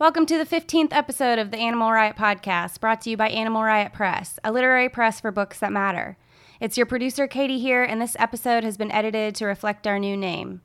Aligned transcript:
Welcome 0.00 0.24
to 0.26 0.38
the 0.38 0.46
15th 0.46 0.94
episode 0.94 1.38
of 1.38 1.50
the 1.50 1.58
Animal 1.58 1.92
Riot 1.92 2.16
Podcast, 2.16 2.80
brought 2.80 3.02
to 3.02 3.10
you 3.10 3.18
by 3.18 3.28
Animal 3.28 3.62
Riot 3.62 3.92
Press, 3.92 4.38
a 4.42 4.50
literary 4.50 4.88
press 4.88 5.20
for 5.20 5.30
books 5.30 5.58
that 5.58 5.74
matter. 5.74 6.16
It's 6.58 6.78
your 6.78 6.86
producer, 6.86 7.26
Katie, 7.26 7.58
here, 7.58 7.82
and 7.82 8.00
this 8.00 8.16
episode 8.18 8.64
has 8.64 8.78
been 8.78 8.90
edited 8.90 9.34
to 9.34 9.44
reflect 9.44 9.86
our 9.86 9.98
new 9.98 10.16
name. 10.16 10.62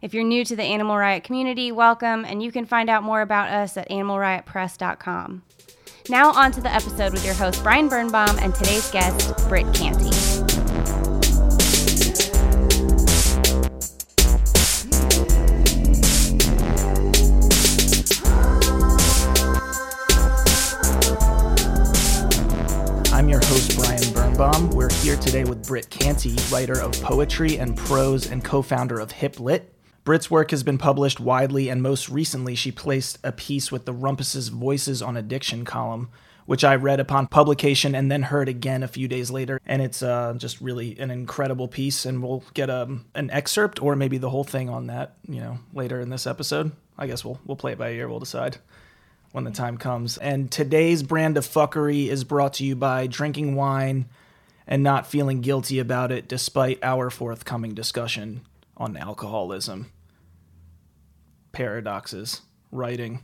If 0.00 0.14
you're 0.14 0.24
new 0.24 0.42
to 0.42 0.56
the 0.56 0.62
Animal 0.62 0.96
Riot 0.96 1.22
community, 1.22 1.70
welcome, 1.70 2.24
and 2.24 2.42
you 2.42 2.50
can 2.50 2.64
find 2.64 2.88
out 2.88 3.02
more 3.02 3.20
about 3.20 3.50
us 3.50 3.76
at 3.76 3.90
animalriotpress.com. 3.90 5.42
Now, 6.08 6.32
on 6.32 6.50
to 6.52 6.62
the 6.62 6.74
episode 6.74 7.12
with 7.12 7.26
your 7.26 7.34
host, 7.34 7.62
Brian 7.62 7.90
Birnbaum, 7.90 8.38
and 8.38 8.54
today's 8.54 8.90
guest, 8.90 9.36
Britt 9.50 9.70
Canty. 9.74 10.17
Birnbaum. 24.38 24.70
We're 24.70 24.92
here 25.02 25.16
today 25.16 25.42
with 25.42 25.66
Britt 25.66 25.90
Canty, 25.90 26.36
writer 26.52 26.78
of 26.78 26.92
poetry 27.02 27.58
and 27.58 27.76
prose 27.76 28.30
and 28.30 28.44
co 28.44 28.62
founder 28.62 29.00
of 29.00 29.10
Hip 29.10 29.40
Lit. 29.40 29.74
Britt's 30.04 30.30
work 30.30 30.52
has 30.52 30.62
been 30.62 30.78
published 30.78 31.18
widely, 31.18 31.68
and 31.68 31.82
most 31.82 32.08
recently, 32.08 32.54
she 32.54 32.70
placed 32.70 33.18
a 33.24 33.32
piece 33.32 33.72
with 33.72 33.84
the 33.84 33.92
Rumpus's 33.92 34.46
Voices 34.50 35.02
on 35.02 35.16
Addiction 35.16 35.64
column, 35.64 36.08
which 36.46 36.62
I 36.62 36.76
read 36.76 37.00
upon 37.00 37.26
publication 37.26 37.96
and 37.96 38.12
then 38.12 38.22
heard 38.22 38.48
again 38.48 38.84
a 38.84 38.88
few 38.88 39.08
days 39.08 39.28
later. 39.28 39.60
And 39.66 39.82
it's 39.82 40.04
uh, 40.04 40.34
just 40.36 40.60
really 40.60 40.96
an 41.00 41.10
incredible 41.10 41.66
piece, 41.66 42.06
and 42.06 42.22
we'll 42.22 42.44
get 42.54 42.70
um, 42.70 43.06
an 43.16 43.32
excerpt 43.32 43.82
or 43.82 43.96
maybe 43.96 44.18
the 44.18 44.30
whole 44.30 44.44
thing 44.44 44.68
on 44.70 44.86
that, 44.86 45.16
you 45.26 45.40
know, 45.40 45.58
later 45.74 46.00
in 46.00 46.10
this 46.10 46.28
episode. 46.28 46.70
I 46.96 47.08
guess 47.08 47.24
we'll 47.24 47.40
we'll 47.44 47.56
play 47.56 47.72
it 47.72 47.78
by 47.78 47.90
ear. 47.90 48.08
We'll 48.08 48.20
decide 48.20 48.58
when 49.32 49.42
the 49.42 49.50
time 49.50 49.78
comes. 49.78 50.16
And 50.16 50.48
today's 50.48 51.02
brand 51.02 51.36
of 51.36 51.44
fuckery 51.44 52.06
is 52.06 52.22
brought 52.22 52.54
to 52.54 52.64
you 52.64 52.76
by 52.76 53.08
drinking 53.08 53.56
wine 53.56 54.06
and 54.68 54.82
not 54.82 55.06
feeling 55.06 55.40
guilty 55.40 55.78
about 55.78 56.12
it 56.12 56.28
despite 56.28 56.78
our 56.82 57.10
forthcoming 57.10 57.74
discussion 57.74 58.42
on 58.76 58.96
alcoholism. 58.96 59.90
Paradoxes. 61.52 62.42
Writing. 62.70 63.22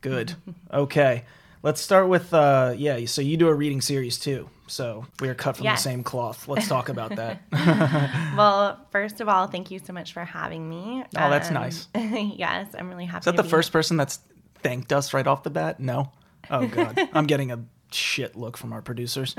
Good. 0.00 0.34
Okay. 0.72 1.24
Let's 1.62 1.80
start 1.80 2.08
with 2.08 2.32
uh 2.32 2.74
yeah, 2.76 3.04
so 3.06 3.20
you 3.20 3.36
do 3.36 3.48
a 3.48 3.54
reading 3.54 3.80
series 3.80 4.18
too. 4.18 4.48
So 4.68 5.06
we 5.20 5.28
are 5.28 5.34
cut 5.34 5.56
from 5.56 5.64
Yes. 5.64 5.82
the 5.82 5.90
same 5.90 6.02
cloth. 6.04 6.46
Let's 6.46 6.68
talk 6.68 6.88
about 6.88 7.16
that. 7.16 7.40
Well, 8.36 8.78
first 8.92 9.20
of 9.20 9.28
all, 9.28 9.48
thank 9.48 9.70
you 9.72 9.80
so 9.80 9.92
much 9.92 10.12
for 10.12 10.24
having 10.24 10.68
me. 10.68 11.02
Oh, 11.16 11.30
that's 11.30 11.48
Um, 11.48 11.54
nice. 11.54 11.88
yes, 11.94 12.68
I'm 12.78 12.88
really 12.88 13.06
happy. 13.06 13.22
Is 13.22 13.24
that 13.24 13.36
the 13.36 13.42
be 13.42 13.48
first 13.48 13.72
person 13.72 13.96
that's 13.96 14.20
thanked 14.62 14.92
us 14.92 15.12
right 15.12 15.26
off 15.26 15.42
the 15.42 15.50
bat? 15.50 15.80
No. 15.80 16.12
Oh 16.50 16.66
god, 16.68 16.96
I'm 17.12 17.26
getting 17.26 17.50
a 17.50 17.58
shit 17.94 18.36
look 18.36 18.56
from 18.56 18.72
our 18.72 18.82
producers 18.82 19.34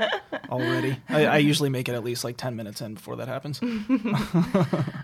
already. 0.50 0.96
I, 1.08 1.26
I 1.26 1.36
usually 1.50 1.68
make 1.70 1.88
it 1.88 1.94
at 1.94 2.04
least 2.04 2.24
like 2.24 2.36
ten 2.36 2.56
minutes 2.56 2.80
in 2.80 2.94
before 2.94 3.16
that 3.16 3.28
happens. 3.28 3.60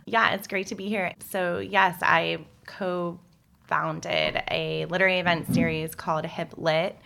Yeah, 0.09 0.35
it's 0.35 0.47
great 0.47 0.69
to 0.69 0.77
be 0.77 0.89
here. 0.89 1.13
So, 1.31 1.59
yes, 1.59 1.99
I 2.01 2.47
co 2.65 3.19
founded 3.65 4.41
a 4.51 4.87
literary 4.87 5.19
event 5.19 5.53
series 5.53 5.97
called 5.97 6.25
Hip 6.25 6.55
Lit 6.57 6.97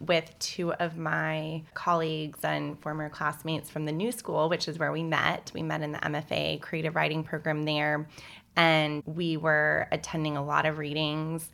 with 0.00 0.36
two 0.40 0.72
of 0.74 0.96
my 0.96 1.62
colleagues 1.74 2.40
and 2.42 2.78
former 2.80 3.08
classmates 3.08 3.70
from 3.70 3.84
the 3.84 3.92
New 3.92 4.10
School, 4.10 4.48
which 4.48 4.66
is 4.66 4.78
where 4.78 4.90
we 4.90 5.04
met. 5.04 5.52
We 5.54 5.62
met 5.62 5.82
in 5.82 5.92
the 5.92 5.98
MFA 5.98 6.60
creative 6.60 6.96
writing 6.96 7.22
program 7.22 7.64
there, 7.64 8.08
and 8.56 9.02
we 9.06 9.36
were 9.36 9.86
attending 9.92 10.36
a 10.36 10.44
lot 10.44 10.66
of 10.66 10.78
readings 10.78 11.50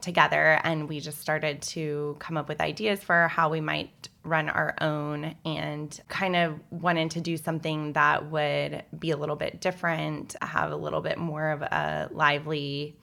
together 0.00 0.60
and 0.62 0.88
we 0.88 1.00
just 1.00 1.20
started 1.20 1.62
to 1.62 2.16
come 2.18 2.36
up 2.36 2.48
with 2.48 2.60
ideas 2.60 3.02
for 3.02 3.28
how 3.28 3.48
we 3.48 3.60
might 3.60 4.08
run 4.22 4.48
our 4.50 4.74
own 4.80 5.34
and 5.44 6.00
kind 6.08 6.36
of 6.36 6.58
wanted 6.70 7.10
to 7.12 7.20
do 7.20 7.36
something 7.36 7.94
that 7.94 8.30
would 8.30 8.82
be 8.98 9.10
a 9.10 9.16
little 9.16 9.36
bit 9.36 9.60
different 9.62 10.36
have 10.42 10.70
a 10.70 10.76
little 10.76 11.00
bit 11.00 11.16
more 11.18 11.50
of 11.50 11.62
a 11.62 12.08
lively 12.12 12.94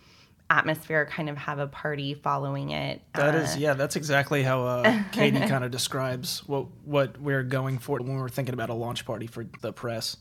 atmosphere 0.52 1.06
kind 1.06 1.30
of 1.30 1.38
have 1.38 1.58
a 1.60 1.68
party 1.68 2.14
following 2.14 2.70
it 2.72 3.02
That 3.16 3.34
Uh, 3.36 3.40
is, 3.40 3.58
yeah, 3.58 3.74
that's 3.74 3.96
exactly 3.96 4.44
how 4.44 4.64
uh, 4.64 5.04
Katie 5.12 5.40
kind 5.40 5.64
of 5.64 5.72
describes 5.72 6.44
what 6.48 6.68
what 6.86 7.20
we're 7.20 7.44
going 7.44 7.80
for 7.80 7.98
when 8.00 8.16
we 8.16 8.22
were 8.22 8.30
thinking 8.30 8.54
about 8.54 8.70
a 8.70 8.74
launch 8.74 9.06
party 9.06 9.28
for 9.28 9.46
the 9.62 9.72
press. 9.74 10.18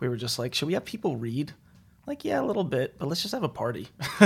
We 0.00 0.08
were 0.08 0.16
just 0.16 0.38
like, 0.38 0.52
should 0.52 0.66
we 0.66 0.74
have 0.74 0.84
people 0.84 1.16
read? 1.16 1.54
Like, 2.06 2.24
yeah, 2.24 2.40
a 2.40 2.44
little 2.44 2.64
bit, 2.64 2.98
but 2.98 3.08
let's 3.08 3.22
just 3.22 3.34
have 3.34 3.42
a 3.42 3.48
party. 3.48 3.88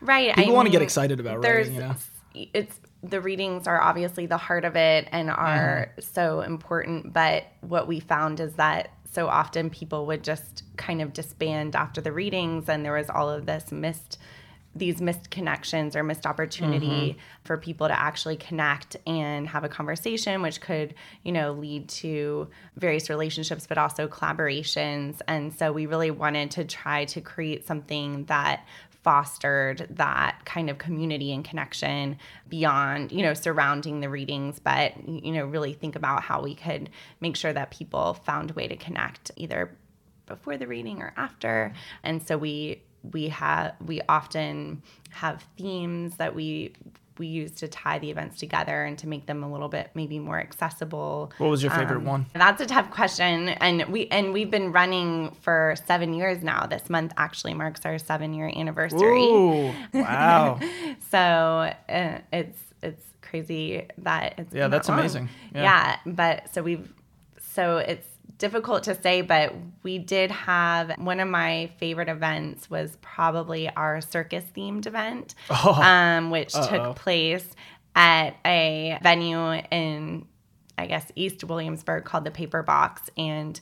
right 0.00 0.34
People 0.34 0.52
I 0.52 0.54
want 0.54 0.66
to 0.66 0.72
get 0.72 0.82
excited 0.82 1.20
about 1.20 1.42
writing, 1.44 1.74
you 1.74 1.80
know. 1.80 1.94
it's 2.34 2.80
the 3.02 3.20
readings 3.20 3.66
are 3.66 3.80
obviously 3.80 4.26
the 4.26 4.36
heart 4.38 4.64
of 4.64 4.76
it 4.76 5.08
and 5.12 5.30
are 5.30 5.90
Mm-hmm. 5.92 6.00
so 6.00 6.40
important 6.40 7.12
but 7.12 7.44
what 7.60 7.86
we 7.86 8.00
found 8.00 8.40
is 8.40 8.54
that 8.54 8.90
so 9.12 9.28
often 9.28 9.68
people 9.70 10.06
would 10.06 10.24
just 10.24 10.64
kind 10.76 11.00
of 11.02 11.12
disband 11.12 11.76
after 11.76 12.00
the 12.00 12.10
readings 12.12 12.68
and 12.68 12.84
there 12.84 12.94
was 12.94 13.08
all 13.10 13.28
of 13.30 13.44
this 13.46 13.70
missed 13.70 14.18
these 14.76 15.00
missed 15.00 15.30
connections 15.30 15.94
or 15.96 16.02
missed 16.02 16.26
opportunity 16.26 16.84
Mm-hmm. 16.84 17.18
for 17.44 17.56
people 17.56 17.88
to 17.88 17.98
actually 17.98 18.36
connect 18.36 18.96
and 19.06 19.46
have 19.48 19.64
a 19.64 19.68
conversation 19.68 20.42
which 20.42 20.60
could 20.60 20.94
you 21.22 21.32
know 21.32 21.52
lead 21.52 21.88
to 21.88 22.48
various 22.76 23.08
relationships 23.08 23.66
but 23.66 23.78
also 23.78 24.08
collaborations 24.08 25.20
and 25.28 25.52
so 25.54 25.72
we 25.72 25.86
really 25.86 26.10
wanted 26.10 26.50
to 26.52 26.64
try 26.64 27.04
to 27.06 27.20
create 27.20 27.66
something 27.66 28.24
that 28.26 28.64
fostered 29.02 29.86
that 29.90 30.38
kind 30.44 30.70
of 30.70 30.78
community 30.78 31.32
and 31.32 31.44
connection 31.44 32.16
beyond 32.48 33.12
you 33.12 33.22
know 33.22 33.34
surrounding 33.34 34.00
the 34.00 34.08
readings 34.08 34.58
but 34.58 34.92
you 35.06 35.32
know 35.32 35.44
really 35.44 35.72
think 35.74 35.94
about 35.94 36.22
how 36.22 36.42
we 36.42 36.54
could 36.54 36.88
make 37.20 37.36
sure 37.36 37.52
that 37.52 37.70
people 37.70 38.14
found 38.14 38.50
a 38.50 38.54
way 38.54 38.66
to 38.66 38.76
connect 38.76 39.30
either 39.36 39.76
before 40.26 40.56
the 40.56 40.66
reading 40.66 41.02
or 41.02 41.12
after 41.16 41.72
and 42.02 42.26
so 42.26 42.38
we 42.38 42.82
we 43.12 43.28
have 43.28 43.74
we 43.84 44.00
often 44.08 44.82
have 45.10 45.44
themes 45.56 46.16
that 46.16 46.34
we 46.34 46.72
we 47.16 47.28
use 47.28 47.52
to 47.52 47.68
tie 47.68 48.00
the 48.00 48.10
events 48.10 48.38
together 48.40 48.82
and 48.84 48.98
to 48.98 49.06
make 49.06 49.26
them 49.26 49.44
a 49.44 49.52
little 49.52 49.68
bit 49.68 49.88
maybe 49.94 50.18
more 50.18 50.40
accessible 50.40 51.32
What 51.38 51.48
was 51.48 51.62
your 51.62 51.70
favorite 51.70 51.98
um, 51.98 52.04
one? 52.06 52.26
That's 52.34 52.60
a 52.60 52.66
tough 52.66 52.90
question, 52.90 53.50
and 53.50 53.84
we 53.86 54.08
and 54.08 54.32
we've 54.32 54.50
been 54.50 54.72
running 54.72 55.30
for 55.42 55.76
seven 55.86 56.12
years 56.14 56.42
now. 56.42 56.66
This 56.66 56.90
month 56.90 57.12
actually 57.16 57.54
marks 57.54 57.86
our 57.86 57.98
seven 57.98 58.34
year 58.34 58.50
anniversary. 58.54 59.22
Ooh, 59.26 59.72
wow. 59.92 60.58
So 61.10 61.18
uh, 61.88 62.18
it's 62.32 62.58
it's 62.82 63.04
crazy 63.22 63.86
that 63.98 64.34
it's 64.38 64.52
Yeah, 64.52 64.64
been 64.64 64.70
that's 64.72 64.86
that 64.88 64.92
long. 64.94 65.00
amazing. 65.00 65.28
Yeah. 65.54 65.62
Yeah. 65.62 65.96
but 66.06 66.52
so 66.52 66.62
we've 66.64 66.92
so 67.38 67.78
it's 67.78 68.08
difficult 68.38 68.84
to 68.84 69.00
say, 69.00 69.22
but 69.22 69.54
we 69.82 69.98
did 69.98 70.30
have 70.30 70.92
one 70.98 71.20
of 71.20 71.28
my 71.28 71.70
favorite 71.78 72.08
events 72.08 72.68
was 72.68 72.98
probably 73.00 73.68
our 73.70 74.00
circus 74.00 74.44
themed 74.56 74.86
event, 74.86 75.34
um, 75.64 76.30
which 76.30 76.54
Uh-oh. 76.54 76.66
took 76.68 76.96
place 76.96 77.46
at 77.94 78.36
a 78.44 78.98
venue 79.02 79.52
in 79.70 80.26
I 80.76 80.86
guess 80.86 81.10
East 81.14 81.44
Williamsburg 81.44 82.04
called 82.04 82.24
the 82.24 82.30
Paper 82.30 82.62
Box, 82.62 83.08
and 83.16 83.60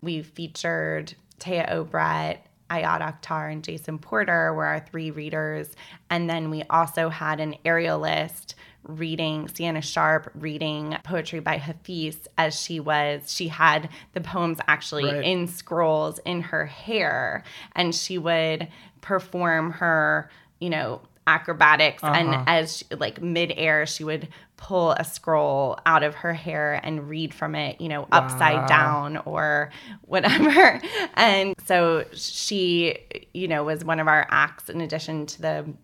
we 0.00 0.22
featured 0.22 1.14
Téa 1.38 1.70
Obreht, 1.70 2.38
Ayad 2.70 3.00
Akhtar, 3.00 3.52
and 3.52 3.62
Jason 3.62 3.98
Porter 3.98 4.54
were 4.54 4.64
our 4.64 4.80
three 4.80 5.10
readers, 5.10 5.74
and 6.08 6.28
then 6.28 6.48
we 6.48 6.62
also 6.70 7.10
had 7.10 7.40
an 7.40 7.54
aerialist 7.64 8.54
reading 8.84 9.48
Sienna 9.48 9.82
Sharp 9.82 10.30
reading 10.34 10.96
poetry 11.04 11.40
by 11.40 11.58
Hafiz 11.58 12.16
as 12.38 12.58
she 12.60 12.80
was. 12.80 13.32
She 13.32 13.48
had 13.48 13.88
the 14.12 14.20
poems 14.20 14.58
actually 14.68 15.04
Right. 15.04 15.24
in 15.24 15.48
scrolls 15.48 16.18
in 16.24 16.42
her 16.42 16.66
hair 16.66 17.44
and 17.74 17.94
she 17.94 18.18
would 18.18 18.68
perform 19.00 19.72
her 19.72 20.30
you 20.60 20.70
know 20.70 21.00
acrobatics 21.26 22.02
and 22.02 22.28
uh-huh. 22.28 22.44
as 22.46 22.78
she, 22.78 22.84
like 22.96 23.20
midair 23.22 23.86
she 23.86 24.04
would 24.04 24.28
pull 24.58 24.92
a 24.92 25.04
scroll 25.04 25.78
out 25.86 26.02
of 26.02 26.14
her 26.14 26.34
hair 26.34 26.78
and 26.82 27.08
read 27.08 27.32
from 27.32 27.54
it 27.54 27.80
you 27.80 27.88
know 27.88 28.06
upside 28.12 28.66
down 28.68 29.16
or 29.24 29.70
whatever. 30.02 30.80
And 31.14 31.54
so 31.66 32.04
she 32.12 32.98
you 33.32 33.48
know 33.48 33.64
was 33.64 33.84
one 33.84 34.00
of 34.00 34.08
our 34.08 34.26
acts 34.30 34.68
in 34.68 34.80
addition 34.80 35.26
to 35.26 35.42
the 35.42 35.74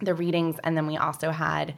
the 0.00 0.14
readings. 0.14 0.56
And 0.64 0.76
then 0.76 0.86
we 0.86 0.96
also 0.96 1.30
had 1.30 1.74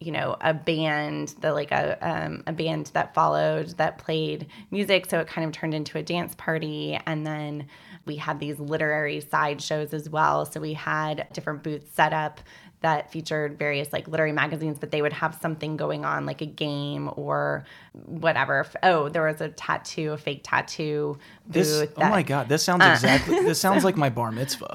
you 0.00 0.12
know 0.12 0.36
a 0.40 0.54
band 0.54 1.34
the 1.40 1.52
like 1.52 1.72
a 1.72 1.98
um, 2.00 2.42
a 2.46 2.52
band 2.52 2.86
that 2.94 3.14
followed 3.14 3.68
that 3.78 3.98
played 3.98 4.46
music. 4.70 5.06
So 5.10 5.18
it 5.20 5.26
kind 5.26 5.46
of 5.46 5.52
turned 5.52 5.74
into 5.74 5.98
a 5.98 6.02
dance 6.02 6.34
party. 6.36 6.98
And 7.06 7.26
then 7.26 7.66
we 8.06 8.16
had 8.16 8.40
these 8.40 8.58
literary 8.58 9.20
side 9.20 9.60
shows 9.60 9.92
as 9.92 10.08
well. 10.08 10.46
So 10.46 10.60
we 10.60 10.72
had 10.72 11.26
different 11.32 11.62
booths 11.62 11.94
set 11.94 12.12
up 12.12 12.40
that 12.80 13.10
featured 13.10 13.58
various 13.58 13.92
like 13.92 14.06
literary 14.06 14.32
magazines, 14.32 14.78
but 14.78 14.90
they 14.90 15.02
would 15.02 15.12
have 15.12 15.36
something 15.40 15.76
going 15.76 16.04
on, 16.04 16.26
like 16.26 16.40
a 16.40 16.46
game 16.46 17.10
or 17.16 17.64
whatever. 17.92 18.66
Oh, 18.82 19.08
there 19.08 19.26
was 19.26 19.40
a 19.40 19.48
tattoo, 19.48 20.12
a 20.12 20.16
fake 20.16 20.42
tattoo 20.44 21.18
This 21.46 21.80
booth. 21.80 21.94
oh 21.96 22.08
my 22.08 22.22
god, 22.22 22.48
this 22.48 22.62
sounds 22.62 22.82
uh. 22.84 22.90
exactly 22.90 23.40
this 23.40 23.60
sounds 23.60 23.84
like 23.84 23.96
my 23.96 24.10
bar 24.10 24.30
mitzvah. 24.30 24.74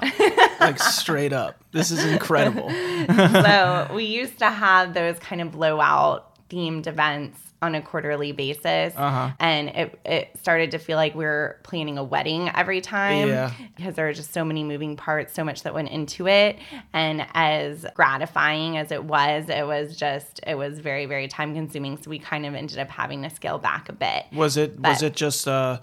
like 0.60 0.80
straight 0.80 1.34
up. 1.34 1.64
This 1.72 1.92
is 1.92 2.04
incredible. 2.06 2.70
so 3.08 3.90
we 3.94 4.06
used 4.06 4.40
to 4.40 4.50
have 4.50 4.94
those 4.94 5.18
kind 5.20 5.42
of 5.42 5.52
blowout 5.52 6.30
themed 6.50 6.88
events 6.88 7.40
on 7.64 7.76
a 7.76 7.82
quarterly 7.82 8.32
basis 8.34 8.94
Uh-huh. 8.96 9.32
and 9.40 9.70
it, 9.70 10.00
it 10.06 10.38
started 10.38 10.72
to 10.72 10.78
feel 10.78 10.98
like 10.98 11.16
we 11.16 11.24
were 11.24 11.58
planning 11.64 11.98
a 11.98 12.04
wedding 12.04 12.50
every 12.54 12.82
time 12.82 13.30
Yeah. 13.30 13.52
because 13.76 13.96
there 13.96 14.06
were 14.06 14.14
just 14.14 14.34
so 14.34 14.44
many 14.44 14.64
moving 14.64 14.96
parts 14.98 15.34
so 15.34 15.44
much 15.44 15.64
that 15.64 15.74
went 15.74 15.90
into 15.90 16.28
it 16.28 16.58
and 16.92 17.26
as 17.34 17.86
gratifying 17.96 18.78
as 18.78 18.92
it 18.92 19.04
was 19.04 19.50
it 19.50 19.66
was 19.66 19.96
just 19.98 20.42
it 20.46 20.56
was 20.56 20.80
very 20.80 21.06
very 21.06 21.28
time 21.28 21.54
consuming 21.56 21.98
so 21.98 22.10
we 22.10 22.20
kind 22.20 22.46
of 22.46 22.54
ended 22.54 22.78
up 22.80 22.90
having 22.90 23.24
to 23.24 23.30
scale 23.30 23.58
back 23.58 23.88
a 23.90 23.94
bit 23.94 24.26
Was 24.34 24.58
it 24.58 24.80
was 24.80 25.02
it 25.02 25.16
just 25.16 25.48
uh 25.48 25.80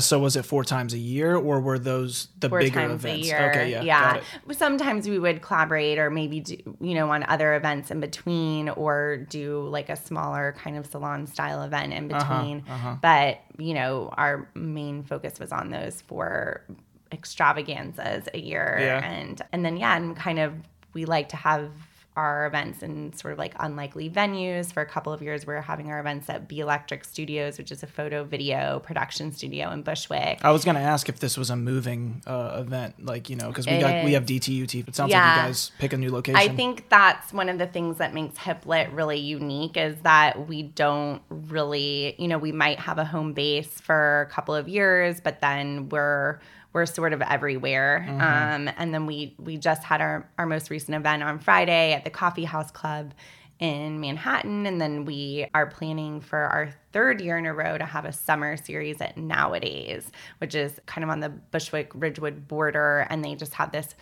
so 0.00 0.18
was 0.20 0.36
it 0.36 0.44
four 0.44 0.64
times 0.64 0.94
a 0.94 0.98
year 0.98 1.34
or 1.36 1.60
were 1.60 1.78
those 1.78 2.28
the 2.38 2.48
four 2.48 2.60
bigger 2.60 2.80
times 2.80 3.04
events? 3.04 3.24
a 3.24 3.26
year. 3.26 3.50
Okay, 3.50 3.84
yeah. 3.84 4.20
It. 4.48 4.56
Sometimes 4.56 5.08
we 5.08 5.18
would 5.18 5.42
collaborate 5.42 5.98
or 5.98 6.10
maybe 6.10 6.40
do, 6.40 6.56
you 6.80 6.94
know, 6.94 7.10
on 7.10 7.24
other 7.28 7.54
events 7.54 7.90
in 7.90 7.98
between 8.00 8.68
or 8.68 9.16
do 9.28 9.66
like 9.68 9.88
a 9.88 9.96
smaller 9.96 10.54
kind 10.58 10.76
of 10.76 10.86
salon 10.86 11.26
style 11.26 11.62
event 11.62 11.92
in 11.92 12.12
Uh-huh, 12.12 12.38
between. 12.40 12.64
But, 13.02 13.40
you 13.58 13.74
know, 13.74 14.10
our 14.16 14.48
main 14.54 15.02
focus 15.02 15.38
was 15.40 15.50
on 15.50 15.70
those 15.70 16.00
four 16.02 16.62
extravaganzas 17.12 18.28
a 18.34 18.38
year. 18.38 18.76
Yeah. 18.80 19.04
And 19.04 19.40
and 19.52 19.64
then 19.64 19.76
yeah, 19.76 19.96
and 19.96 20.16
kind 20.16 20.38
of 20.38 20.52
we 20.92 21.04
like 21.04 21.30
to 21.30 21.36
have 21.36 21.70
our 22.16 22.46
events 22.46 22.82
in 22.82 23.12
sort 23.12 23.32
of 23.32 23.38
like 23.38 23.54
unlikely 23.58 24.08
venues. 24.08 24.72
For 24.72 24.80
a 24.80 24.86
couple 24.86 25.12
of 25.12 25.20
years, 25.20 25.46
we 25.46 25.54
are 25.54 25.60
having 25.60 25.90
our 25.90 25.98
events 25.98 26.30
at 26.30 26.48
Be 26.48 26.60
Electric 26.60 27.04
Studios, 27.04 27.58
which 27.58 27.72
is 27.72 27.82
a 27.82 27.86
photo 27.86 28.24
video 28.24 28.80
production 28.80 29.32
studio 29.32 29.70
in 29.70 29.82
Bushwick. 29.82 30.38
I 30.42 30.50
was 30.50 30.64
gonna 30.64 30.80
ask 30.80 31.08
if 31.08 31.18
this 31.20 31.36
was 31.36 31.50
a 31.50 31.56
moving 31.56 32.22
uh, 32.26 32.58
event, 32.60 33.04
like 33.04 33.28
you 33.30 33.36
know, 33.36 33.48
because 33.48 33.66
we 33.66 33.72
It 33.72 33.80
got 33.80 34.04
we 34.04 34.12
have 34.12 34.26
DTUT. 34.26 34.88
It 34.88 34.94
sounds 34.94 35.12
like 35.12 35.18
you 35.18 35.42
guys 35.42 35.72
pick 35.78 35.92
a 35.92 35.96
new 35.96 36.10
location. 36.10 36.36
I 36.36 36.48
think 36.48 36.88
that's 36.88 37.32
one 37.32 37.48
of 37.48 37.58
the 37.58 37.66
things 37.66 37.98
that 37.98 38.14
makes 38.14 38.36
Hiplit 38.36 38.94
really 38.94 39.18
unique 39.18 39.76
is 39.76 39.96
that 40.02 40.48
we 40.48 40.62
don't 40.62 41.22
really, 41.28 42.14
you 42.18 42.28
know, 42.28 42.38
we 42.38 42.52
might 42.52 42.78
have 42.78 42.98
a 42.98 43.04
home 43.04 43.32
base 43.32 43.80
for 43.80 44.26
a 44.28 44.32
couple 44.32 44.54
of 44.54 44.68
years, 44.68 45.20
but 45.20 45.40
then 45.40 45.88
we're 45.88 46.38
we're 46.74 46.84
sort 46.84 47.14
of 47.14 47.22
everywhere. 47.22 48.04
Um, 48.08 48.68
and 48.76 48.92
then 48.92 49.06
we 49.06 49.34
we 49.38 49.56
just 49.56 49.82
had 49.84 50.02
our 50.02 50.28
our 50.36 50.44
most 50.44 50.68
recent 50.68 50.94
event 50.94 51.22
on 51.22 51.38
Friday 51.38 51.94
at 51.94 52.04
the 52.04 52.10
Coffee 52.10 52.44
House 52.44 52.70
Club 52.70 53.14
in 53.60 54.00
Manhattan, 54.00 54.66
and 54.66 54.80
then 54.80 55.04
we 55.04 55.46
are 55.54 55.66
planning 55.66 56.20
for 56.20 56.38
our 56.38 56.74
third 56.92 57.20
year 57.20 57.38
in 57.38 57.46
a 57.46 57.54
row 57.54 57.78
to 57.78 57.84
have 57.84 58.04
a 58.04 58.12
summer 58.12 58.56
series 58.56 59.00
at 59.00 59.16
Nowadays, 59.16 60.10
which 60.38 60.56
is 60.56 60.80
kind 60.86 61.04
of 61.04 61.10
on 61.10 61.20
the 61.20 61.28
Bushwick 61.28 61.92
Ridgewood 61.94 62.48
border, 62.48 63.06
and 63.08 63.24
they 63.24 63.36
just 63.36 63.54
have 63.54 63.70
this 63.70 63.94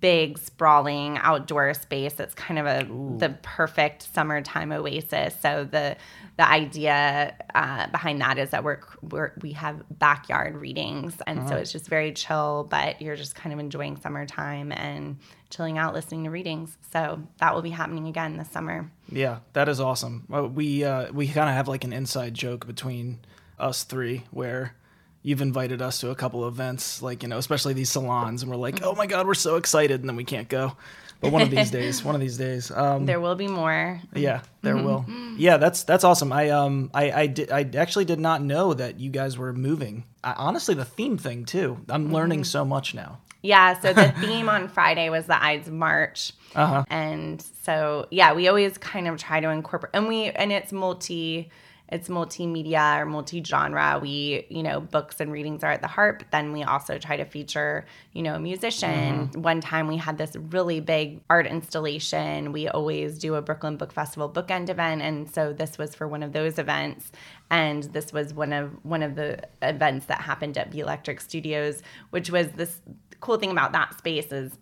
big 0.00 0.38
sprawling 0.38 1.18
outdoor 1.18 1.74
space 1.74 2.14
that's 2.14 2.34
kind 2.34 2.58
of 2.58 2.66
a 2.66 2.86
the 3.18 3.36
perfect 3.42 4.12
summertime 4.14 4.72
oasis. 4.72 5.34
So 5.40 5.64
the 5.70 5.96
the 6.36 6.48
idea 6.48 7.36
uh, 7.54 7.88
behind 7.88 8.20
that 8.20 8.38
is 8.38 8.50
that 8.50 8.64
we're, 8.64 8.80
we're 9.02 9.32
we 9.42 9.52
have 9.52 9.82
backyard 9.98 10.56
readings. 10.56 11.14
And 11.26 11.48
so 11.48 11.56
it's 11.56 11.72
just 11.72 11.88
very 11.88 12.12
chill 12.12 12.66
but 12.70 13.00
you're 13.02 13.16
just 13.16 13.34
kind 13.34 13.52
of 13.52 13.58
enjoying 13.58 13.96
summertime 13.96 14.72
and 14.72 15.18
chilling 15.50 15.78
out 15.78 15.94
listening 15.94 16.24
to 16.24 16.30
readings. 16.30 16.76
So 16.92 17.22
that 17.38 17.54
will 17.54 17.62
be 17.62 17.70
happening 17.70 18.06
again 18.06 18.36
this 18.36 18.50
summer. 18.50 18.90
Yeah, 19.10 19.40
that 19.52 19.68
is 19.68 19.80
awesome. 19.80 20.24
We 20.54 20.84
uh, 20.84 21.12
we 21.12 21.26
kind 21.28 21.48
of 21.48 21.54
have 21.54 21.68
like 21.68 21.84
an 21.84 21.92
inside 21.92 22.34
joke 22.34 22.66
between 22.66 23.20
us 23.58 23.84
three 23.84 24.24
where 24.30 24.74
you've 25.22 25.40
invited 25.40 25.80
us 25.80 26.00
to 26.00 26.10
a 26.10 26.14
couple 26.14 26.46
events, 26.46 27.02
like 27.02 27.22
you 27.22 27.28
know, 27.28 27.38
especially 27.38 27.74
these 27.74 27.90
salons, 27.90 28.42
and 28.42 28.50
we're 28.50 28.56
like, 28.56 28.82
oh 28.82 28.94
my 28.94 29.06
god, 29.06 29.26
we're 29.26 29.34
so 29.34 29.56
excited, 29.56 30.00
and 30.00 30.08
then 30.08 30.16
we 30.16 30.24
can't 30.24 30.48
go. 30.48 30.76
But 31.20 31.30
one 31.32 31.42
of 31.42 31.50
these 31.50 31.70
days, 31.78 32.04
one 32.04 32.14
of 32.14 32.20
these 32.20 32.36
days, 32.36 32.70
um, 32.70 33.06
there 33.06 33.20
will 33.20 33.36
be 33.36 33.46
more 33.46 34.00
yeah, 34.14 34.42
there 34.62 34.76
will. 34.76 35.06
Yeah, 35.36 35.56
that's 35.56 35.84
that's 35.84 36.04
awesome. 36.04 36.32
I 36.32 36.50
um 36.50 36.90
I 36.92 37.12
I 37.12 37.26
did 37.28 37.50
I 37.50 37.68
actually 37.76 38.04
did 38.04 38.20
not 38.20 38.42
know 38.42 38.74
that 38.74 38.98
you 38.98 39.10
guys 39.10 39.38
were 39.38 39.52
moving. 39.52 40.04
I, 40.24 40.32
honestly, 40.32 40.74
the 40.74 40.84
theme 40.84 41.16
thing 41.16 41.44
too. 41.44 41.78
I'm 41.88 42.12
learning 42.12 42.44
so 42.44 42.64
much 42.64 42.94
now. 42.94 43.20
Yeah, 43.42 43.78
so 43.80 43.92
the 43.92 44.12
theme 44.20 44.48
on 44.48 44.68
Friday 44.68 45.08
was 45.10 45.26
the 45.26 45.42
Ides 45.42 45.70
March. 45.70 46.32
Uh-huh. 46.54 46.84
And 46.90 47.42
so 47.62 48.06
yeah, 48.10 48.34
we 48.34 48.48
always 48.48 48.76
kind 48.78 49.08
of 49.08 49.18
try 49.18 49.40
to 49.40 49.48
incorporate 49.48 49.90
and 49.94 50.08
we 50.08 50.24
and 50.30 50.52
it's 50.52 50.72
multi 50.72 51.50
it's 51.92 52.08
multimedia 52.08 53.00
or 53.00 53.04
multi-genre. 53.04 53.98
We, 54.00 54.46
you 54.48 54.62
know, 54.62 54.80
books 54.80 55.20
and 55.20 55.30
readings 55.30 55.62
are 55.62 55.70
at 55.70 55.82
the 55.82 55.88
heart, 55.88 56.20
but 56.20 56.30
then 56.30 56.52
we 56.52 56.62
also 56.62 56.96
try 56.96 57.18
to 57.18 57.26
feature, 57.26 57.84
you 58.14 58.22
know, 58.22 58.34
a 58.34 58.40
musician. 58.40 59.28
Mm-hmm. 59.28 59.42
One 59.42 59.60
time 59.60 59.88
we 59.88 59.98
had 59.98 60.16
this 60.16 60.34
really 60.34 60.80
big 60.80 61.20
art 61.28 61.46
installation. 61.46 62.50
We 62.50 62.66
always 62.66 63.18
do 63.18 63.34
a 63.34 63.42
Brooklyn 63.42 63.76
Book 63.76 63.92
Festival 63.92 64.30
bookend 64.30 64.70
event, 64.70 65.02
and 65.02 65.30
so 65.30 65.52
this 65.52 65.76
was 65.76 65.94
for 65.94 66.08
one 66.08 66.22
of 66.22 66.32
those 66.32 66.58
events. 66.58 67.12
And 67.50 67.82
this 67.84 68.10
was 68.10 68.32
one 68.32 68.54
of 68.54 68.70
one 68.84 69.02
of 69.02 69.14
the 69.14 69.40
events 69.60 70.06
that 70.06 70.22
happened 70.22 70.56
at 70.56 70.70
Be 70.70 70.80
Electric 70.80 71.20
Studios, 71.20 71.82
which 72.08 72.30
was 72.30 72.48
this 72.52 72.80
cool 73.20 73.36
thing 73.36 73.50
about 73.50 73.72
that 73.72 73.96
space 73.96 74.32
is 74.32 74.58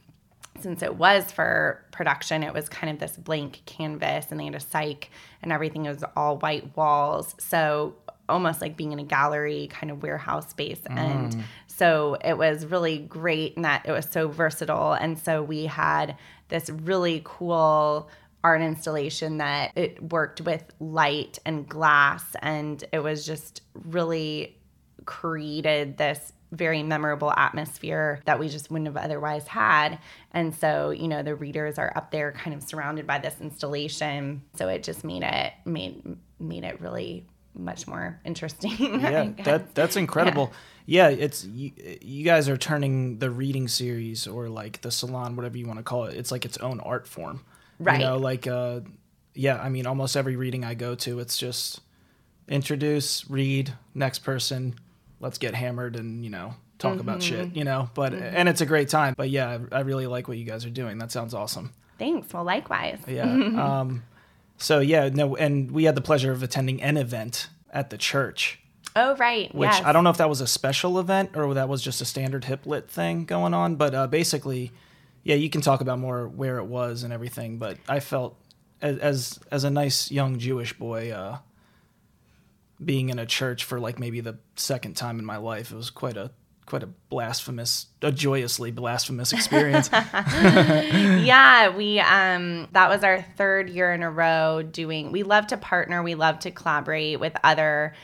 since 0.62 0.82
it 0.82 0.96
was 0.96 1.30
for 1.32 1.84
production, 1.92 2.42
it 2.42 2.52
was 2.52 2.68
kind 2.68 2.92
of 2.92 2.98
this 2.98 3.16
blank 3.16 3.62
canvas 3.66 4.26
and 4.30 4.38
they 4.38 4.44
had 4.44 4.54
a 4.54 4.58
cyc 4.58 5.06
and 5.42 5.52
everything 5.52 5.84
was 5.84 6.04
all 6.16 6.38
white 6.38 6.76
walls. 6.76 7.34
So 7.38 7.94
almost 8.28 8.60
like 8.60 8.76
being 8.76 8.92
in 8.92 8.98
a 8.98 9.04
gallery 9.04 9.68
kind 9.70 9.90
of 9.90 10.02
warehouse 10.02 10.50
space. 10.50 10.80
And 10.86 11.32
mm. 11.32 11.42
so 11.66 12.16
it 12.24 12.38
was 12.38 12.64
really 12.66 12.98
great 12.98 13.54
in 13.54 13.62
that 13.62 13.86
it 13.86 13.92
was 13.92 14.06
so 14.08 14.28
versatile. 14.28 14.92
And 14.92 15.18
so 15.18 15.42
we 15.42 15.66
had 15.66 16.16
this 16.48 16.70
really 16.70 17.22
cool 17.24 18.08
art 18.42 18.62
installation 18.62 19.38
that 19.38 19.72
it 19.76 20.02
worked 20.12 20.40
with 20.40 20.64
light 20.80 21.38
and 21.44 21.68
glass 21.68 22.24
and 22.40 22.82
it 22.92 23.00
was 23.00 23.26
just 23.26 23.60
really 23.74 24.56
created 25.04 25.98
this 25.98 26.32
very 26.52 26.82
memorable 26.82 27.32
atmosphere 27.32 28.20
that 28.24 28.38
we 28.38 28.48
just 28.48 28.70
wouldn't 28.70 28.88
have 28.88 28.96
otherwise 28.96 29.46
had. 29.46 29.98
And 30.32 30.54
so, 30.54 30.90
you 30.90 31.08
know, 31.08 31.22
the 31.22 31.34
readers 31.34 31.78
are 31.78 31.92
up 31.94 32.10
there 32.10 32.32
kind 32.32 32.54
of 32.54 32.62
surrounded 32.62 33.06
by 33.06 33.18
this 33.18 33.36
installation. 33.40 34.42
So 34.54 34.68
it 34.68 34.82
just 34.82 35.04
made 35.04 35.22
it 35.22 35.52
made 35.64 36.16
made 36.38 36.64
it 36.64 36.80
really 36.80 37.26
much 37.54 37.86
more 37.86 38.20
interesting. 38.24 38.70
Yeah, 39.00 39.30
that 39.44 39.74
that's 39.74 39.96
incredible. 39.96 40.52
Yeah, 40.86 41.08
it's 41.08 41.44
you, 41.44 41.72
you 42.00 42.24
guys 42.24 42.48
are 42.48 42.56
turning 42.56 43.18
the 43.18 43.30
reading 43.30 43.68
series 43.68 44.26
or 44.26 44.48
like 44.48 44.80
the 44.80 44.90
salon, 44.90 45.36
whatever 45.36 45.56
you 45.56 45.66
want 45.66 45.78
to 45.78 45.84
call 45.84 46.04
it. 46.04 46.16
It's 46.16 46.32
like 46.32 46.44
its 46.44 46.58
own 46.58 46.80
art 46.80 47.06
form. 47.06 47.44
Right. 47.78 48.00
You 48.00 48.06
know, 48.06 48.18
like 48.18 48.46
uh 48.46 48.80
yeah, 49.34 49.60
I 49.60 49.68
mean 49.68 49.86
almost 49.86 50.16
every 50.16 50.36
reading 50.36 50.64
I 50.64 50.74
go 50.74 50.94
to, 50.96 51.20
it's 51.20 51.38
just 51.38 51.80
introduce, 52.48 53.28
read, 53.30 53.72
next 53.94 54.20
person, 54.20 54.74
let's 55.20 55.38
get 55.38 55.54
hammered 55.54 55.96
and, 55.96 56.24
you 56.24 56.30
know, 56.30 56.54
talk 56.78 56.98
about 56.98 57.20
Mm-hmm. 57.20 57.42
shit, 57.50 57.56
you 57.56 57.64
know. 57.64 57.90
But 57.94 58.14
and 58.14 58.48
it's 58.48 58.60
a 58.62 58.66
great 58.66 58.88
time. 58.88 59.14
But 59.16 59.30
yeah, 59.30 59.58
I, 59.72 59.76
I 59.76 59.80
really 59.80 60.06
like 60.06 60.26
what 60.28 60.38
you 60.38 60.44
guys 60.44 60.64
are 60.64 60.70
doing. 60.70 60.98
That 60.98 61.12
sounds 61.12 61.34
awesome. 61.34 61.72
Thanks. 61.98 62.32
Well, 62.32 62.44
likewise. 62.44 62.98
Yeah. 63.06 63.24
um 63.80 64.02
so 64.56 64.80
yeah, 64.80 65.08
no 65.10 65.36
and 65.36 65.70
we 65.70 65.84
had 65.84 65.94
the 65.94 66.00
pleasure 66.00 66.32
of 66.32 66.42
attending 66.42 66.82
an 66.82 66.96
event 66.96 67.48
at 67.72 67.90
the 67.90 67.98
church 67.98 68.58
Oh, 68.96 69.14
right. 69.16 69.54
which 69.54 69.68
yes. 69.70 69.82
I 69.84 69.92
don't 69.92 70.02
know 70.02 70.10
if 70.10 70.16
that 70.16 70.28
was 70.28 70.40
a 70.40 70.46
special 70.48 70.98
event 70.98 71.36
or 71.36 71.54
that 71.54 71.68
was 71.68 71.80
just 71.80 72.00
a 72.00 72.04
standard 72.04 72.44
hip 72.44 72.66
lit 72.66 72.90
thing 72.90 73.24
going 73.24 73.54
on. 73.54 73.76
But 73.76 73.94
uh, 73.94 74.06
basically, 74.08 74.72
yeah, 75.22 75.36
you 75.36 75.48
can 75.48 75.60
talk 75.60 75.80
about 75.80 75.98
more 76.00 76.26
where 76.26 76.58
it 76.58 76.64
was 76.64 77.04
and 77.04 77.12
everything. 77.12 77.58
But 77.58 77.76
I 77.88 78.00
felt 78.00 78.36
as 78.82 78.98
as, 78.98 79.38
as 79.52 79.62
a 79.64 79.70
nice 79.70 80.10
young 80.10 80.38
Jewish 80.40 80.72
boy, 80.72 81.12
uh, 81.12 81.38
being 82.82 83.08
in 83.08 83.18
a 83.18 83.26
church 83.26 83.64
for 83.64 83.78
like 83.78 83.98
maybe 83.98 84.20
the 84.20 84.38
second 84.56 84.96
time 84.96 85.18
in 85.18 85.24
my 85.24 85.36
life, 85.36 85.70
it 85.70 85.76
was 85.76 85.90
quite 85.90 86.16
a 86.16 86.30
quite 86.70 86.82
a 86.84 86.86
blasphemous, 87.08 87.86
a 88.00 88.12
joyously 88.12 88.70
blasphemous 88.70 89.32
experience. 89.32 89.90
yeah, 89.92 91.68
we 91.68 91.98
um 92.00 92.68
that 92.72 92.88
was 92.88 93.02
our 93.02 93.22
third 93.36 93.68
year 93.68 93.92
in 93.92 94.02
a 94.02 94.10
row 94.10 94.62
doing 94.62 95.12
we 95.12 95.22
love 95.22 95.48
to 95.48 95.56
partner, 95.56 96.02
we 96.02 96.14
love 96.14 96.38
to 96.40 96.50
collaborate 96.50 97.18
with 97.18 97.36
other 97.42 97.94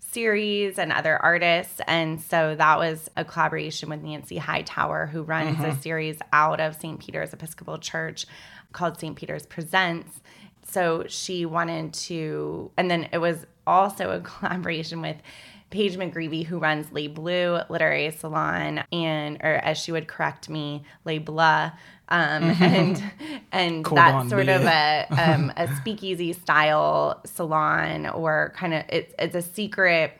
series 0.00 0.78
and 0.78 0.92
other 0.92 1.16
artists 1.22 1.80
and 1.86 2.20
so 2.20 2.54
that 2.54 2.78
was 2.78 3.10
a 3.16 3.24
collaboration 3.24 3.90
with 3.90 4.02
Nancy 4.02 4.38
Hightower 4.38 5.06
who 5.06 5.22
runs 5.22 5.62
a 5.62 5.76
series 5.82 6.18
out 6.32 6.58
of 6.58 6.74
St. 6.74 6.98
Peter's 6.98 7.32
Episcopal 7.32 7.78
Church 7.78 8.26
called 8.72 8.98
St. 8.98 9.14
Peter's 9.14 9.46
Presents. 9.46 10.20
So 10.62 11.04
she 11.06 11.44
wanted 11.44 11.92
to 11.94 12.70
and 12.76 12.90
then 12.90 13.08
it 13.12 13.18
was 13.18 13.46
also 13.66 14.10
a 14.10 14.20
collaboration 14.24 15.02
with 15.02 15.16
Paige 15.70 15.96
McGreevy, 15.96 16.44
who 16.46 16.58
runs 16.58 16.92
Les 16.92 17.08
Bleu 17.08 17.60
Literary 17.68 18.10
Salon, 18.10 18.84
and 18.92 19.38
or 19.42 19.54
as 19.56 19.78
she 19.78 19.92
would 19.92 20.06
correct 20.06 20.48
me, 20.48 20.84
Les 21.04 21.18
Bleu. 21.18 21.70
Um, 22.08 22.44
and 22.60 23.02
and 23.52 23.84
Cordon 23.84 24.28
that's 24.28 24.30
sort 24.30 24.48
of 24.48 24.62
a 24.62 25.06
um, 25.10 25.52
a 25.56 25.74
speakeasy 25.76 26.32
style 26.32 27.20
salon, 27.24 28.06
or 28.06 28.52
kind 28.56 28.74
of 28.74 28.84
it's 28.88 29.12
it's 29.18 29.34
a 29.34 29.42
secret. 29.42 30.12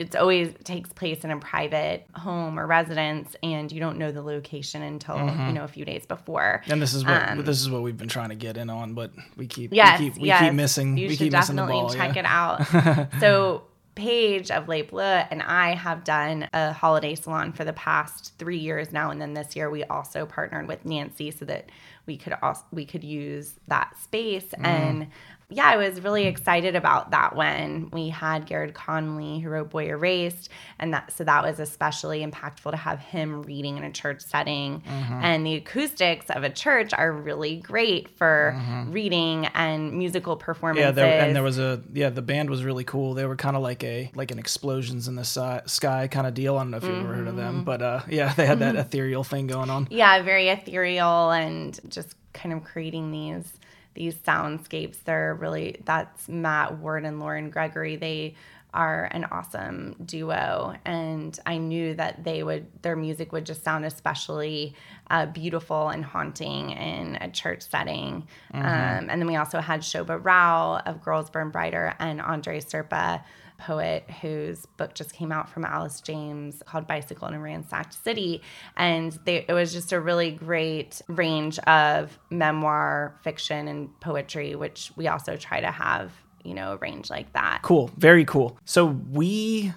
It's 0.00 0.16
always 0.16 0.52
takes 0.64 0.90
place 0.92 1.24
in 1.24 1.30
a 1.30 1.38
private 1.38 2.06
home 2.14 2.58
or 2.58 2.66
residence, 2.66 3.36
and 3.42 3.70
you 3.70 3.78
don't 3.80 3.98
know 3.98 4.10
the 4.12 4.22
location 4.22 4.82
until 4.82 5.14
Mm-hmm. 5.16 5.46
you 5.48 5.52
know 5.52 5.64
a 5.64 5.68
few 5.68 5.84
days 5.84 6.06
before. 6.06 6.62
And 6.66 6.80
this 6.80 6.94
is 6.94 7.04
what 7.04 7.28
Um, 7.28 7.44
this 7.44 7.60
is 7.60 7.68
what 7.70 7.82
we've 7.82 7.96
been 7.98 8.08
trying 8.08 8.30
to 8.30 8.34
get 8.34 8.56
in 8.56 8.70
on, 8.70 8.94
but 8.94 9.12
we 9.36 9.46
keep 9.46 9.72
Yes, 9.72 10.00
we 10.00 10.10
keep 10.10 10.20
we 10.22 10.28
yes. 10.28 10.40
keep 10.42 10.54
missing 10.54 10.96
You 10.96 11.08
we 11.08 11.14
should 11.16 11.24
keep 11.24 11.32
missing 11.32 11.56
the 11.56 11.62
definitely 11.62 11.82
ball. 11.82 11.94
check 11.94 12.14
yeah. 12.16 12.20
it 12.20 13.04
out. 13.04 13.10
so 13.20 13.64
Paige 13.94 14.50
of 14.50 14.68
Les 14.68 14.82
Bleu 14.82 15.02
and 15.02 15.42
I 15.42 15.74
have 15.74 16.04
done 16.04 16.48
a 16.54 16.72
holiday 16.72 17.14
salon 17.14 17.52
for 17.52 17.64
the 17.64 17.72
past 17.74 18.32
three 18.38 18.56
years 18.58 18.92
now, 18.92 19.10
and 19.10 19.20
then 19.20 19.34
this 19.34 19.54
year 19.54 19.68
we 19.68 19.84
also 19.84 20.24
partnered 20.24 20.66
with 20.68 20.84
Nancy 20.86 21.30
so 21.30 21.44
that 21.44 21.68
we 22.06 22.16
could 22.16 22.34
also 22.42 22.62
we 22.72 22.86
could 22.86 23.04
use 23.04 23.52
that 23.68 23.94
space 24.02 24.44
Mm-hmm. 24.44 24.64
and. 24.64 25.06
Yeah, 25.50 25.66
I 25.68 25.76
was 25.76 26.00
really 26.00 26.26
excited 26.26 26.76
about 26.76 27.10
that 27.10 27.34
when 27.34 27.90
we 27.92 28.08
had 28.08 28.46
Garrard 28.46 28.72
Conley, 28.74 29.40
who 29.40 29.48
wrote 29.50 29.70
Boy 29.70 29.88
Erased, 29.88 30.48
and 30.78 30.94
that 30.94 31.12
so 31.12 31.24
that 31.24 31.42
was 31.42 31.58
especially 31.60 32.24
impactful 32.24 32.70
to 32.70 32.76
have 32.76 33.00
him 33.00 33.42
reading 33.42 33.76
in 33.76 33.84
a 33.84 33.90
church 33.90 34.20
setting. 34.22 34.80
Mm-hmm. 34.82 35.12
And 35.22 35.44
the 35.46 35.54
acoustics 35.56 36.30
of 36.30 36.44
a 36.44 36.50
church 36.50 36.92
are 36.94 37.12
really 37.12 37.56
great 37.56 38.08
for 38.16 38.56
reading 38.88 39.46
and 39.54 39.92
musical 39.92 40.36
performances. 40.36 40.90
Mm-hmm. 40.90 40.98
Yeah, 40.98 41.04
there, 41.10 41.20
and 41.26 41.34
there 41.36 41.42
was 41.42 41.58
a 41.58 41.82
yeah. 41.92 42.10
The 42.10 42.22
band 42.22 42.48
was 42.48 42.64
really 42.64 42.84
cool. 42.84 43.14
They 43.14 43.26
were 43.26 43.36
kind 43.36 43.56
of 43.56 43.62
like 43.62 43.82
a 43.84 44.10
like 44.14 44.30
an 44.30 44.38
explosions 44.38 45.08
in 45.08 45.16
the 45.16 45.24
si- 45.24 45.66
sky 45.66 46.06
kind 46.08 46.26
of 46.26 46.34
deal. 46.34 46.56
I 46.56 46.60
don't 46.62 46.70
know 46.70 46.76
if 46.76 46.84
you've 46.84 46.94
ever 47.04 47.14
heard 47.14 47.28
of 47.28 47.34
Mm-hmm. 47.34 47.36
them, 47.36 47.64
but 47.64 47.82
uh, 47.82 48.00
yeah, 48.08 48.32
they 48.36 48.46
had 48.46 48.58
that 48.60 48.76
ethereal 48.76 49.24
thing 49.24 49.46
going 49.46 49.70
on. 49.70 49.88
yeah 49.90 50.22
very 50.22 50.48
ethereal 50.48 51.30
and 51.30 51.78
just 51.88 52.14
kind 52.32 52.52
of 52.54 52.62
creating 52.64 53.10
these 53.10 53.52
these 53.94 54.14
soundscapes 54.16 55.02
they're 55.04 55.34
really 55.34 55.80
that's 55.84 56.28
matt 56.28 56.78
ward 56.78 57.04
and 57.04 57.20
lauren 57.20 57.50
gregory. 57.50 57.96
They 57.96 58.34
are 58.72 59.08
an 59.10 59.24
awesome 59.24 59.96
duo. 60.04 60.74
And 60.84 61.38
i 61.44 61.56
knew 61.58 61.94
that 61.94 62.22
they 62.22 62.42
would 62.42 62.66
their 62.82 62.96
music 62.96 63.32
would 63.32 63.44
just 63.44 63.64
sound 63.64 63.84
especially 63.84 64.74
uh, 65.10 65.26
beautiful 65.26 65.88
and 65.88 66.04
haunting 66.04 66.70
in 66.70 67.18
a 67.20 67.28
church 67.28 67.62
setting. 67.62 68.28
Um, 68.54 68.62
and 69.10 69.20
then 69.20 69.26
we 69.26 69.36
also 69.36 69.60
had 69.60 69.80
shobha 69.80 70.24
rao 70.24 70.78
of 70.86 71.02
girls 71.02 71.30
burn 71.30 71.50
brighter 71.50 71.94
and 71.98 72.20
andre 72.20 72.60
cerpa 72.60 73.22
poet 73.60 74.10
whose 74.20 74.66
book 74.76 74.94
just 74.94 75.12
came 75.12 75.30
out 75.30 75.48
from 75.48 75.64
Alice 75.64 76.00
James 76.00 76.62
called 76.66 76.86
Bicycle 76.86 77.28
in 77.28 77.34
a 77.34 77.40
Ransacked 77.40 77.94
City. 78.02 78.42
And 78.76 79.18
they, 79.24 79.44
it 79.48 79.52
was 79.52 79.72
just 79.72 79.92
a 79.92 80.00
really 80.00 80.32
great 80.32 81.00
range 81.08 81.58
of 81.60 82.18
memoir, 82.30 83.18
fiction, 83.22 83.68
and 83.68 83.88
poetry, 84.00 84.54
which 84.54 84.90
we 84.96 85.06
also 85.06 85.36
try 85.36 85.60
to 85.60 85.70
have, 85.70 86.12
you 86.42 86.54
know, 86.54 86.72
a 86.72 86.76
range 86.78 87.10
like 87.10 87.32
that. 87.34 87.60
Cool, 87.62 87.90
very 87.96 88.24
cool. 88.24 88.58
So 88.64 88.86
we 88.86 89.72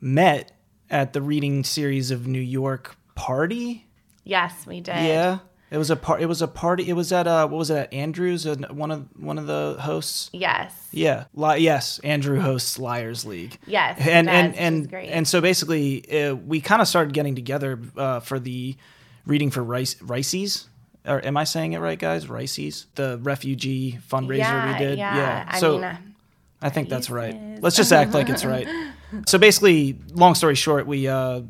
met 0.00 0.52
at 0.88 1.12
the 1.12 1.20
reading 1.20 1.64
series 1.64 2.10
of 2.10 2.26
New 2.26 2.40
York 2.40 2.96
party. 3.14 3.86
Yes, 4.24 4.66
we 4.66 4.80
did. 4.80 4.94
Yeah, 4.94 5.38
it 5.70 5.78
was 5.78 5.90
a 5.90 5.96
part. 5.96 6.20
It 6.20 6.26
was 6.26 6.42
a 6.42 6.48
party. 6.48 6.88
It 6.88 6.94
was 6.94 7.12
at 7.12 7.26
uh, 7.26 7.46
what 7.46 7.58
was 7.58 7.70
it 7.70 7.76
at 7.76 7.92
Andrews? 7.94 8.46
uh, 8.46 8.56
One 8.70 8.90
of 8.90 9.08
one 9.16 9.38
of 9.38 9.46
the 9.46 9.76
hosts. 9.80 10.30
Yes. 10.32 10.88
Yeah, 10.90 11.24
Li- 11.34 11.58
yes, 11.58 12.00
Andrew 12.00 12.40
hosts 12.40 12.78
Liars 12.78 13.24
League. 13.24 13.56
Yes, 13.66 13.98
and 14.00 14.28
and 14.28 14.56
and 14.56 14.92
and 14.92 15.28
so 15.28 15.40
basically, 15.40 16.24
uh, 16.24 16.34
we 16.34 16.60
kind 16.60 16.82
of 16.82 16.88
started 16.88 17.14
getting 17.14 17.36
together 17.36 17.78
uh, 17.96 18.20
for 18.20 18.38
the 18.40 18.76
reading 19.26 19.50
for 19.50 19.62
Rice 19.62 19.94
RAICES. 20.02 20.66
Or 21.06 21.24
am 21.24 21.36
I 21.36 21.44
saying 21.44 21.72
it 21.72 21.78
right, 21.78 21.98
guys? 21.98 22.26
RAICES, 22.28 22.86
the 22.94 23.18
refugee 23.22 23.98
fundraiser 24.10 24.38
yeah, 24.38 24.72
we 24.72 24.78
did. 24.78 24.98
Yeah. 24.98 25.46
I 25.48 25.58
so 25.58 25.72
mean, 25.76 25.84
uh, 25.84 25.96
I 26.60 26.68
think 26.68 26.88
that's 26.90 27.08
right. 27.08 27.58
Let's 27.62 27.76
just 27.76 27.92
act 27.92 28.12
like 28.12 28.28
it's 28.28 28.44
right. 28.44 28.66
So 29.26 29.38
basically, 29.38 29.98
long 30.12 30.36
story 30.36 30.54
short, 30.54 30.86
we 30.86 31.08
uh, 31.08 31.42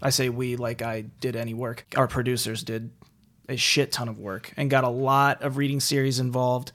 I 0.00 0.10
say 0.10 0.28
we 0.28 0.54
like 0.54 0.82
I 0.82 1.00
did 1.20 1.34
any 1.34 1.52
work. 1.52 1.84
Our 1.96 2.06
producers 2.06 2.62
did 2.62 2.90
a 3.48 3.56
shit 3.56 3.92
ton 3.92 4.08
of 4.08 4.18
work 4.18 4.52
and 4.56 4.70
got 4.70 4.84
a 4.84 4.88
lot 4.88 5.42
of 5.42 5.56
reading 5.56 5.80
series 5.80 6.18
involved, 6.20 6.72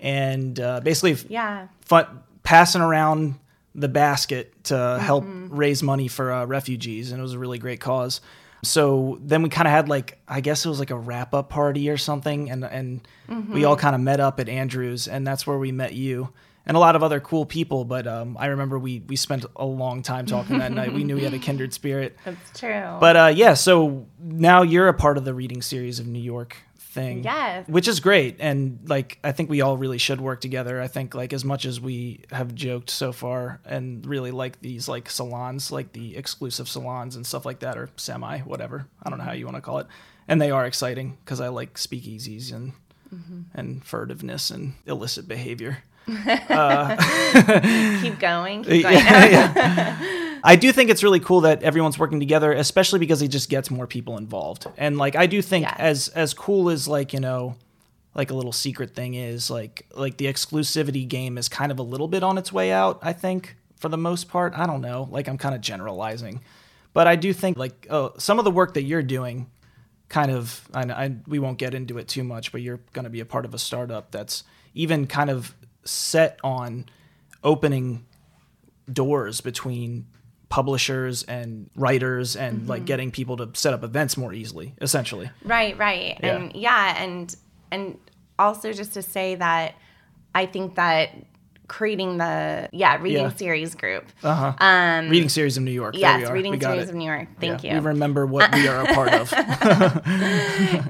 and 0.00 0.58
uh, 0.58 0.80
basically 0.80 1.16
yeah. 1.28 1.68
fun, 1.82 2.06
passing 2.42 2.80
around 2.80 3.34
the 3.74 3.88
basket 3.88 4.64
to 4.64 4.98
help 5.00 5.24
Mm-hmm. 5.24 5.56
raise 5.56 5.82
money 5.82 6.08
for 6.08 6.32
uh, 6.32 6.44
refugees, 6.44 7.10
and 7.10 7.18
it 7.18 7.22
was 7.22 7.34
a 7.34 7.38
really 7.38 7.58
great 7.58 7.80
cause. 7.80 8.20
So 8.62 9.18
then 9.20 9.42
we 9.42 9.50
kind 9.50 9.68
of 9.68 9.72
had 9.72 9.88
like 9.88 10.18
I 10.26 10.40
guess 10.40 10.64
it 10.64 10.68
was 10.68 10.78
like 10.78 10.90
a 10.90 10.96
wrap 10.98 11.34
up 11.34 11.50
party 11.50 11.90
or 11.90 11.96
something, 11.98 12.50
and 12.50 12.64
and 12.64 13.00
we 13.50 13.64
all 13.64 13.76
kind 13.76 13.94
of 13.94 14.00
met 14.00 14.20
up 14.20 14.40
at 14.40 14.48
Andrews, 14.48 15.06
and 15.08 15.26
that's 15.26 15.46
where 15.46 15.58
we 15.58 15.72
met 15.72 15.92
you 15.92 16.30
and 16.66 16.76
a 16.76 16.80
lot 16.80 16.96
of 16.96 17.02
other 17.02 17.20
cool 17.20 17.44
people. 17.46 17.84
But 17.84 18.06
um, 18.06 18.36
I 18.38 18.46
remember 18.46 18.78
we 18.78 19.00
we 19.00 19.16
spent 19.16 19.44
a 19.56 19.66
long 19.66 20.02
time 20.02 20.26
talking 20.26 20.58
that 20.58 20.72
night. 20.72 20.92
We 20.92 21.04
knew 21.04 21.16
we 21.16 21.24
had 21.24 21.34
a 21.34 21.38
kindred 21.38 21.72
spirit. 21.72 22.16
That's 22.24 22.58
true. 22.58 22.96
But 23.00 23.16
uh, 23.16 23.32
yeah, 23.34 23.54
so 23.54 24.06
now 24.18 24.62
you're 24.62 24.88
a 24.88 24.94
part 24.94 25.18
of 25.18 25.24
the 25.24 25.34
reading 25.34 25.62
series 25.62 25.98
of 26.00 26.06
New 26.06 26.22
York 26.22 26.56
thing. 26.78 27.24
Yes. 27.24 27.66
Which 27.68 27.88
is 27.88 28.00
great. 28.00 28.36
And 28.38 28.78
like 28.86 29.18
I 29.24 29.32
think 29.32 29.50
we 29.50 29.60
all 29.60 29.76
really 29.76 29.98
should 29.98 30.20
work 30.20 30.40
together. 30.40 30.80
I 30.80 30.86
think 30.86 31.14
like 31.14 31.32
as 31.32 31.44
much 31.44 31.66
as 31.66 31.80
we 31.80 32.20
have 32.30 32.54
joked 32.54 32.88
so 32.88 33.12
far 33.12 33.60
and 33.64 34.06
really 34.06 34.30
like 34.30 34.60
these 34.60 34.88
like 34.88 35.10
salons, 35.10 35.70
like 35.72 35.92
the 35.92 36.16
exclusive 36.16 36.68
salons 36.68 37.16
and 37.16 37.26
stuff 37.26 37.44
like 37.44 37.58
that 37.60 37.76
or 37.76 37.90
semi, 37.96 38.38
whatever. 38.40 38.86
I 39.02 39.10
don't 39.10 39.18
know 39.18 39.24
how 39.24 39.32
you 39.32 39.44
want 39.44 39.56
to 39.56 39.62
call 39.62 39.78
it. 39.78 39.88
And 40.28 40.40
they 40.40 40.50
are 40.50 40.64
exciting 40.64 41.18
because 41.24 41.40
I 41.40 41.48
like 41.48 41.74
speakeasies 41.74 42.52
and 42.52 42.72
and 43.54 43.84
furtiveness 43.84 44.50
and 44.52 44.74
illicit 44.86 45.28
behavior. 45.28 45.84
Keep 46.06 46.18
going. 48.18 48.64
Keep 48.64 48.82
going. 48.82 48.94
Yeah, 48.94 49.26
yeah. 49.30 50.20
I 50.46 50.56
do 50.56 50.72
think 50.72 50.90
it's 50.90 51.02
really 51.02 51.20
cool 51.20 51.40
that 51.42 51.62
everyone's 51.62 51.98
working 51.98 52.20
together, 52.20 52.52
especially 52.52 52.98
because 52.98 53.22
it 53.22 53.28
just 53.28 53.48
gets 53.48 53.70
more 53.70 53.86
people 53.86 54.18
involved. 54.18 54.66
And 54.76 54.98
like 54.98 55.16
I 55.16 55.26
do 55.26 55.40
think 55.40 55.62
Yes. 55.64 55.76
as 55.78 56.08
as 56.08 56.34
cool 56.34 56.68
as 56.68 56.86
like, 56.86 57.12
you 57.14 57.20
know, 57.20 57.56
like 58.14 58.30
a 58.30 58.34
little 58.34 58.52
secret 58.52 58.94
thing 58.94 59.14
is 59.14 59.50
like 59.50 59.86
like 59.94 60.18
the 60.18 60.26
exclusivity 60.26 61.08
game 61.08 61.38
is 61.38 61.48
kind 61.48 61.72
of 61.72 61.78
a 61.78 61.82
little 61.82 62.08
bit 62.08 62.22
on 62.22 62.36
its 62.36 62.52
way 62.52 62.70
out, 62.72 62.98
I 63.02 63.14
think, 63.14 63.56
for 63.76 63.88
the 63.88 63.96
most 63.96 64.28
part. 64.28 64.52
I 64.54 64.66
don't 64.66 64.82
know. 64.82 65.08
Like 65.10 65.28
I'm 65.28 65.38
kind 65.38 65.54
of 65.54 65.60
generalizing. 65.62 66.42
But 66.92 67.06
I 67.08 67.16
do 67.16 67.32
think 67.32 67.56
like 67.56 67.86
uh, 67.90 68.10
some 68.18 68.38
of 68.38 68.44
the 68.44 68.50
work 68.50 68.74
that 68.74 68.82
you're 68.82 69.02
doing 69.02 69.50
kind 70.10 70.30
of 70.30 70.68
I, 70.74 70.82
I 70.82 71.16
we 71.26 71.38
won't 71.38 71.56
get 71.56 71.72
into 71.74 71.96
it 71.96 72.06
too 72.06 72.22
much, 72.22 72.52
but 72.52 72.60
you're 72.60 72.80
going 72.92 73.04
to 73.04 73.10
be 73.10 73.20
a 73.20 73.24
part 73.26 73.46
of 73.46 73.54
a 73.54 73.58
startup 73.58 74.10
that's 74.10 74.44
even 74.74 75.06
kind 75.06 75.30
of 75.30 75.54
set 75.84 76.38
on 76.42 76.86
opening 77.42 78.04
doors 78.92 79.40
between 79.40 80.06
publishers 80.48 81.22
and 81.24 81.68
writers 81.74 82.36
and 82.36 82.68
like 82.68 82.84
getting 82.84 83.10
people 83.10 83.36
to 83.36 83.50
set 83.54 83.74
up 83.74 83.82
events 83.82 84.16
more 84.16 84.32
easily 84.32 84.72
essentially 84.80 85.28
Right, 85.44 85.76
right. 85.78 86.18
Yeah. 86.22 86.36
And 86.36 86.54
yeah, 86.54 87.02
and 87.02 87.34
and 87.72 87.98
also 88.38 88.72
just 88.72 88.92
to 88.94 89.02
say 89.02 89.34
that 89.34 89.74
I 90.34 90.46
think 90.46 90.76
that 90.76 91.10
creating 91.66 92.18
the 92.18 92.68
yeah, 92.72 92.96
reading 93.00 93.22
Yeah. 93.24 93.30
series 93.30 93.74
group. 93.74 94.04
uh-huh 94.22 94.54
Um 94.64 95.08
reading 95.08 95.28
series 95.30 95.56
of 95.56 95.62
new 95.64 95.70
york 95.72 95.96
yes, 95.96 96.30
reading 96.30 96.52
we 96.52 96.60
series 96.60 96.88
of 96.90 96.94
New 96.94 97.06
York. 97.06 97.26
Thank 97.40 97.64
Yeah, 97.64 97.74
you. 97.76 97.80
we 97.80 97.86
remember 97.86 98.26
what 98.26 98.54
we 98.54 98.68
are 98.68 98.82
a 98.82 98.94
part 98.94 99.12
of 99.14 99.32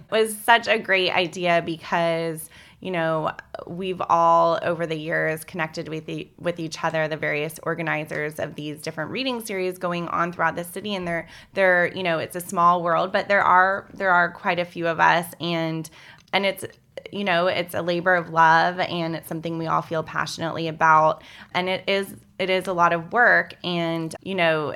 was 0.11 0.37
such 0.37 0.69
a 0.69 0.79
great 0.79 1.11
idea 1.13 1.63
because 1.65 2.51
you 2.85 2.91
know 2.91 3.33
we've 3.67 4.03
all 4.11 4.59
over 4.63 4.87
the 4.87 4.95
years 4.95 5.43
connected 5.43 5.89
with 5.89 6.05
the, 6.05 6.29
with 6.39 6.61
each 6.61 6.85
other 6.85 7.09
the 7.09 7.17
various 7.17 7.59
organizers 7.63 8.39
of 8.39 8.55
these 8.57 8.83
different 8.83 9.11
reading 9.11 9.45
series 9.45 9.79
going 9.79 10.07
on 10.09 10.31
throughout 10.31 10.55
the 10.55 10.65
city 10.65 10.95
and 10.95 11.09
they're 11.09 11.27
they're 11.55 11.91
you 11.95 12.03
know 12.03 12.19
it's 12.19 12.37
a 12.37 12.41
small 12.41 12.83
world 12.83 13.11
but 13.11 13.27
there 13.27 13.43
are 13.43 13.89
there 13.95 14.11
are 14.11 14.31
quite 14.31 14.59
a 14.59 14.67
few 14.67 14.87
of 14.87 15.01
us 15.01 15.33
and 15.41 15.89
and 16.35 16.45
it's 16.45 16.63
you 17.11 17.25
know 17.25 17.47
it's 17.47 17.73
a 17.73 17.81
labor 17.81 18.15
of 18.15 18.29
love 18.29 18.79
and 18.79 19.17
it's 19.17 19.29
something 19.29 19.57
we 19.57 19.67
all 19.67 19.83
feel 19.83 20.03
passionately 20.03 20.69
about 20.69 21.23
and 21.55 21.71
it 21.71 21.83
is 21.89 22.15
it 22.39 22.51
is 22.51 22.67
a 22.67 22.73
lot 22.75 22.93
of 22.93 23.15
work 23.15 23.55
and 23.65 24.15
you 24.23 24.35
know 24.35 24.75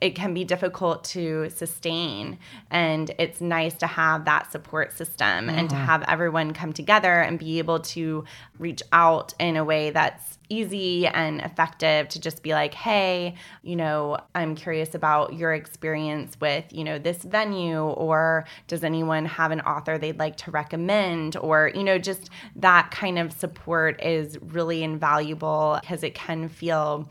it 0.00 0.14
can 0.14 0.34
be 0.34 0.44
difficult 0.44 1.04
to 1.04 1.50
sustain. 1.50 2.38
And 2.70 3.10
it's 3.18 3.40
nice 3.40 3.74
to 3.74 3.86
have 3.86 4.24
that 4.24 4.52
support 4.52 4.96
system 4.96 5.48
and 5.48 5.68
to 5.70 5.76
mm-hmm. 5.76 5.84
have 5.84 6.02
everyone 6.08 6.52
come 6.52 6.72
together 6.72 7.20
and 7.20 7.38
be 7.38 7.58
able 7.58 7.80
to 7.80 8.24
reach 8.58 8.82
out 8.92 9.34
in 9.38 9.56
a 9.56 9.64
way 9.64 9.90
that's 9.90 10.38
easy 10.48 11.08
and 11.08 11.40
effective 11.40 12.08
to 12.08 12.20
just 12.20 12.40
be 12.40 12.52
like 12.52 12.72
hey 12.72 13.34
you 13.64 13.74
know 13.74 14.16
i'm 14.36 14.54
curious 14.54 14.94
about 14.94 15.34
your 15.34 15.52
experience 15.52 16.36
with 16.40 16.64
you 16.70 16.84
know 16.84 17.00
this 17.00 17.24
venue 17.24 17.82
or 17.82 18.44
does 18.68 18.84
anyone 18.84 19.24
have 19.24 19.50
an 19.50 19.60
author 19.62 19.98
they'd 19.98 20.18
like 20.18 20.36
to 20.36 20.50
recommend? 20.50 21.36
Or 21.36 21.70
you 21.74 21.84
know 21.84 21.98
just 21.98 22.30
that 22.56 22.90
kind 22.90 23.18
of 23.18 23.32
support 23.32 24.02
is 24.02 24.38
really 24.40 24.82
invaluable 24.82 25.78
because 25.80 26.02
it 26.02 26.14
can 26.14 26.48
feel 26.48 27.08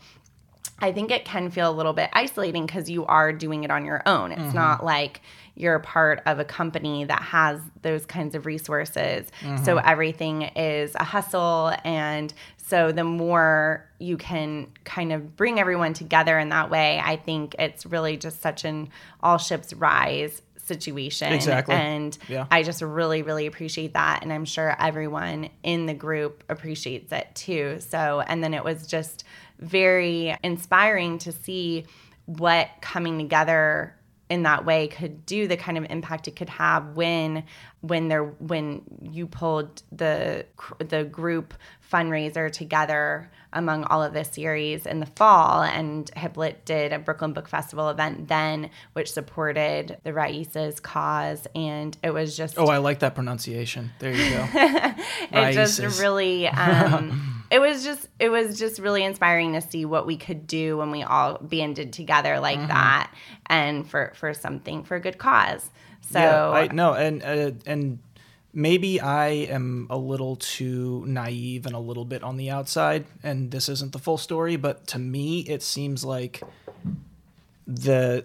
I 0.78 0.92
think 0.92 1.10
it 1.10 1.24
can 1.24 1.50
feel 1.50 1.70
a 1.70 1.72
little 1.72 1.92
bit 1.92 2.10
isolating 2.12 2.66
because 2.66 2.90
you 2.90 3.06
are 3.06 3.32
doing 3.32 3.64
it 3.64 3.70
on 3.70 3.84
your 3.84 4.02
own. 4.06 4.32
It's 4.32 4.40
mm-hmm. 4.40 4.56
not 4.56 4.84
like 4.84 5.20
you're 5.54 5.78
part 5.78 6.22
of 6.26 6.38
a 6.38 6.44
company 6.44 7.04
that 7.04 7.22
has 7.22 7.60
those 7.82 8.04
kinds 8.04 8.34
of 8.34 8.44
resources. 8.44 9.26
So 9.40 9.76
mm-hmm. 9.76 9.88
everything 9.88 10.42
is 10.42 10.94
a 10.94 11.04
hustle. 11.04 11.72
And 11.82 12.32
so 12.58 12.92
the 12.92 13.04
more 13.04 13.88
you 13.98 14.18
can 14.18 14.66
kind 14.84 15.12
of 15.12 15.34
bring 15.34 15.58
everyone 15.58 15.94
together 15.94 16.38
in 16.38 16.50
that 16.50 16.68
way, 16.68 17.00
I 17.02 17.16
think 17.16 17.56
it's 17.58 17.86
really 17.86 18.18
just 18.18 18.42
such 18.42 18.64
an 18.64 18.90
all 19.22 19.38
ships 19.38 19.72
rise 19.72 20.42
situation. 20.66 21.32
Exactly. 21.32 21.74
And 21.74 22.18
Yeah. 22.28 22.46
I 22.50 22.62
just 22.62 22.82
really, 22.82 23.22
really 23.22 23.46
appreciate 23.46 23.94
that. 23.94 24.22
And 24.22 24.32
I'm 24.32 24.44
sure 24.44 24.76
everyone 24.78 25.48
in 25.62 25.86
the 25.86 25.94
group 25.94 26.44
appreciates 26.48 27.12
it 27.12 27.28
too. 27.34 27.78
So, 27.80 28.20
and 28.26 28.42
then 28.42 28.52
it 28.52 28.64
was 28.64 28.86
just 28.86 29.24
very 29.58 30.36
inspiring 30.42 31.18
to 31.18 31.32
see 31.32 31.86
what 32.26 32.68
coming 32.80 33.18
together 33.18 33.94
in 34.28 34.42
that 34.42 34.64
way 34.64 34.88
could 34.88 35.24
do 35.24 35.46
the 35.46 35.56
kind 35.56 35.78
of 35.78 35.86
impact 35.88 36.26
it 36.26 36.34
could 36.34 36.48
have 36.48 36.96
when 36.96 37.44
when 37.80 38.08
there 38.08 38.24
when 38.24 38.82
you 39.00 39.26
pulled 39.26 39.82
the 39.92 40.44
the 40.78 41.04
group 41.04 41.54
fundraiser 41.92 42.50
together 42.50 43.30
among 43.52 43.84
all 43.84 44.02
of 44.02 44.12
this 44.12 44.28
series 44.32 44.84
in 44.84 44.98
the 44.98 45.06
fall 45.06 45.62
and 45.62 46.10
Hiplit 46.16 46.64
did 46.64 46.92
a 46.92 46.98
Brooklyn 46.98 47.32
Book 47.32 47.48
Festival 47.48 47.88
event 47.88 48.26
then 48.26 48.70
which 48.94 49.12
supported 49.12 49.98
the 50.02 50.12
RAICES 50.12 50.82
cause 50.82 51.46
and 51.54 51.96
it 52.02 52.10
was 52.10 52.36
just 52.36 52.58
Oh, 52.58 52.66
I 52.66 52.78
like 52.78 52.98
that 53.00 53.14
pronunciation. 53.14 53.92
There 54.00 54.12
you 54.12 54.30
go. 54.30 54.48
it 55.32 55.52
just 55.52 56.00
really 56.00 56.48
um, 56.48 57.35
it 57.50 57.60
was 57.60 57.84
just 57.84 58.08
it 58.18 58.28
was 58.28 58.58
just 58.58 58.78
really 58.80 59.04
inspiring 59.04 59.52
to 59.52 59.60
see 59.60 59.84
what 59.84 60.06
we 60.06 60.16
could 60.16 60.46
do 60.46 60.76
when 60.76 60.90
we 60.90 61.02
all 61.02 61.38
banded 61.40 61.92
together 61.92 62.40
like 62.40 62.58
Mm-hmm. 62.58 62.68
that 62.68 63.12
and 63.46 63.88
for 63.88 64.12
for 64.16 64.34
something 64.34 64.82
for 64.84 64.96
a 64.96 65.00
good 65.00 65.18
cause 65.18 65.70
so 66.00 66.18
Yeah, 66.20 66.48
I 66.50 66.66
no, 66.68 66.92
and 66.94 67.22
uh, 67.22 67.50
and 67.66 67.98
maybe 68.52 69.00
I 69.00 69.28
am 69.28 69.86
a 69.90 69.98
little 69.98 70.36
too 70.36 71.04
naive 71.06 71.66
and 71.66 71.74
a 71.74 71.80
little 71.80 72.04
bit 72.04 72.22
on 72.22 72.36
the 72.36 72.48
outside, 72.50 73.06
and 73.22 73.50
this 73.50 73.68
isn't 73.68 73.92
the 73.92 73.98
full 73.98 74.16
story. 74.18 74.56
But 74.56 74.86
to 74.88 74.98
me, 74.98 75.40
it 75.40 75.62
seems 75.62 76.04
like 76.04 76.42
the 77.66 78.24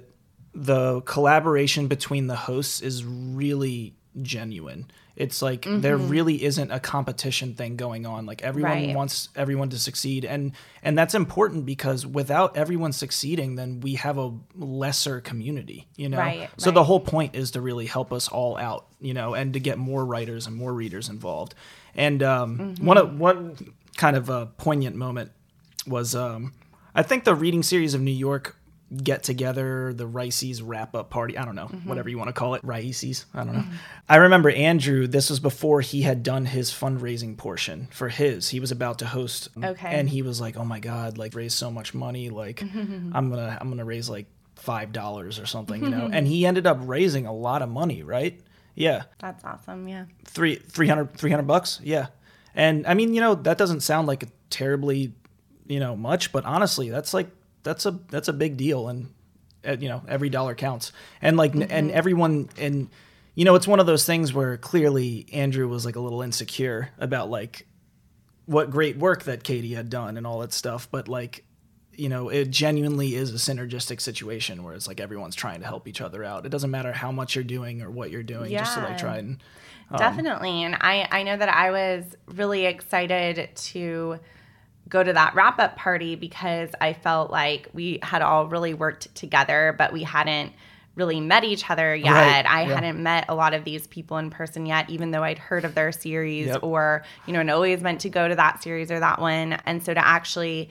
the 0.54 1.02
collaboration 1.02 1.88
between 1.88 2.28
the 2.28 2.36
hosts 2.36 2.82
is 2.82 3.04
really 3.06 3.94
genuine. 4.22 4.92
It's 5.16 5.42
like 5.42 5.66
there 5.68 5.98
really 5.98 6.44
isn't 6.44 6.72
a 6.72 6.80
competition 6.80 7.54
thing 7.56 7.76
going 7.76 8.06
on. 8.06 8.26
Like 8.26 8.42
everyone 8.44 8.72
Right. 8.72 8.96
wants 8.96 9.30
everyone 9.36 9.70
to 9.70 9.78
succeed 9.80 10.26
and 10.26 10.54
and 10.82 10.98
that's 10.98 11.14
important 11.14 11.66
because 11.66 12.06
without 12.08 12.56
everyone 12.58 12.92
succeeding 12.94 13.56
then 13.56 13.82
we 13.82 13.96
have 13.96 14.18
a 14.18 14.32
lesser 14.56 15.20
community, 15.22 15.88
you 15.98 16.10
know. 16.10 16.18
Right, 16.18 16.50
so 16.58 16.72
the 16.72 16.84
whole 16.84 17.00
point 17.02 17.36
is 17.36 17.52
to 17.52 17.62
really 17.62 17.86
help 17.88 18.14
us 18.14 18.28
all 18.30 18.58
out, 18.58 18.88
you 19.00 19.14
know, 19.14 19.34
and 19.34 19.54
to 19.54 19.60
get 19.60 19.78
more 19.78 20.06
writers 20.06 20.48
and 20.48 20.56
more 20.56 20.74
readers 20.74 21.10
involved. 21.10 21.56
And 21.96 22.24
um, 22.24 22.58
Mm-hmm. 22.58 22.86
one 22.86 22.98
of 22.98 23.20
one 23.20 23.58
kind 23.98 24.16
of 24.16 24.30
a 24.30 24.46
poignant 24.46 24.96
moment 24.96 25.32
was 25.86 26.16
um, 26.16 26.54
I 26.96 27.04
think 27.04 27.26
the 27.26 27.36
reading 27.36 27.64
series 27.64 27.94
of 27.94 28.02
New 28.02 28.12
York 28.12 28.56
get 28.96 29.24
together, 29.24 29.94
the 29.94 30.06
RAICES 30.06 30.62
wrap 30.62 30.96
up 30.96 31.10
party. 31.10 31.38
I 31.38 31.46
don't 31.46 31.56
know, 31.56 31.68
Mm-hmm. 31.68 31.88
whatever 31.88 32.10
you 32.10 32.18
want 32.18 32.28
to 32.30 32.34
call 32.34 32.56
it, 32.56 32.62
RAICES. 32.64 33.26
I 33.34 33.44
don't 33.44 33.54
know. 33.56 33.64
I 34.10 34.18
remember 34.18 34.50
Andrew. 34.50 35.08
This 35.08 35.30
was 35.30 35.40
before 35.40 35.82
he 35.82 36.02
had 36.02 36.24
done 36.24 36.46
his 36.46 36.72
fundraising 36.72 37.38
portion 37.38 37.88
for 37.92 38.10
his. 38.10 38.50
He 38.50 38.60
was 38.60 38.72
about 38.72 39.00
to 39.00 39.06
host, 39.06 39.50
Okay. 39.64 39.88
and 39.88 40.10
he 40.10 40.22
was 40.22 40.42
like, 40.42 40.58
"Oh 40.58 40.66
my 40.66 40.80
god, 40.80 41.18
like 41.18 41.34
raise 41.36 41.54
so 41.54 41.72
much 41.72 41.94
money. 41.94 42.30
Like 42.30 42.62
I'm 42.74 43.12
gonna 43.30 43.58
I'm 43.62 43.70
gonna 43.70 43.86
raise 43.86 44.10
like 44.10 44.26
five 44.56 44.92
dollars 44.92 45.40
or 45.40 45.46
something, 45.46 45.82
you 45.84 45.90
know." 45.90 46.10
and 46.14 46.28
he 46.28 46.46
ended 46.46 46.68
up 46.68 46.78
raising 46.82 47.26
a 47.26 47.34
lot 47.34 47.62
of 47.62 47.70
money, 47.70 48.04
right? 48.04 48.40
Yeah 48.76 49.04
that's 49.20 49.44
awesome 49.44 49.88
yeah 49.90 50.06
three 50.26 50.56
300 50.56 51.14
300 51.18 51.44
bucks 51.46 51.82
yeah 51.84 52.08
and 52.56 52.88
i 52.88 52.94
mean 52.94 53.14
you 53.14 53.20
know 53.20 53.36
that 53.36 53.58
doesn't 53.58 53.82
sound 53.82 54.08
like 54.08 54.24
a 54.24 54.28
terribly 54.50 55.12
you 55.68 55.78
know 55.80 55.94
much 55.98 56.32
but 56.32 56.46
honestly 56.46 56.90
that's 56.90 57.14
like 57.14 57.30
that's 57.64 57.86
a 57.86 58.00
that's 58.10 58.28
a 58.28 58.34
big 58.34 58.58
deal 58.58 58.88
and 58.88 59.14
uh, 59.68 59.78
you 59.80 59.90
know 59.90 60.02
every 60.08 60.30
dollar 60.30 60.56
counts. 60.56 60.92
And 61.22 61.38
like 61.38 61.56
n 61.56 61.64
and 61.64 61.92
everyone 61.92 62.50
and 62.58 62.90
you 63.36 63.46
know 63.46 63.56
it's 63.56 63.68
one 63.68 63.80
of 63.80 63.86
those 63.86 64.06
things 64.06 64.34
where 64.34 64.58
clearly 64.58 65.26
andrew 65.32 65.68
was 65.68 65.86
like 65.86 65.96
a 65.96 66.00
little 66.00 66.22
insecure 66.22 66.90
about 66.98 67.30
like 67.30 67.66
what 68.46 68.70
great 68.70 68.98
work 68.98 69.24
that 69.24 69.44
katie 69.44 69.74
had 69.74 69.90
done 69.90 70.18
and 70.18 70.26
all 70.26 70.40
that 70.40 70.54
stuff. 70.54 70.88
But 70.92 71.08
like 71.08 71.44
you 71.94 72.10
know 72.10 72.30
it 72.30 72.50
genuinely 72.50 73.16
is 73.16 73.32
a 73.32 73.54
synergistic 73.54 74.02
situation 74.02 74.64
where 74.64 74.74
it's 74.74 74.88
like 74.88 75.00
everyone's 75.00 75.36
trying 75.36 75.60
to 75.62 75.66
help 75.66 75.88
each 75.88 76.02
other 76.02 76.24
out. 76.24 76.46
It 76.46 76.50
doesn't 76.50 76.72
matter 76.72 76.92
how 76.92 77.12
much 77.12 77.36
you're 77.36 77.44
doing 77.44 77.82
or 77.82 77.92
what 77.92 78.12
you're 78.12 78.24
doing 78.24 78.52
just 78.52 78.74
to 78.76 78.82
like 78.82 78.98
try 78.98 79.18
and 79.18 79.42
Definitely. 79.98 80.64
And 80.64 80.76
I, 80.80 81.08
I 81.12 81.24
know 81.24 81.36
that 81.36 81.50
I 81.50 81.72
was 81.72 82.16
really 82.28 82.66
excited 82.66 83.50
to 83.56 84.20
go 84.92 85.02
to 85.04 85.14
that 85.14 85.34
wrap 85.34 85.58
up 85.58 85.76
party 85.76 86.16
because 86.16 86.70
I 86.80 86.94
felt 86.94 87.32
like 87.32 87.70
we 87.74 87.98
had 88.04 88.22
all 88.22 88.46
really 88.48 88.76
worked 88.76 89.14
together, 89.16 89.74
but 89.78 89.92
we 89.92 90.04
hadn't 90.04 90.54
really 90.96 91.22
met 91.22 91.44
each 91.46 91.70
other 91.70 91.96
yet. 91.96 92.12
Right, 92.12 92.46
I 92.46 92.64
yeah. 92.64 92.76
hadn't 92.76 93.02
met 93.02 93.26
a 93.30 93.34
lot 93.34 93.54
of 93.54 93.64
these 93.64 93.88
people 93.88 94.18
in 94.18 94.30
person 94.30 94.66
yet, 94.66 94.90
even 94.90 95.12
though 95.12 95.24
I'd 95.24 95.40
heard 95.40 95.64
of 95.66 95.74
their 95.74 95.92
series 95.94 96.48
Yep. 96.48 96.64
or, 96.64 97.04
you 97.26 97.32
know, 97.34 97.40
and 97.40 97.50
always 97.50 97.82
meant 97.82 98.02
to 98.02 98.10
go 98.10 98.28
to 98.28 98.36
that 98.36 98.62
series 98.62 98.92
or 98.92 99.00
that 99.00 99.20
one. 99.20 99.54
And 99.66 99.82
so 99.82 99.94
to 99.94 100.06
actually 100.06 100.70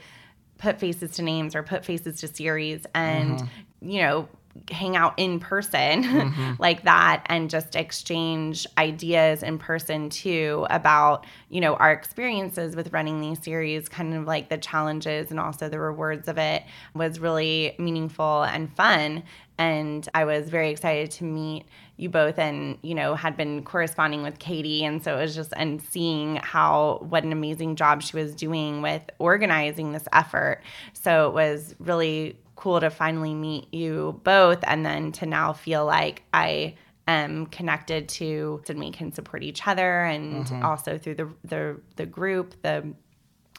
put 0.59 0.79
faces 0.79 1.11
to 1.11 1.23
names 1.23 1.55
or 1.55 1.63
put 1.63 1.83
faces 1.83 2.19
to 2.21 2.27
series 2.27 2.85
and, 2.93 3.39
Mm-hmm. 3.39 3.89
you 3.89 4.01
know, 4.03 4.29
hang 4.69 4.95
out 4.95 5.13
in 5.17 5.39
person 5.39 5.71
mm-hmm. 6.03 6.53
like 6.59 6.83
that 6.83 7.23
and 7.27 7.49
just 7.49 7.75
exchange 7.75 8.67
ideas 8.77 9.43
in 9.43 9.57
person 9.57 10.09
too 10.09 10.65
about 10.69 11.25
you 11.49 11.61
know 11.61 11.75
our 11.75 11.91
experiences 11.91 12.75
with 12.75 12.91
running 12.93 13.21
these 13.21 13.41
series 13.41 13.87
kind 13.87 14.13
of 14.13 14.25
like 14.25 14.49
the 14.49 14.57
challenges 14.57 15.31
and 15.31 15.39
also 15.39 15.69
the 15.69 15.79
rewards 15.79 16.27
of 16.27 16.37
it 16.37 16.63
was 16.93 17.19
really 17.19 17.75
meaningful 17.77 18.43
and 18.43 18.73
fun. 18.75 19.23
And 19.57 20.07
i 20.13 20.25
was 20.25 20.49
very 20.49 20.71
excited 20.71 21.11
to 21.11 21.23
meet 21.23 21.65
you 22.01 22.09
both 22.09 22.39
and 22.39 22.79
you 22.81 22.95
know 22.95 23.13
had 23.13 23.37
been 23.37 23.63
corresponding 23.63 24.23
with 24.23 24.39
katie. 24.39 24.83
And 24.83 25.03
so 25.03 25.17
it 25.17 25.21
was 25.21 25.35
just 25.35 25.53
and 25.55 25.81
seeing 25.81 26.37
how 26.37 27.05
what 27.07 27.23
an 27.23 27.31
amazing 27.31 27.75
job 27.75 28.01
she 28.01 28.17
was 28.17 28.33
doing 28.33 28.81
with 28.81 29.03
organizing 29.19 29.91
this 29.91 30.07
effort. 30.11 30.61
So 30.93 31.27
it 31.27 31.33
was 31.33 31.75
really 31.79 32.37
cool 32.61 32.79
to 32.79 32.91
finally 32.91 33.33
meet 33.33 33.73
you 33.73 34.21
both 34.23 34.59
and 34.63 34.85
then 34.85 35.11
to 35.11 35.25
now 35.25 35.51
feel 35.51 35.83
like 35.83 36.21
I 36.31 36.75
am 37.07 37.47
connected 37.47 38.07
to 38.07 38.61
and 38.69 38.79
we 38.79 38.91
can 38.91 39.11
support 39.11 39.41
each 39.41 39.65
other 39.65 40.03
and 40.03 40.45
also 40.63 40.99
through 40.99 41.15
the 41.15 41.29
the 41.43 41.81
the 41.95 42.05
group, 42.05 42.53
the 42.61 42.93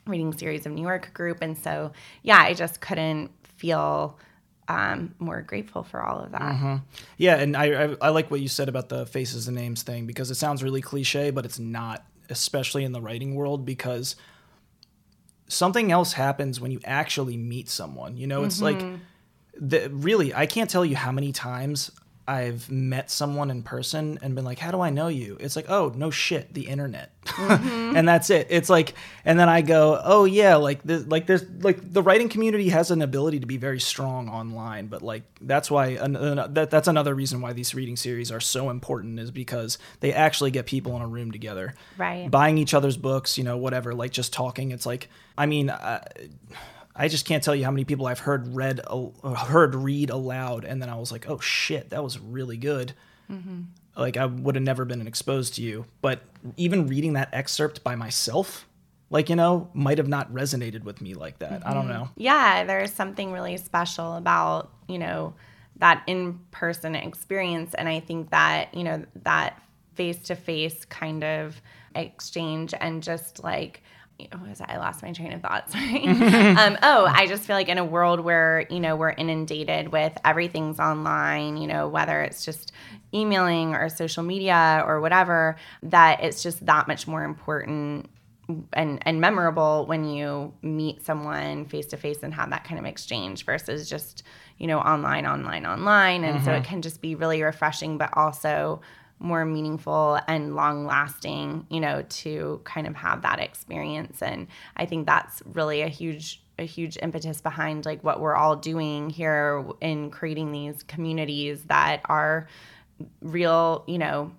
reading 0.06 0.32
series 0.32 0.66
of 0.66 0.72
New 0.72 0.82
York 0.82 1.12
group. 1.14 1.38
And 1.42 1.58
so 1.58 1.90
yeah, 2.22 2.38
I 2.38 2.54
just 2.54 2.80
couldn't 2.80 3.32
feel 3.56 4.20
um, 4.68 5.16
more 5.18 5.42
grateful 5.42 5.82
for 5.82 6.00
all 6.00 6.20
of 6.20 6.30
that. 6.30 6.80
Yeah, 7.16 7.38
and 7.38 7.56
I, 7.56 7.64
I 7.84 7.96
I 8.02 8.08
like 8.10 8.30
what 8.30 8.40
you 8.40 8.46
said 8.46 8.68
about 8.68 8.88
the 8.88 9.04
faces 9.06 9.48
and 9.48 9.56
names 9.56 9.82
thing 9.82 10.06
because 10.06 10.30
it 10.30 10.36
sounds 10.36 10.62
really 10.62 10.80
cliche, 10.80 11.32
but 11.32 11.44
it's 11.44 11.58
not, 11.58 12.06
especially 12.30 12.84
in 12.84 12.92
the 12.92 13.00
writing 13.00 13.34
world 13.34 13.66
because 13.66 14.14
something 15.52 15.92
else 15.92 16.14
happens 16.14 16.60
when 16.60 16.70
you 16.70 16.80
actually 16.84 17.36
meet 17.36 17.68
someone. 17.68 18.16
You 18.16 18.26
know, 18.26 18.44
it's 18.44 18.62
like 18.62 18.78
mm-hmm. 18.78 18.96
the, 19.60 19.90
really 19.90 20.34
I 20.34 20.46
can't 20.46 20.70
tell 20.70 20.84
you 20.84 20.96
how 20.96 21.12
many 21.12 21.32
times 21.32 21.90
I've 22.26 22.70
met 22.70 23.10
someone 23.10 23.50
in 23.50 23.62
person 23.62 24.18
and 24.22 24.34
been 24.34 24.44
like, 24.44 24.58
"How 24.58 24.70
do 24.70 24.80
I 24.80 24.90
know 24.90 25.08
you?" 25.08 25.36
It's 25.40 25.56
like, 25.56 25.68
"Oh, 25.68 25.92
no 25.94 26.10
shit, 26.10 26.54
the 26.54 26.68
internet," 26.68 27.10
mm-hmm. 27.24 27.96
and 27.96 28.06
that's 28.06 28.30
it. 28.30 28.46
It's 28.50 28.70
like, 28.70 28.94
and 29.24 29.38
then 29.38 29.48
I 29.48 29.60
go, 29.62 30.00
"Oh 30.02 30.24
yeah, 30.24 30.56
like 30.56 30.82
this, 30.84 31.04
like 31.06 31.26
there's 31.26 31.44
like 31.60 31.92
the 31.92 32.02
writing 32.02 32.28
community 32.28 32.68
has 32.68 32.90
an 32.90 33.02
ability 33.02 33.40
to 33.40 33.46
be 33.46 33.56
very 33.56 33.80
strong 33.80 34.28
online, 34.28 34.86
but 34.86 35.02
like 35.02 35.24
that's 35.40 35.70
why 35.70 35.88
an, 35.88 36.14
an, 36.14 36.54
that 36.54 36.70
that's 36.70 36.88
another 36.88 37.14
reason 37.14 37.40
why 37.40 37.52
these 37.52 37.74
reading 37.74 37.96
series 37.96 38.30
are 38.30 38.40
so 38.40 38.70
important 38.70 39.18
is 39.18 39.30
because 39.30 39.78
they 40.00 40.12
actually 40.12 40.52
get 40.52 40.66
people 40.66 40.94
in 40.96 41.02
a 41.02 41.08
room 41.08 41.32
together, 41.32 41.74
Right. 41.98 42.30
Buying 42.30 42.56
each 42.56 42.72
other's 42.74 42.96
books, 42.96 43.36
you 43.36 43.44
know, 43.44 43.56
whatever, 43.56 43.94
like 43.94 44.12
just 44.12 44.32
talking. 44.32 44.70
It's 44.70 44.86
like, 44.86 45.08
I 45.36 45.46
mean. 45.46 45.72
I 46.94 47.08
just 47.08 47.24
can't 47.24 47.42
tell 47.42 47.54
you 47.54 47.64
how 47.64 47.70
many 47.70 47.84
people 47.84 48.06
I've 48.06 48.20
heard 48.20 48.54
read 48.54 48.80
al- 48.88 49.14
heard 49.34 49.74
read 49.74 50.10
aloud, 50.10 50.64
and 50.64 50.80
then 50.82 50.88
I 50.88 50.96
was 50.96 51.10
like, 51.10 51.28
"Oh 51.28 51.38
shit, 51.40 51.90
that 51.90 52.02
was 52.02 52.18
really 52.18 52.56
good." 52.56 52.92
Mm-hmm. 53.30 53.62
Like 53.96 54.16
I 54.16 54.26
would 54.26 54.54
have 54.54 54.64
never 54.64 54.84
been 54.84 55.06
exposed 55.06 55.54
to 55.54 55.62
you, 55.62 55.86
but 56.00 56.22
even 56.56 56.86
reading 56.86 57.14
that 57.14 57.28
excerpt 57.32 57.82
by 57.82 57.94
myself, 57.94 58.66
like 59.10 59.28
you 59.28 59.36
know, 59.36 59.68
might 59.74 59.98
have 59.98 60.08
not 60.08 60.32
resonated 60.32 60.84
with 60.84 61.00
me 61.00 61.14
like 61.14 61.38
that. 61.38 61.66
I 61.66 61.72
don't 61.74 61.84
mm-hmm. 61.84 61.92
know. 61.92 62.08
Yeah, 62.16 62.64
there's 62.64 62.92
something 62.92 63.32
really 63.32 63.56
special 63.56 64.16
about, 64.16 64.70
you 64.88 64.98
know, 64.98 65.34
that 65.76 66.02
in 66.06 66.38
person 66.50 66.94
experience. 66.94 67.74
And 67.74 67.88
I 67.88 68.00
think 68.00 68.30
that, 68.30 68.74
you 68.74 68.84
know, 68.84 69.04
that 69.24 69.60
face 69.94 70.18
to 70.24 70.34
face 70.34 70.84
kind 70.84 71.24
of 71.24 71.60
exchange 71.94 72.72
and 72.80 73.02
just 73.02 73.42
like, 73.42 73.82
what 74.30 74.48
was? 74.48 74.60
I 74.60 74.76
lost 74.76 75.02
my 75.02 75.12
train 75.12 75.32
of 75.32 75.42
thought. 75.42 75.70
Sorry. 75.72 76.06
um, 76.06 76.78
oh, 76.82 77.06
I 77.06 77.26
just 77.26 77.44
feel 77.44 77.56
like 77.56 77.68
in 77.68 77.78
a 77.78 77.84
world 77.84 78.20
where 78.20 78.66
you 78.70 78.80
know 78.80 78.96
we're 78.96 79.10
inundated 79.10 79.88
with 79.88 80.12
everything's 80.24 80.78
online, 80.78 81.56
you 81.56 81.66
know, 81.66 81.88
whether 81.88 82.22
it's 82.22 82.44
just 82.44 82.72
emailing 83.14 83.74
or 83.74 83.88
social 83.88 84.22
media 84.22 84.82
or 84.86 85.00
whatever, 85.00 85.56
that 85.82 86.22
it's 86.22 86.42
just 86.42 86.64
that 86.66 86.88
much 86.88 87.06
more 87.06 87.24
important 87.24 88.08
and 88.72 88.98
and 89.02 89.20
memorable 89.20 89.86
when 89.86 90.04
you 90.04 90.52
meet 90.62 91.04
someone 91.04 91.64
face 91.66 91.86
to 91.86 91.96
face 91.96 92.22
and 92.22 92.34
have 92.34 92.50
that 92.50 92.64
kind 92.64 92.78
of 92.78 92.84
exchange 92.84 93.44
versus 93.44 93.88
just 93.88 94.22
you 94.58 94.66
know 94.66 94.78
online, 94.78 95.26
online, 95.26 95.66
online, 95.66 96.24
and 96.24 96.44
so 96.44 96.52
it 96.52 96.64
can 96.64 96.82
just 96.82 97.00
be 97.00 97.14
really 97.14 97.42
refreshing, 97.42 97.98
but 97.98 98.10
also 98.16 98.80
more 99.22 99.44
meaningful 99.44 100.18
and 100.26 100.54
long 100.54 100.84
lasting, 100.84 101.66
you 101.70 101.80
know, 101.80 102.04
to 102.08 102.60
kind 102.64 102.86
of 102.86 102.96
have 102.96 103.22
that 103.22 103.38
experience. 103.38 104.20
And 104.20 104.48
I 104.76 104.84
think 104.84 105.06
that's 105.06 105.42
really 105.46 105.82
a 105.82 105.88
huge 105.88 106.42
a 106.58 106.64
huge 106.64 106.98
impetus 107.00 107.40
behind 107.40 107.86
like 107.86 108.04
what 108.04 108.20
we're 108.20 108.34
all 108.36 108.56
doing 108.56 109.08
here 109.08 109.64
in 109.80 110.10
creating 110.10 110.52
these 110.52 110.82
communities 110.82 111.64
that 111.64 112.02
are 112.04 112.46
real, 113.22 113.84
you 113.86 113.96
know, 113.96 114.32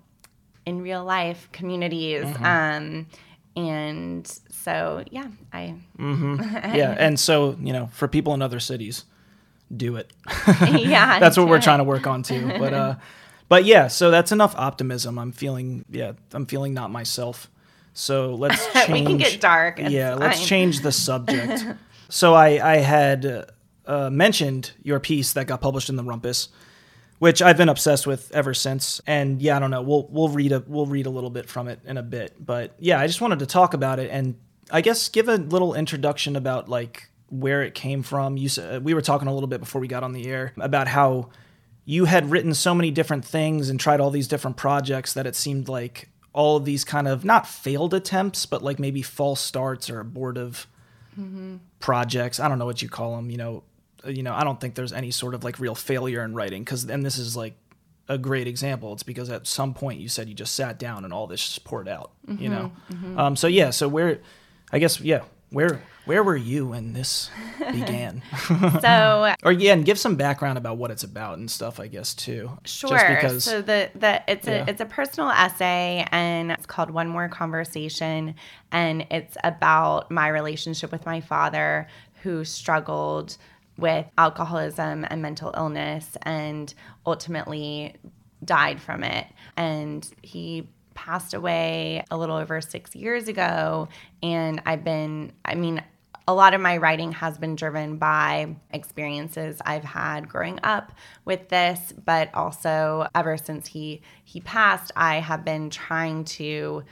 in 0.64 0.80
real 0.80 1.04
life 1.04 1.48
communities. 1.52 2.24
Um 2.40 3.06
and 3.56 4.26
so 4.50 5.02
yeah, 5.10 5.28
I 5.52 5.74
yeah, 5.98 6.94
and 6.98 7.18
so 7.18 7.56
you 7.60 7.72
know, 7.72 7.88
for 7.92 8.06
people 8.06 8.34
in 8.34 8.42
other 8.42 8.60
cities, 8.60 9.04
do 9.74 9.96
it. 9.96 10.12
yeah. 10.60 11.18
that's 11.18 11.36
what 11.36 11.48
we're 11.48 11.56
it. 11.56 11.62
trying 11.62 11.78
to 11.78 11.84
work 11.84 12.06
on 12.06 12.22
too. 12.22 12.46
But 12.58 12.74
uh, 12.74 12.94
but 13.54 13.66
yeah, 13.66 13.86
so 13.86 14.10
that's 14.10 14.32
enough 14.32 14.52
optimism. 14.56 15.16
I'm 15.16 15.30
feeling 15.30 15.84
yeah, 15.88 16.14
I'm 16.32 16.44
feeling 16.44 16.74
not 16.74 16.90
myself. 16.90 17.48
So 17.92 18.34
let's 18.34 18.66
change. 18.72 18.88
We 18.92 19.04
can 19.04 19.16
get 19.16 19.40
dark. 19.40 19.78
Yeah, 19.78 20.14
let's 20.14 20.44
change 20.44 20.80
the 20.80 20.90
subject. 20.90 21.64
so 22.08 22.34
I 22.34 22.72
I 22.72 22.76
had 22.78 23.46
uh, 23.86 24.10
mentioned 24.10 24.72
your 24.82 24.98
piece 24.98 25.34
that 25.34 25.46
got 25.46 25.60
published 25.60 25.88
in 25.88 25.94
the 25.94 26.02
Rumpus, 26.02 26.48
which 27.20 27.40
I've 27.42 27.56
been 27.56 27.68
obsessed 27.68 28.08
with 28.08 28.28
ever 28.34 28.54
since. 28.54 29.00
And 29.06 29.40
yeah, 29.40 29.54
I 29.54 29.60
don't 29.60 29.70
know. 29.70 29.82
We'll 29.82 30.08
we'll 30.10 30.30
read 30.30 30.50
a 30.50 30.64
we'll 30.66 30.86
read 30.86 31.06
a 31.06 31.10
little 31.10 31.30
bit 31.30 31.48
from 31.48 31.68
it 31.68 31.78
in 31.84 31.96
a 31.96 32.02
bit. 32.02 32.34
But 32.44 32.74
yeah, 32.80 32.98
I 32.98 33.06
just 33.06 33.20
wanted 33.20 33.38
to 33.38 33.46
talk 33.46 33.72
about 33.72 34.00
it 34.00 34.10
and 34.10 34.34
I 34.72 34.80
guess 34.80 35.08
give 35.08 35.28
a 35.28 35.36
little 35.36 35.74
introduction 35.74 36.34
about 36.34 36.68
like 36.68 37.08
where 37.28 37.62
it 37.62 37.76
came 37.76 38.02
from. 38.02 38.36
You 38.36 38.48
said 38.48 38.84
we 38.84 38.94
were 38.94 39.00
talking 39.00 39.28
a 39.28 39.32
little 39.32 39.46
bit 39.46 39.60
before 39.60 39.80
we 39.80 39.86
got 39.86 40.02
on 40.02 40.12
the 40.12 40.26
air 40.26 40.52
about 40.56 40.88
how 40.88 41.28
you 41.84 42.06
had 42.06 42.30
written 42.30 42.54
so 42.54 42.74
many 42.74 42.90
different 42.90 43.24
things 43.24 43.68
and 43.68 43.78
tried 43.78 44.00
all 44.00 44.10
these 44.10 44.28
different 44.28 44.56
projects 44.56 45.12
that 45.12 45.26
it 45.26 45.36
seemed 45.36 45.68
like 45.68 46.08
all 46.32 46.56
of 46.56 46.64
these 46.64 46.84
kind 46.84 47.06
of 47.06 47.24
not 47.24 47.46
failed 47.46 47.94
attempts, 47.94 48.46
but 48.46 48.62
like 48.62 48.78
maybe 48.78 49.02
false 49.02 49.40
starts 49.40 49.88
or 49.90 50.00
abortive 50.00 50.66
projects. 51.78 52.40
I 52.40 52.48
don't 52.48 52.58
know 52.58 52.66
what 52.66 52.82
you 52.82 52.88
call 52.88 53.16
them. 53.16 53.30
You 53.30 53.36
know, 53.36 53.62
you 54.06 54.22
know. 54.22 54.34
I 54.34 54.42
don't 54.44 54.60
think 54.60 54.74
there's 54.74 54.92
any 54.92 55.10
sort 55.10 55.34
of 55.34 55.44
like 55.44 55.60
real 55.60 55.74
failure 55.74 56.24
in 56.24 56.34
writing 56.34 56.64
because, 56.64 56.84
and 56.84 57.04
this 57.04 57.18
is 57.18 57.36
like 57.36 57.54
a 58.08 58.18
great 58.18 58.48
example. 58.48 58.92
It's 58.94 59.02
because 59.04 59.30
at 59.30 59.46
some 59.46 59.74
point 59.74 60.00
you 60.00 60.08
said 60.08 60.28
you 60.28 60.34
just 60.34 60.54
sat 60.54 60.78
down 60.78 61.04
and 61.04 61.12
all 61.12 61.26
this 61.26 61.40
just 61.40 61.64
poured 61.64 61.88
out. 61.88 62.10
You 62.26 62.48
know. 62.48 62.72
Um, 63.16 63.36
so 63.36 63.46
yeah. 63.46 63.70
So 63.70 63.86
where, 63.88 64.20
I 64.72 64.78
guess 64.78 65.00
yeah. 65.00 65.22
Where 65.54 65.80
where 66.04 66.22
were 66.22 66.36
you 66.36 66.66
when 66.68 66.92
this 66.92 67.30
began? 67.58 68.22
So 68.82 69.34
or 69.42 69.52
yeah, 69.52 69.72
and 69.72 69.84
give 69.84 69.98
some 69.98 70.16
background 70.16 70.58
about 70.58 70.76
what 70.76 70.90
it's 70.90 71.02
about 71.04 71.38
and 71.38 71.50
stuff. 71.50 71.80
I 71.80 71.86
guess 71.86 72.12
too. 72.14 72.50
Sure. 72.64 72.90
Just 72.90 73.06
because. 73.08 73.44
so 73.44 73.62
the 73.62 73.90
the 73.94 74.22
it's 74.30 74.46
Yeah. 74.46 74.64
a 74.66 74.70
it's 74.70 74.80
a 74.80 74.86
personal 74.86 75.30
essay 75.30 76.06
and 76.12 76.50
it's 76.50 76.66
called 76.66 76.90
One 76.90 77.08
More 77.08 77.28
Conversation 77.28 78.34
and 78.70 79.06
it's 79.10 79.36
about 79.42 80.10
my 80.10 80.28
relationship 80.28 80.92
with 80.92 81.06
my 81.06 81.20
father 81.22 81.86
who 82.22 82.44
struggled 82.44 83.36
with 83.78 84.06
alcoholism 84.18 85.06
and 85.08 85.22
mental 85.22 85.52
illness 85.56 86.16
and 86.22 86.74
ultimately 87.06 87.94
died 88.44 88.80
from 88.80 89.02
it 89.02 89.26
and 89.56 90.08
he 90.22 90.68
passed 90.94 91.34
away 91.34 92.04
a 92.10 92.16
little 92.16 92.36
over 92.36 92.60
6 92.60 92.94
years 92.94 93.28
ago. 93.28 93.88
And 94.22 94.62
I've 94.66 94.84
been 94.84 95.32
I 95.44 95.54
mean 95.54 95.82
a 96.26 96.34
lot 96.34 96.54
of 96.54 96.60
my 96.60 96.78
writing 96.78 97.12
has 97.12 97.36
been 97.36 97.54
driven 97.54 97.98
by 97.98 98.56
experiences 98.70 99.60
I've 99.64 99.84
had 99.84 100.28
growing 100.28 100.58
up 100.62 100.92
with 101.24 101.48
this, 101.50 101.92
but 102.04 102.30
also 102.32 103.06
ever 103.14 103.36
since 103.36 103.66
he 103.66 104.00
he 104.24 104.40
passed, 104.40 104.90
I 104.96 105.16
have 105.16 105.44
been 105.44 105.68
trying 105.68 106.24
to, 106.24 106.82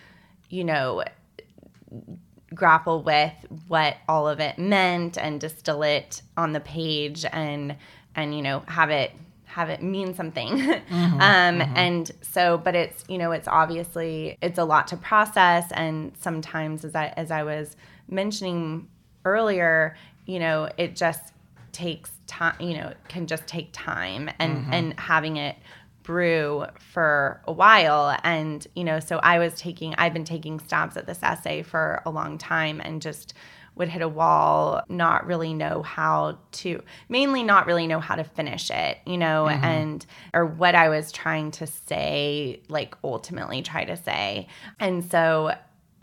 you 0.51 0.65
know, 0.65 1.05
grapple 2.55 3.03
with 3.03 3.33
what 3.69 3.97
all 4.09 4.29
of 4.29 4.41
it 4.41 4.59
meant 4.59 5.17
and 5.17 5.41
distill 5.41 5.83
it 5.83 6.21
on 6.37 6.53
the 6.53 6.61
page 6.61 7.25
and 7.33 7.77
and 8.15 8.35
you 8.35 8.43
know 8.43 8.61
have 8.69 8.91
it 8.91 9.12
have 9.53 9.69
it 9.69 9.83
mean 9.83 10.15
something. 10.15 10.49
Mm-hmm, 10.49 10.95
um 11.21 11.21
mm-hmm. 11.21 11.77
and 11.77 12.11
so 12.23 12.59
but 12.59 12.75
it's 12.75 13.05
you 13.09 13.19
know 13.19 13.33
it's 13.33 13.49
obviously 13.49 14.38
it's 14.41 14.59
a 14.59 14.65
lot 14.65 14.88
to 14.88 14.97
process. 14.97 15.71
And 15.73 16.12
sometimes 16.19 16.85
as 16.85 16.95
i 16.95 17.09
as 17.17 17.31
i 17.31 17.43
was 17.43 17.77
mentioning 18.09 18.88
earlier 19.25 19.97
you 20.27 20.38
know 20.38 20.69
it 20.77 20.97
just 20.97 21.33
takes 21.71 22.11
time 22.27 22.57
you 22.61 22.77
know 22.77 22.93
can 23.09 23.27
just 23.27 23.47
take 23.47 23.69
time 23.73 24.29
and 24.38 24.59
mm-hmm. 24.59 24.73
and 24.73 25.01
having 25.01 25.37
it 25.37 25.57
brew 26.03 26.65
for 26.93 27.41
a 27.47 27.53
while. 27.53 28.17
And 28.25 28.67
you 28.75 28.85
know 28.85 29.01
so 29.01 29.19
i 29.19 29.38
was 29.38 29.55
taking 29.55 29.95
i've 29.97 30.15
been 30.15 30.25
taking 30.25 30.59
stabs 30.61 30.97
at 30.97 31.07
this 31.07 31.23
essay 31.23 31.62
for 31.62 32.03
a 32.07 32.11
long 32.11 32.38
time 32.38 32.81
and 32.81 33.03
just 33.03 33.35
would 33.75 33.89
hit 33.89 34.03
a 34.03 34.09
wall 34.09 34.83
not 34.89 35.27
really 35.27 35.55
know 35.55 35.83
how 35.83 36.39
to 36.53 36.83
mainly 37.09 37.43
not 37.43 37.67
really 37.67 37.87
know 37.87 38.01
how 38.01 38.15
to 38.15 38.25
finish 38.25 38.71
it 38.71 38.99
you 39.07 39.17
know 39.17 39.49
and 39.49 40.07
or 40.35 40.45
what 40.45 40.75
i 40.75 40.89
was 40.89 41.11
trying 41.13 41.51
to 41.51 41.67
say 41.67 42.61
like 42.69 42.95
ultimately 43.03 43.63
try 43.63 43.85
to 43.85 43.97
say 43.97 44.47
and 44.79 45.11
so 45.11 45.53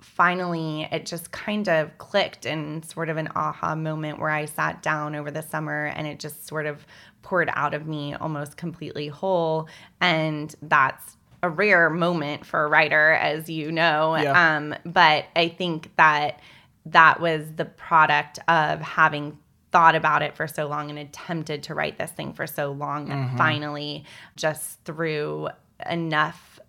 finally 0.02 0.88
it 0.92 1.06
just 1.06 1.32
kind 1.32 1.70
of 1.70 1.98
clicked 1.98 2.46
in 2.46 2.84
sort 2.84 3.10
of 3.10 3.18
an 3.18 3.30
aha 3.36 3.76
moment 3.76 4.20
where 4.20 4.30
I 4.30 4.46
sat 4.46 4.82
down 4.82 5.16
over 5.16 5.32
the 5.32 5.42
summer 5.42 5.86
and 5.96 6.08
it 6.08 6.20
just 6.20 6.48
sort 6.48 6.66
of 6.66 6.86
poured 7.22 7.50
out 7.54 7.74
of 7.74 7.88
me 7.88 8.14
almost 8.16 8.58
completely 8.58 9.08
whole. 9.08 9.68
And 10.02 10.54
that's 10.62 11.18
a 11.42 11.50
rare 11.50 11.90
moment 11.90 12.46
for 12.46 12.64
a 12.64 12.68
writer, 12.68 13.12
as 13.12 13.50
you 13.50 13.72
know. 13.72 14.16
Yeah. 14.16 14.58
Um, 14.58 14.76
but 14.86 15.26
I 15.36 15.48
think 15.48 15.92
that 15.96 16.40
that 16.86 17.20
was 17.20 17.44
the 17.56 17.66
product 17.66 18.40
of 18.48 18.82
having 18.82 19.38
thought 19.72 19.96
about 19.96 20.22
it 20.22 20.36
for 20.36 20.48
so 20.48 20.68
long 20.68 20.90
and 20.90 20.98
attempted 20.98 21.64
to 21.64 21.76
write 21.76 21.98
this 21.98 22.12
thing 22.12 22.34
for 22.34 22.48
so 22.48 22.72
long 22.72 23.06
that 23.06 23.18
mm-hmm. 23.18 23.38
finally 23.38 24.04
just 24.36 24.84
through 24.84 25.50
enough 25.90 26.60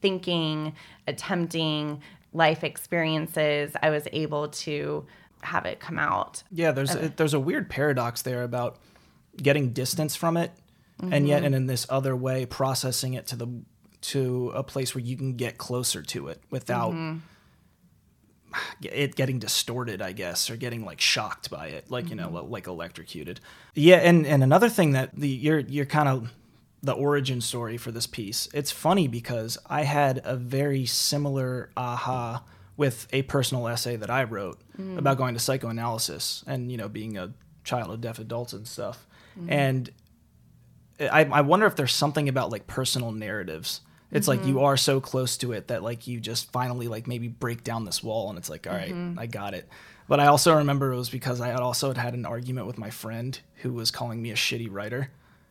thinking, 0.00 0.74
attempting 1.06 2.02
life 2.32 2.64
experiences, 2.64 3.72
I 3.82 3.90
was 3.90 4.08
able 4.12 4.48
to 4.48 5.06
have 5.42 5.66
it 5.66 5.80
come 5.80 5.98
out. 5.98 6.42
Yeah, 6.50 6.72
there's 6.72 6.94
a, 6.94 7.08
there's 7.10 7.34
a 7.34 7.40
weird 7.40 7.68
paradox 7.68 8.22
there 8.22 8.42
about 8.42 8.78
getting 9.36 9.72
distance 9.72 10.16
from 10.16 10.36
it, 10.36 10.50
and 11.00 11.28
yet, 11.28 11.38
mm-hmm. 11.38 11.46
and 11.46 11.54
in 11.54 11.66
this 11.66 11.86
other 11.90 12.16
way, 12.16 12.46
processing 12.46 13.14
it 13.14 13.26
to 13.28 13.36
the 13.36 13.48
to 14.02 14.52
a 14.54 14.62
place 14.62 14.94
where 14.94 15.02
you 15.02 15.16
can 15.16 15.34
get 15.34 15.58
closer 15.58 16.02
to 16.02 16.28
it 16.28 16.40
without 16.50 16.92
mm-hmm. 16.92 17.18
it 18.82 19.14
getting 19.14 19.38
distorted, 19.38 20.02
I 20.02 20.12
guess, 20.12 20.50
or 20.50 20.56
getting 20.56 20.84
like 20.84 21.00
shocked 21.00 21.50
by 21.50 21.68
it, 21.68 21.90
like 21.90 22.08
you 22.10 22.16
know, 22.16 22.28
mm-hmm. 22.28 22.50
like 22.50 22.66
electrocuted. 22.66 23.40
Yeah, 23.74 23.96
and 23.96 24.26
and 24.26 24.42
another 24.42 24.68
thing 24.68 24.92
that 24.92 25.14
the 25.14 25.28
you're 25.28 25.60
you're 25.60 25.86
kind 25.86 26.08
of 26.08 26.32
the 26.82 26.92
origin 26.92 27.40
story 27.40 27.76
for 27.76 27.90
this 27.90 28.06
piece. 28.06 28.48
It's 28.54 28.70
funny 28.70 29.08
because 29.08 29.58
I 29.66 29.82
had 29.82 30.20
a 30.24 30.36
very 30.36 30.86
similar 30.86 31.70
aha 31.76 32.44
with 32.76 33.08
a 33.12 33.22
personal 33.22 33.66
essay 33.66 33.96
that 33.96 34.10
I 34.10 34.24
wrote 34.24 34.60
mm. 34.78 34.98
about 34.98 35.16
going 35.16 35.34
to 35.34 35.40
psychoanalysis 35.40 36.44
and 36.46 36.70
you 36.70 36.76
know 36.78 36.88
being 36.88 37.16
a 37.16 37.32
child 37.64 37.90
of 37.90 38.00
deaf 38.00 38.18
adults 38.18 38.52
and 38.52 38.66
stuff. 38.66 39.06
Mm-hmm. 39.38 39.52
And 39.52 39.90
I, 41.00 41.24
I 41.24 41.40
wonder 41.42 41.66
if 41.66 41.76
there's 41.76 41.92
something 41.92 42.28
about 42.28 42.50
like 42.50 42.66
personal 42.66 43.12
narratives. 43.12 43.80
It's 44.12 44.28
like 44.28 44.44
you 44.46 44.60
are 44.60 44.76
so 44.76 45.00
close 45.00 45.36
to 45.38 45.52
it 45.52 45.68
that 45.68 45.82
like 45.82 46.06
you 46.06 46.20
just 46.20 46.50
finally 46.52 46.86
like 46.88 47.06
maybe 47.06 47.28
break 47.28 47.64
down 47.64 47.84
this 47.84 48.02
wall 48.02 48.28
and 48.28 48.38
it's 48.38 48.48
like 48.48 48.66
all 48.66 48.72
right, 48.72 48.94
I 49.18 49.26
got 49.26 49.54
it. 49.54 49.68
But 50.08 50.20
I 50.20 50.26
also 50.26 50.54
remember 50.54 50.92
it 50.92 50.96
was 50.96 51.10
because 51.10 51.40
I 51.40 51.48
had 51.48 51.58
also 51.60 51.92
had 51.92 52.14
an 52.14 52.24
argument 52.24 52.68
with 52.68 52.78
my 52.78 52.90
friend 52.90 53.38
who 53.56 53.72
was 53.72 53.90
calling 53.90 54.22
me 54.22 54.30
a 54.30 54.36
shitty 54.36 54.68
writer. 54.70 55.10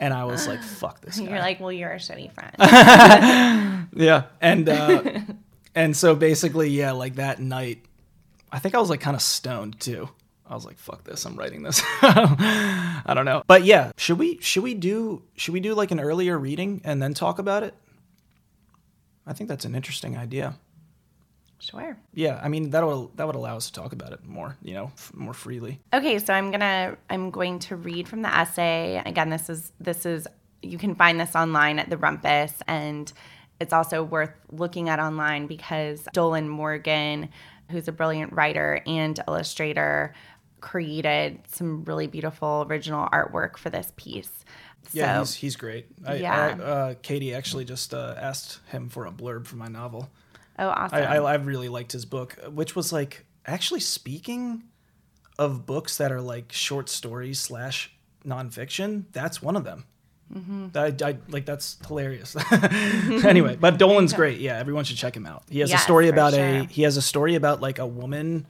and 0.00 0.14
I 0.14 0.24
was 0.24 0.46
like, 0.48 0.62
fuck 0.62 1.02
this 1.02 1.18
guy. 1.18 1.26
You're 1.26 1.38
like, 1.38 1.60
well, 1.60 1.72
you're 1.72 1.92
a 1.92 1.98
shitty 1.98 2.32
friend. 2.32 3.88
Yeah, 3.94 4.24
and 4.40 4.68
uh, 4.68 5.02
and 5.74 5.96
so 5.96 6.14
basically, 6.14 6.70
yeah, 6.70 6.92
like 6.92 7.16
that 7.16 7.40
night, 7.40 7.84
I 8.50 8.58
think 8.58 8.74
I 8.74 8.78
was 8.78 8.90
like 8.90 9.00
kind 9.00 9.14
of 9.14 9.22
stoned 9.22 9.80
too. 9.80 10.08
I 10.48 10.54
was 10.54 10.64
like, 10.64 10.78
"Fuck 10.78 11.04
this! 11.04 11.24
I'm 11.24 11.36
writing 11.36 11.62
this." 11.62 11.82
I 12.02 13.12
don't 13.14 13.24
know, 13.24 13.42
but 13.46 13.64
yeah, 13.64 13.92
should 13.96 14.18
we 14.18 14.38
should 14.40 14.62
we 14.62 14.74
do 14.74 15.22
should 15.36 15.54
we 15.54 15.60
do 15.60 15.74
like 15.74 15.90
an 15.90 16.00
earlier 16.00 16.38
reading 16.38 16.80
and 16.84 17.02
then 17.02 17.14
talk 17.14 17.38
about 17.38 17.62
it? 17.62 17.74
I 19.26 19.32
think 19.32 19.48
that's 19.48 19.64
an 19.64 19.74
interesting 19.74 20.16
idea. 20.16 20.54
Sure. 21.58 21.96
Yeah, 22.12 22.38
I 22.42 22.48
mean 22.48 22.70
that 22.70 22.86
would 22.86 23.16
that 23.16 23.26
would 23.26 23.34
allow 23.36 23.56
us 23.56 23.66
to 23.66 23.72
talk 23.72 23.92
about 23.92 24.12
it 24.12 24.24
more, 24.24 24.56
you 24.62 24.74
know, 24.74 24.92
f- 24.94 25.12
more 25.14 25.32
freely. 25.34 25.80
Okay, 25.92 26.18
so 26.18 26.32
I'm 26.32 26.50
gonna 26.50 26.96
I'm 27.10 27.30
going 27.30 27.58
to 27.60 27.76
read 27.76 28.08
from 28.08 28.22
the 28.22 28.34
essay. 28.34 29.02
Again, 29.04 29.30
this 29.30 29.48
is 29.48 29.72
this 29.80 30.06
is 30.06 30.28
you 30.62 30.78
can 30.78 30.94
find 30.94 31.18
this 31.18 31.34
online 31.34 31.78
at 31.78 31.90
the 31.90 31.96
Rumpus, 31.96 32.52
and 32.66 33.12
it's 33.60 33.72
also 33.72 34.02
worth 34.02 34.32
looking 34.50 34.88
at 34.88 35.00
online 35.00 35.46
because 35.46 36.06
Dolan 36.12 36.48
Morgan, 36.48 37.30
who's 37.70 37.88
a 37.88 37.92
brilliant 37.92 38.32
writer 38.32 38.80
and 38.86 39.18
illustrator, 39.26 40.14
created 40.66 41.38
some 41.46 41.84
really 41.84 42.08
beautiful 42.08 42.66
original 42.68 43.08
artwork 43.10 43.56
for 43.56 43.70
this 43.70 43.92
piece. 43.94 44.44
Yeah, 44.92 45.14
so, 45.14 45.18
he's 45.20 45.34
he's 45.34 45.56
great. 45.56 45.86
I, 46.04 46.16
Yeah. 46.16 46.56
I, 46.58 46.62
uh, 46.62 46.94
Katie 47.02 47.32
actually 47.32 47.64
just 47.64 47.94
uh, 47.94 48.16
asked 48.18 48.58
him 48.66 48.88
for 48.88 49.06
a 49.06 49.12
blurb 49.12 49.46
for 49.46 49.54
my 49.54 49.68
novel. 49.68 50.10
oh, 50.58 50.66
awesome. 50.66 50.98
I, 50.98 51.18
I 51.18 51.34
really 51.36 51.68
liked 51.68 51.92
his 51.92 52.04
book, 52.04 52.36
which 52.50 52.74
was 52.74 52.92
like 52.92 53.26
actually 53.46 53.78
speaking 53.78 54.64
of 55.38 55.66
books 55.66 55.98
that 55.98 56.10
are 56.10 56.20
like 56.20 56.50
short 56.50 56.88
stories 56.88 57.38
slash 57.38 57.96
nonfiction. 58.26 59.04
That's 59.12 59.40
one 59.40 59.54
of 59.54 59.62
them. 59.62 59.84
Mm-hmm. 60.34 60.76
I, 60.76 61.08
I 61.08 61.18
like 61.28 61.46
that's 61.46 61.78
hilarious. 61.86 62.34
anyway, 63.24 63.54
but 63.54 63.78
Dolan's 63.78 64.12
great. 64.12 64.40
Yeah, 64.40 64.58
everyone 64.58 64.82
should 64.82 64.96
check 64.96 65.16
him 65.16 65.26
out. 65.26 65.44
He 65.48 65.60
has 65.60 65.72
a 65.72 65.78
story 65.78 66.08
about 66.08 66.34
a 66.34 66.64
he 66.64 66.82
has 66.82 66.96
a 66.96 67.02
story 67.02 67.36
about 67.36 67.60
like 67.60 67.78
a 67.78 67.86
woman 67.86 68.48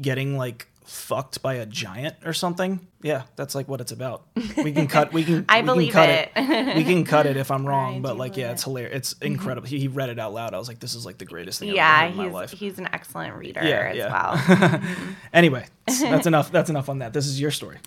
getting 0.00 0.36
like 0.36 0.68
fucked 0.84 1.42
by 1.42 1.54
a 1.54 1.66
giant 1.66 2.16
or 2.24 2.32
something. 2.32 2.86
Yeah, 3.02 3.22
that's 3.36 3.54
like 3.54 3.68
what 3.68 3.80
it's 3.80 3.92
about. 3.92 4.26
We 4.56 4.72
can 4.72 4.86
cut. 4.86 5.12
We 5.12 5.24
can. 5.24 5.44
I 5.48 5.60
we 5.60 5.66
believe 5.66 5.92
can 5.92 6.28
cut 6.32 6.48
it. 6.48 6.76
we 6.76 6.84
can 6.84 7.04
cut 7.04 7.26
it 7.26 7.36
if 7.36 7.50
I'm 7.50 7.66
wrong, 7.66 7.96
I 7.96 8.00
but 8.00 8.16
like, 8.16 8.36
yeah, 8.36 8.52
it's 8.52 8.64
hilarious. 8.64 8.96
It's 8.96 9.14
mm-hmm. 9.14 9.26
incredible. 9.26 9.68
He, 9.68 9.78
he 9.78 9.88
read 9.88 10.08
it 10.08 10.18
out 10.18 10.34
loud. 10.34 10.54
I 10.54 10.58
was 10.58 10.68
like, 10.68 10.80
this 10.80 10.94
is 10.94 11.06
like 11.06 11.18
the 11.18 11.24
greatest 11.24 11.60
thing 11.60 11.68
yeah, 11.68 12.02
ever 12.02 12.06
heard 12.06 12.10
in 12.10 12.16
my 12.16 12.24
he's 12.24 12.32
life. 12.32 12.50
he's 12.52 12.78
an 12.78 12.88
excellent 12.92 13.34
reader 13.34 13.62
Yeah, 13.64 13.90
as 13.90 13.96
yeah. 13.96 14.12
well. 14.12 14.36
Mm-hmm. 14.82 15.12
Anyway, 15.32 15.66
that's 15.86 16.26
enough. 16.26 16.50
That's 16.52 16.70
enough 16.70 16.88
on 16.88 16.98
that. 17.00 17.12
This 17.12 17.26
is 17.26 17.40
your 17.40 17.50
story. 17.50 17.78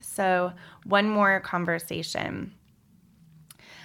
So, 0.00 0.52
one 0.84 1.08
more 1.08 1.40
conversation. 1.40 2.52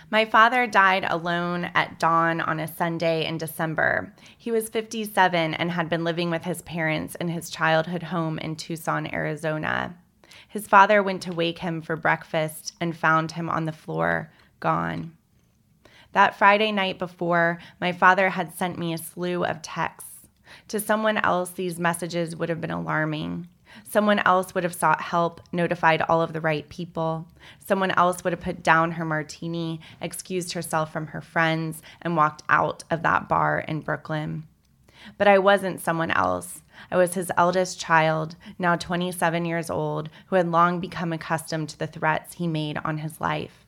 My 0.10 0.24
father 0.24 0.66
died 0.68 1.06
alone 1.06 1.70
at 1.76 2.00
dawn 2.00 2.40
on 2.40 2.62
a 2.62 2.68
Sunday 2.68 3.26
in 3.26 3.38
December. 3.38 4.14
He 4.38 4.52
was 4.52 4.70
57 4.70 5.54
and 5.54 5.72
had 5.72 5.90
been 5.90 6.06
living 6.06 6.32
with 6.32 6.46
his 6.46 6.62
parents 6.62 7.16
in 7.16 7.28
his 7.28 7.50
childhood 7.50 8.04
home 8.04 8.40
in 8.40 8.56
Tucson, 8.56 9.14
Arizona. 9.14 9.98
His 10.48 10.66
father 10.66 11.04
went 11.04 11.24
to 11.24 11.34
wake 11.34 11.60
him 11.60 11.82
for 11.82 11.98
breakfast 11.98 12.74
and 12.80 12.96
found 12.96 13.34
him 13.34 13.50
on 13.50 13.66
the 13.66 13.74
floor, 13.74 14.32
gone. 14.62 15.12
That 16.14 16.38
Friday 16.38 16.72
night 16.72 17.00
before, 17.00 17.60
my 17.82 17.92
father 17.92 18.30
had 18.30 18.56
sent 18.56 18.80
me 18.80 18.94
a 18.94 18.98
slew 18.98 19.44
of 19.44 19.62
texts. 19.62 20.30
To 20.70 20.80
someone 20.80 21.18
else, 21.18 21.50
these 21.50 21.80
messages 21.80 22.34
would 22.34 22.48
have 22.48 22.62
been 22.62 22.72
alarming. 22.72 23.50
Someone 23.84 24.20
else 24.20 24.54
would 24.54 24.64
have 24.64 24.74
sought 24.74 25.02
help, 25.02 25.42
notified 25.52 26.02
all 26.02 26.22
of 26.22 26.34
the 26.34 26.42
right 26.42 26.68
people. 26.70 27.28
Someone 27.66 27.92
else 27.92 28.24
would 28.24 28.34
have 28.34 28.42
put 28.42 28.64
down 28.64 28.94
her 28.94 29.06
martini, 29.06 29.80
excused 30.02 30.54
herself 30.54 30.92
from 30.92 31.08
her 31.08 31.22
friends, 31.22 31.82
and 32.02 32.16
walked 32.16 32.44
out 32.50 32.84
of 32.90 33.04
that 33.04 33.30
bar 33.30 33.60
in 33.60 33.82
Brooklyn. 33.82 34.44
But 35.18 35.28
I 35.28 35.38
wasn't 35.38 35.82
someone 35.82 36.12
else. 36.12 36.62
I 36.92 36.98
was 36.98 37.14
his 37.14 37.32
eldest 37.38 37.80
child, 37.80 38.36
now 38.58 38.76
27 38.76 39.46
years 39.46 39.70
old, 39.70 40.10
who 40.28 40.36
had 40.36 40.52
long 40.52 40.80
become 40.80 41.14
accustomed 41.14 41.70
to 41.70 41.80
the 41.80 41.88
threats 41.88 42.36
he 42.36 42.48
made 42.48 42.78
on 42.84 43.00
his 43.00 43.20
life. 43.22 43.67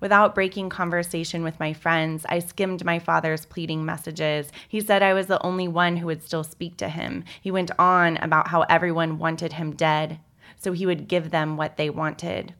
Without 0.00 0.34
breaking 0.34 0.68
conversation 0.68 1.42
with 1.42 1.58
my 1.58 1.72
friends, 1.72 2.26
I 2.28 2.38
skimmed 2.40 2.84
my 2.84 2.98
father's 2.98 3.46
pleading 3.46 3.84
messages. 3.84 4.50
He 4.68 4.80
said 4.80 5.02
I 5.02 5.14
was 5.14 5.26
the 5.26 5.42
only 5.44 5.68
one 5.68 5.96
who 5.96 6.06
would 6.06 6.22
still 6.22 6.44
speak 6.44 6.76
to 6.78 6.88
him. 6.88 7.24
He 7.40 7.50
went 7.50 7.70
on 7.78 8.16
about 8.18 8.48
how 8.48 8.62
everyone 8.62 9.18
wanted 9.18 9.54
him 9.54 9.74
dead, 9.74 10.20
so 10.58 10.72
he 10.72 10.86
would 10.86 11.08
give 11.08 11.30
them 11.30 11.56
what 11.56 11.76
they 11.76 11.90
wanted. 11.90 12.54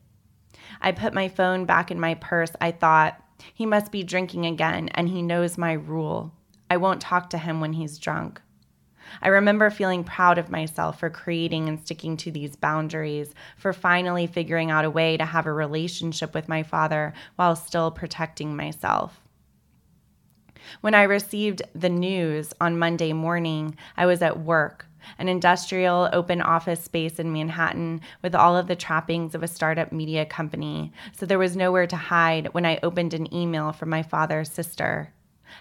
I 0.81 0.93
put 0.93 1.15
my 1.15 1.29
phone 1.29 1.65
back 1.65 1.91
in 1.91 2.01
my 2.01 2.15
purse. 2.15 2.53
I 2.61 2.71
thought, 2.71 3.23
he 3.53 3.67
must 3.67 3.93
be 3.93 4.03
drinking 4.03 4.47
again, 4.47 4.89
and 4.95 5.09
he 5.09 5.23
knows 5.23 5.59
my 5.59 5.73
rule. 5.73 6.33
I 6.71 6.79
won't 6.79 7.01
talk 7.01 7.31
to 7.31 7.39
him 7.39 7.61
when 7.61 7.75
he's 7.75 7.99
drunk. 7.99 8.41
I 9.23 9.29
remember 9.29 9.71
feeling 9.71 10.05
proud 10.05 10.39
of 10.39 10.51
myself 10.51 11.01
for 11.01 11.11
creating 11.11 11.69
and 11.69 11.81
sticking 11.81 12.17
to 12.19 12.31
these 12.31 12.57
boundaries, 12.57 13.35
for 13.57 13.73
finally 13.73 14.27
figuring 14.27 14.71
out 14.71 14.85
a 14.85 14.91
way 14.91 15.17
to 15.17 15.25
have 15.25 15.47
a 15.47 15.53
relationship 15.53 16.35
with 16.35 16.49
my 16.49 16.63
father 16.63 17.15
while 17.37 17.57
still 17.57 17.91
protecting 17.91 18.57
myself. 18.57 19.21
When 20.81 20.95
I 20.95 21.05
received 21.05 21.63
the 21.75 21.89
news 21.89 22.53
on 22.61 22.79
Monday 22.79 23.13
morning, 23.13 23.77
I 23.97 24.07
was 24.07 24.21
at 24.23 24.41
work, 24.41 24.87
an 25.19 25.29
industrial 25.29 26.09
open 26.13 26.43
office 26.43 26.83
space 26.83 27.19
in 27.19 27.33
Manhattan 27.33 28.01
with 28.23 28.35
all 28.35 28.57
of 28.57 28.67
the 28.67 28.75
trappings 28.75 29.35
of 29.35 29.43
a 29.43 29.49
startup 29.49 29.93
media 29.93 30.27
company, 30.27 30.93
so 31.13 31.25
there 31.25 31.39
was 31.39 31.57
nowhere 31.57 31.87
to 31.87 31.97
hide 31.97 32.53
when 32.53 32.67
I 32.67 32.81
opened 32.83 33.15
an 33.15 33.33
email 33.33 33.73
from 33.73 33.91
my 33.91 34.03
father's 34.03 34.51
sister. 34.51 35.13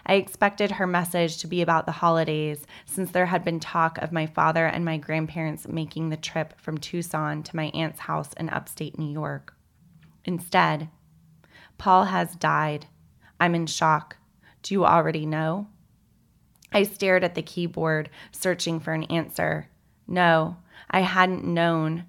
I 0.04 0.14
expected 0.14 0.72
her 0.72 0.86
message 0.86 1.38
to 1.38 1.46
be 1.46 1.62
about 1.62 1.86
the 1.86 1.92
holidays, 1.92 2.66
since 2.84 3.10
there 3.10 3.26
had 3.26 3.44
been 3.44 3.60
talk 3.60 3.98
of 3.98 4.12
my 4.12 4.26
father 4.26 4.66
and 4.66 4.84
my 4.84 4.98
grandparents 4.98 5.66
making 5.66 6.08
the 6.08 6.16
trip 6.16 6.60
from 6.60 6.78
Tucson 6.78 7.42
to 7.44 7.56
my 7.56 7.66
aunt's 7.66 8.00
house 8.00 8.32
in 8.34 8.50
upstate 8.50 8.98
New 8.98 9.10
York. 9.10 9.54
Instead, 10.24 10.88
Paul 11.78 12.04
has 12.06 12.36
died. 12.36 12.86
I'm 13.38 13.54
in 13.54 13.66
shock. 13.66 14.16
Do 14.62 14.74
you 14.74 14.84
already 14.84 15.24
know? 15.24 15.68
I 16.72 16.82
stared 16.82 17.24
at 17.24 17.34
the 17.34 17.42
keyboard, 17.42 18.10
searching 18.32 18.80
for 18.80 18.92
an 18.92 19.04
answer. 19.04 19.68
No, 20.08 20.56
I 20.90 21.00
hadn't 21.00 21.44
known. 21.44 22.04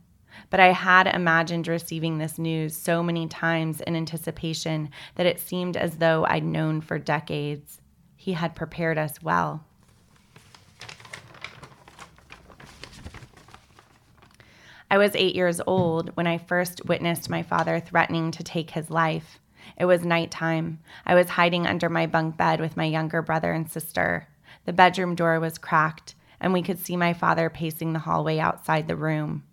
But 0.50 0.60
I 0.60 0.72
had 0.72 1.08
imagined 1.08 1.68
receiving 1.68 2.18
this 2.18 2.40
news 2.40 2.76
so 2.76 3.04
many 3.04 3.28
times 3.28 3.82
in 3.82 3.96
anticipation 3.96 4.90
that 5.16 5.26
it 5.26 5.40
seemed 5.40 5.76
as 5.76 5.98
though 5.98 6.26
I'd 6.26 6.46
known 6.46 6.82
for 6.82 6.98
decades. 6.98 7.82
He 8.16 8.34
had 8.34 8.56
prepared 8.56 8.98
us 8.98 9.22
well. 9.22 9.66
I 14.90 14.98
was 14.98 15.16
eight 15.16 15.36
years 15.36 15.60
old 15.68 16.16
when 16.16 16.28
I 16.28 16.38
first 16.38 16.86
witnessed 16.86 17.30
my 17.30 17.44
father 17.44 17.80
threatening 17.80 18.32
to 18.32 18.44
take 18.44 18.72
his 18.72 18.90
life. 18.90 19.40
It 19.78 19.84
was 19.84 20.06
nighttime. 20.06 20.80
I 21.06 21.14
was 21.14 21.30
hiding 21.30 21.68
under 21.68 21.90
my 21.90 22.08
bunk 22.08 22.38
bed 22.38 22.62
with 22.62 22.78
my 22.78 22.86
younger 22.86 23.22
brother 23.22 23.52
and 23.52 23.70
sister. 23.70 24.30
The 24.64 24.72
bedroom 24.72 25.14
door 25.14 25.42
was 25.42 25.58
cracked, 25.58 26.16
and 26.40 26.54
we 26.54 26.62
could 26.62 26.80
see 26.80 26.96
my 26.96 27.14
father 27.14 27.50
pacing 27.50 27.92
the 27.92 28.00
hallway 28.00 28.40
outside 28.40 28.88
the 28.88 28.96
room. 28.96 29.44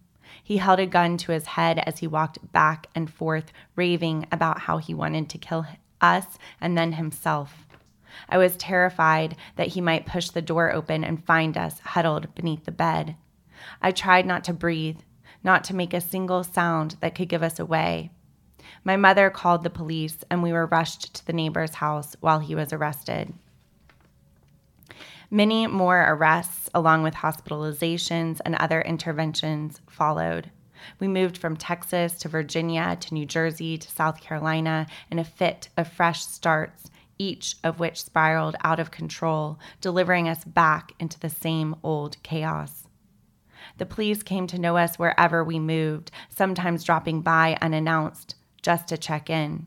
He 0.44 0.59
held 0.59 0.78
a 0.78 0.87
gun 0.87 1.16
to 1.16 1.33
his 1.33 1.46
head 1.46 1.83
as 1.87 2.00
he 2.00 2.07
walked 2.07 2.52
back 2.52 2.88
and 2.94 3.11
forth, 3.11 3.50
raving 3.76 4.26
about 4.30 4.61
how 4.61 4.76
he 4.76 4.92
wanted 4.92 5.30
to 5.30 5.38
kill 5.38 5.66
us 6.02 6.38
and 6.61 6.76
then 6.76 6.92
himself. 6.92 7.66
I 8.28 8.37
was 8.37 8.54
terrified 8.57 9.37
that 9.57 9.68
he 9.68 9.80
might 9.80 10.04
push 10.04 10.28
the 10.28 10.42
door 10.42 10.70
open 10.70 11.02
and 11.02 11.24
find 11.24 11.57
us 11.57 11.80
huddled 11.80 12.35
beneath 12.35 12.66
the 12.66 12.72
bed. 12.72 13.16
I 13.80 13.90
tried 13.90 14.26
not 14.26 14.44
to 14.44 14.52
breathe, 14.52 14.98
not 15.42 15.64
to 15.64 15.74
make 15.74 15.94
a 15.94 16.00
single 16.00 16.44
sound 16.44 16.96
that 17.00 17.14
could 17.14 17.30
give 17.30 17.42
us 17.42 17.59
away. 17.59 18.11
My 18.85 18.96
mother 18.96 19.30
called 19.30 19.62
the 19.62 19.70
police, 19.70 20.24
and 20.30 20.42
we 20.42 20.52
were 20.52 20.66
rushed 20.66 21.14
to 21.14 21.26
the 21.26 21.33
neighbor's 21.33 21.74
house 21.76 22.16
while 22.20 22.40
he 22.40 22.54
was 22.54 22.70
arrested. 22.70 23.33
Many 25.34 25.66
more 25.66 26.06
arrests, 26.06 26.70
along 26.72 27.02
with 27.02 27.14
hospitalizations 27.14 28.40
and 28.44 28.54
other 28.54 28.80
interventions, 28.80 29.80
followed. 29.90 30.52
We 31.00 31.08
moved 31.08 31.38
from 31.38 31.56
Texas 31.56 32.12
to 32.18 32.28
Virginia 32.28 32.96
to 33.00 33.14
New 33.14 33.26
Jersey 33.26 33.76
to 33.76 33.90
South 33.90 34.20
Carolina 34.20 34.86
in 35.10 35.18
a 35.18 35.24
fit 35.24 35.70
of 35.76 35.90
fresh 35.90 36.24
starts, 36.24 36.88
each 37.18 37.56
of 37.64 37.80
which 37.80 38.04
spiraled 38.04 38.54
out 38.62 38.78
of 38.78 38.92
control, 38.92 39.58
delivering 39.80 40.28
us 40.28 40.44
back 40.44 40.92
into 41.00 41.18
the 41.18 41.28
same 41.28 41.74
old 41.82 42.22
chaos. 42.22 42.86
The 43.78 43.86
police 43.86 44.22
came 44.22 44.46
to 44.46 44.60
know 44.60 44.76
us 44.76 45.00
wherever 45.00 45.42
we 45.42 45.58
moved, 45.58 46.12
sometimes 46.28 46.84
dropping 46.84 47.22
by 47.22 47.58
unannounced 47.60 48.36
just 48.62 48.86
to 48.86 48.96
check 48.96 49.28
in. 49.28 49.66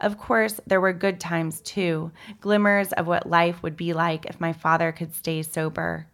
Of 0.00 0.18
course, 0.18 0.60
there 0.66 0.80
were 0.80 0.92
good 0.92 1.20
times 1.20 1.60
too, 1.60 2.12
glimmers 2.40 2.92
of 2.92 3.06
what 3.06 3.28
life 3.28 3.62
would 3.62 3.76
be 3.76 3.92
like 3.92 4.26
if 4.26 4.40
my 4.40 4.52
father 4.52 4.92
could 4.92 5.14
stay 5.14 5.42
sober. 5.42 6.06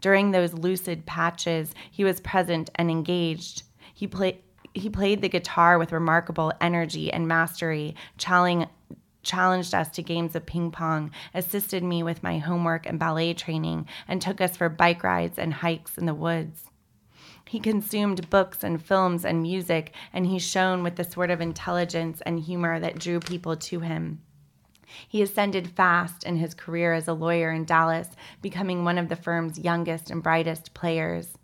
During 0.00 0.30
those 0.30 0.54
lucid 0.54 1.04
patches, 1.04 1.74
he 1.90 2.04
was 2.04 2.20
present 2.20 2.70
and 2.74 2.90
engaged. 2.90 3.64
He 3.92 4.06
played 4.06 4.38
he 4.72 4.88
played 4.88 5.20
the 5.20 5.28
guitar 5.28 5.78
with 5.78 5.90
remarkable 5.90 6.52
energy 6.60 7.12
and 7.12 7.26
mastery, 7.26 7.96
challenged 8.16 9.74
us 9.74 9.88
to 9.88 10.02
games 10.02 10.36
of 10.36 10.46
ping 10.46 10.70
pong, 10.70 11.10
assisted 11.34 11.82
me 11.82 12.04
with 12.04 12.22
my 12.22 12.38
homework 12.38 12.86
and 12.86 12.96
ballet 12.96 13.34
training, 13.34 13.88
and 14.06 14.22
took 14.22 14.40
us 14.40 14.56
for 14.56 14.68
bike 14.68 15.02
rides 15.02 15.40
and 15.40 15.52
hikes 15.52 15.98
in 15.98 16.06
the 16.06 16.14
woods. 16.14 16.69
He 17.50 17.58
consumed 17.58 18.30
books 18.30 18.62
and 18.62 18.80
films 18.80 19.24
and 19.24 19.42
music, 19.42 19.92
and 20.12 20.24
he 20.24 20.38
shone 20.38 20.84
with 20.84 20.94
the 20.94 21.02
sort 21.02 21.32
of 21.32 21.40
intelligence 21.40 22.22
and 22.24 22.38
humor 22.38 22.78
that 22.78 23.00
drew 23.00 23.18
people 23.18 23.56
to 23.56 23.80
him. 23.80 24.20
He 25.08 25.20
ascended 25.20 25.72
fast 25.72 26.22
in 26.22 26.36
his 26.36 26.54
career 26.54 26.92
as 26.92 27.08
a 27.08 27.12
lawyer 27.12 27.50
in 27.50 27.64
Dallas, 27.64 28.10
becoming 28.40 28.84
one 28.84 28.98
of 28.98 29.08
the 29.08 29.16
firm's 29.16 29.58
youngest 29.58 30.12
and 30.12 30.22
brightest 30.22 30.74
players. 30.74 31.36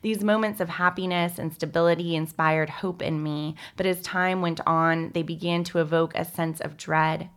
These 0.00 0.22
moments 0.22 0.60
of 0.60 0.68
happiness 0.68 1.40
and 1.40 1.52
stability 1.52 2.14
inspired 2.14 2.70
hope 2.70 3.02
in 3.02 3.20
me, 3.20 3.56
but 3.76 3.84
as 3.84 4.00
time 4.00 4.40
went 4.40 4.60
on, 4.64 5.10
they 5.10 5.24
began 5.24 5.64
to 5.64 5.80
evoke 5.80 6.14
a 6.14 6.24
sense 6.24 6.60
of 6.60 6.76
dread. 6.76 7.30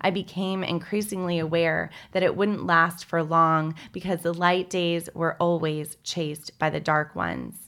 I 0.00 0.10
became 0.10 0.64
increasingly 0.64 1.38
aware 1.38 1.90
that 2.10 2.24
it 2.24 2.34
wouldn't 2.34 2.66
last 2.66 3.04
for 3.04 3.22
long 3.22 3.76
because 3.92 4.22
the 4.22 4.34
light 4.34 4.68
days 4.68 5.08
were 5.14 5.36
always 5.38 5.96
chased 6.02 6.58
by 6.58 6.70
the 6.70 6.80
dark 6.80 7.14
ones. 7.14 7.67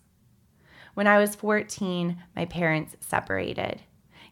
When 0.94 1.06
I 1.06 1.18
was 1.18 1.34
14, 1.34 2.22
my 2.34 2.44
parents 2.46 2.96
separated. 3.00 3.80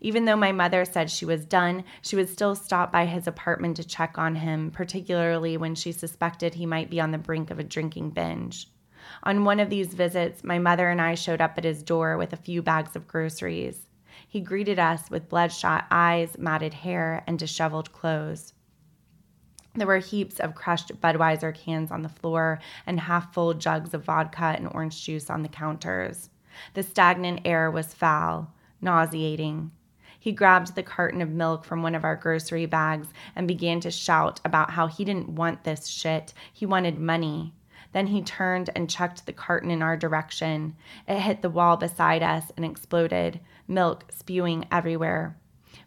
Even 0.00 0.24
though 0.24 0.36
my 0.36 0.52
mother 0.52 0.84
said 0.84 1.10
she 1.10 1.24
was 1.24 1.44
done, 1.44 1.84
she 2.02 2.16
would 2.16 2.28
still 2.28 2.54
stop 2.54 2.92
by 2.92 3.06
his 3.06 3.26
apartment 3.26 3.76
to 3.76 3.84
check 3.84 4.16
on 4.16 4.36
him, 4.36 4.70
particularly 4.70 5.56
when 5.56 5.74
she 5.74 5.92
suspected 5.92 6.54
he 6.54 6.66
might 6.66 6.90
be 6.90 7.00
on 7.00 7.10
the 7.10 7.18
brink 7.18 7.50
of 7.50 7.58
a 7.58 7.64
drinking 7.64 8.10
binge. 8.10 8.68
On 9.22 9.44
one 9.44 9.58
of 9.60 9.70
these 9.70 9.94
visits, 9.94 10.44
my 10.44 10.58
mother 10.58 10.88
and 10.88 11.00
I 11.00 11.14
showed 11.14 11.40
up 11.40 11.58
at 11.58 11.64
his 11.64 11.82
door 11.82 12.16
with 12.16 12.32
a 12.32 12.36
few 12.36 12.62
bags 12.62 12.94
of 12.94 13.08
groceries. 13.08 13.86
He 14.26 14.40
greeted 14.40 14.78
us 14.78 15.10
with 15.10 15.28
bloodshot 15.28 15.86
eyes, 15.90 16.36
matted 16.38 16.74
hair, 16.74 17.24
and 17.26 17.38
disheveled 17.38 17.92
clothes. 17.92 18.52
There 19.74 19.86
were 19.86 19.98
heaps 19.98 20.40
of 20.40 20.54
crushed 20.54 21.00
Budweiser 21.00 21.54
cans 21.54 21.90
on 21.90 22.02
the 22.02 22.08
floor 22.08 22.58
and 22.84 23.00
half 23.00 23.32
full 23.32 23.54
jugs 23.54 23.94
of 23.94 24.04
vodka 24.04 24.54
and 24.56 24.68
orange 24.72 25.02
juice 25.04 25.30
on 25.30 25.42
the 25.42 25.48
counters. 25.48 26.30
The 26.74 26.82
stagnant 26.82 27.42
air 27.44 27.70
was 27.70 27.94
foul, 27.94 28.52
nauseating. 28.80 29.70
He 30.18 30.32
grabbed 30.32 30.74
the 30.74 30.82
carton 30.82 31.22
of 31.22 31.30
milk 31.30 31.64
from 31.64 31.82
one 31.82 31.94
of 31.94 32.04
our 32.04 32.16
grocery 32.16 32.66
bags 32.66 33.08
and 33.36 33.46
began 33.46 33.80
to 33.80 33.90
shout 33.90 34.40
about 34.44 34.70
how 34.70 34.86
he 34.86 35.04
didn't 35.04 35.30
want 35.30 35.64
this 35.64 35.86
shit. 35.86 36.34
He 36.52 36.66
wanted 36.66 36.98
money. 36.98 37.54
Then 37.92 38.08
he 38.08 38.22
turned 38.22 38.70
and 38.74 38.90
chucked 38.90 39.24
the 39.24 39.32
carton 39.32 39.70
in 39.70 39.80
our 39.80 39.96
direction. 39.96 40.76
It 41.06 41.20
hit 41.20 41.40
the 41.40 41.50
wall 41.50 41.76
beside 41.76 42.22
us 42.22 42.52
and 42.56 42.64
exploded, 42.64 43.40
milk 43.66 44.04
spewing 44.10 44.66
everywhere. 44.70 45.38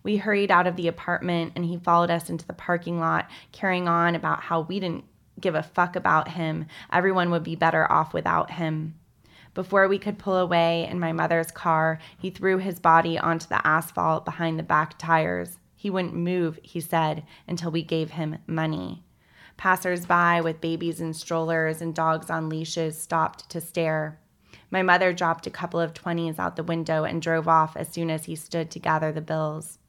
We 0.03 0.17
hurried 0.17 0.49
out 0.49 0.67
of 0.67 0.75
the 0.75 0.87
apartment 0.87 1.53
and 1.55 1.65
he 1.65 1.77
followed 1.77 2.09
us 2.09 2.29
into 2.29 2.47
the 2.47 2.53
parking 2.53 2.99
lot, 2.99 3.29
carrying 3.51 3.87
on 3.87 4.15
about 4.15 4.41
how 4.41 4.61
we 4.61 4.79
didn't 4.79 5.05
give 5.39 5.55
a 5.55 5.63
fuck 5.63 5.95
about 5.95 6.29
him. 6.29 6.65
Everyone 6.91 7.31
would 7.31 7.43
be 7.43 7.55
better 7.55 7.91
off 7.91 8.13
without 8.13 8.51
him. 8.51 8.95
Before 9.53 9.87
we 9.87 9.99
could 9.99 10.17
pull 10.17 10.37
away 10.37 10.87
in 10.87 10.99
my 10.99 11.11
mother's 11.11 11.51
car, 11.51 11.99
he 12.17 12.29
threw 12.29 12.57
his 12.57 12.79
body 12.79 13.19
onto 13.19 13.47
the 13.47 13.65
asphalt 13.67 14.23
behind 14.23 14.57
the 14.57 14.63
back 14.63 14.97
tires. 14.97 15.59
He 15.75 15.89
wouldn't 15.89 16.13
move, 16.13 16.59
he 16.63 16.79
said, 16.79 17.23
until 17.47 17.71
we 17.71 17.83
gave 17.83 18.11
him 18.11 18.37
money. 18.47 19.03
Passers 19.57 20.05
by 20.05 20.39
with 20.41 20.61
babies 20.61 21.01
in 21.01 21.13
strollers 21.13 21.81
and 21.81 21.93
dogs 21.93 22.29
on 22.29 22.49
leashes 22.49 22.97
stopped 22.97 23.49
to 23.49 23.59
stare. 23.59 24.19
My 24.69 24.81
mother 24.81 25.11
dropped 25.11 25.45
a 25.47 25.51
couple 25.51 25.81
of 25.81 25.93
20s 25.93 26.39
out 26.39 26.55
the 26.55 26.63
window 26.63 27.03
and 27.03 27.21
drove 27.21 27.47
off 27.47 27.75
as 27.75 27.89
soon 27.89 28.09
as 28.09 28.25
he 28.25 28.35
stood 28.35 28.71
to 28.71 28.79
gather 28.79 29.11
the 29.11 29.21
bills. 29.21 29.79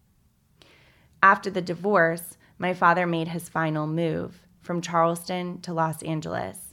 After 1.22 1.50
the 1.50 1.62
divorce, 1.62 2.36
my 2.58 2.74
father 2.74 3.06
made 3.06 3.28
his 3.28 3.48
final 3.48 3.86
move 3.86 4.40
from 4.60 4.80
Charleston 4.80 5.60
to 5.60 5.72
Los 5.72 6.02
Angeles. 6.02 6.71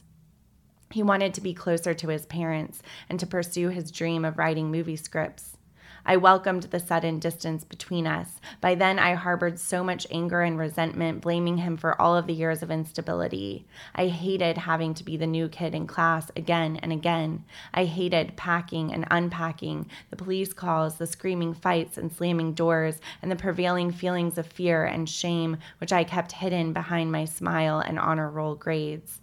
He 0.92 1.02
wanted 1.04 1.34
to 1.34 1.40
be 1.40 1.54
closer 1.54 1.94
to 1.94 2.08
his 2.08 2.26
parents 2.26 2.82
and 3.08 3.20
to 3.20 3.26
pursue 3.26 3.68
his 3.68 3.92
dream 3.92 4.24
of 4.24 4.38
writing 4.38 4.70
movie 4.72 4.96
scripts. 4.96 5.56
I 6.04 6.16
welcomed 6.16 6.64
the 6.64 6.80
sudden 6.80 7.18
distance 7.18 7.62
between 7.62 8.06
us. 8.06 8.40
By 8.60 8.74
then, 8.74 8.98
I 8.98 9.14
harbored 9.14 9.58
so 9.58 9.84
much 9.84 10.06
anger 10.10 10.42
and 10.42 10.58
resentment, 10.58 11.20
blaming 11.20 11.58
him 11.58 11.76
for 11.76 12.00
all 12.00 12.16
of 12.16 12.26
the 12.26 12.32
years 12.32 12.62
of 12.62 12.70
instability. 12.70 13.66
I 13.94 14.06
hated 14.06 14.58
having 14.58 14.94
to 14.94 15.04
be 15.04 15.16
the 15.16 15.26
new 15.26 15.48
kid 15.48 15.74
in 15.74 15.86
class 15.86 16.30
again 16.34 16.78
and 16.82 16.92
again. 16.92 17.44
I 17.74 17.84
hated 17.84 18.36
packing 18.36 18.92
and 18.92 19.06
unpacking, 19.10 19.88
the 20.08 20.16
police 20.16 20.52
calls, 20.52 20.96
the 20.96 21.06
screaming 21.06 21.54
fights 21.54 21.98
and 21.98 22.10
slamming 22.10 22.54
doors, 22.54 23.00
and 23.22 23.30
the 23.30 23.36
prevailing 23.36 23.92
feelings 23.92 24.38
of 24.38 24.46
fear 24.46 24.84
and 24.84 25.08
shame, 25.08 25.58
which 25.78 25.92
I 25.92 26.02
kept 26.02 26.32
hidden 26.32 26.72
behind 26.72 27.12
my 27.12 27.26
smile 27.26 27.78
and 27.78 27.98
honor 27.98 28.30
roll 28.30 28.54
grades. 28.54 29.19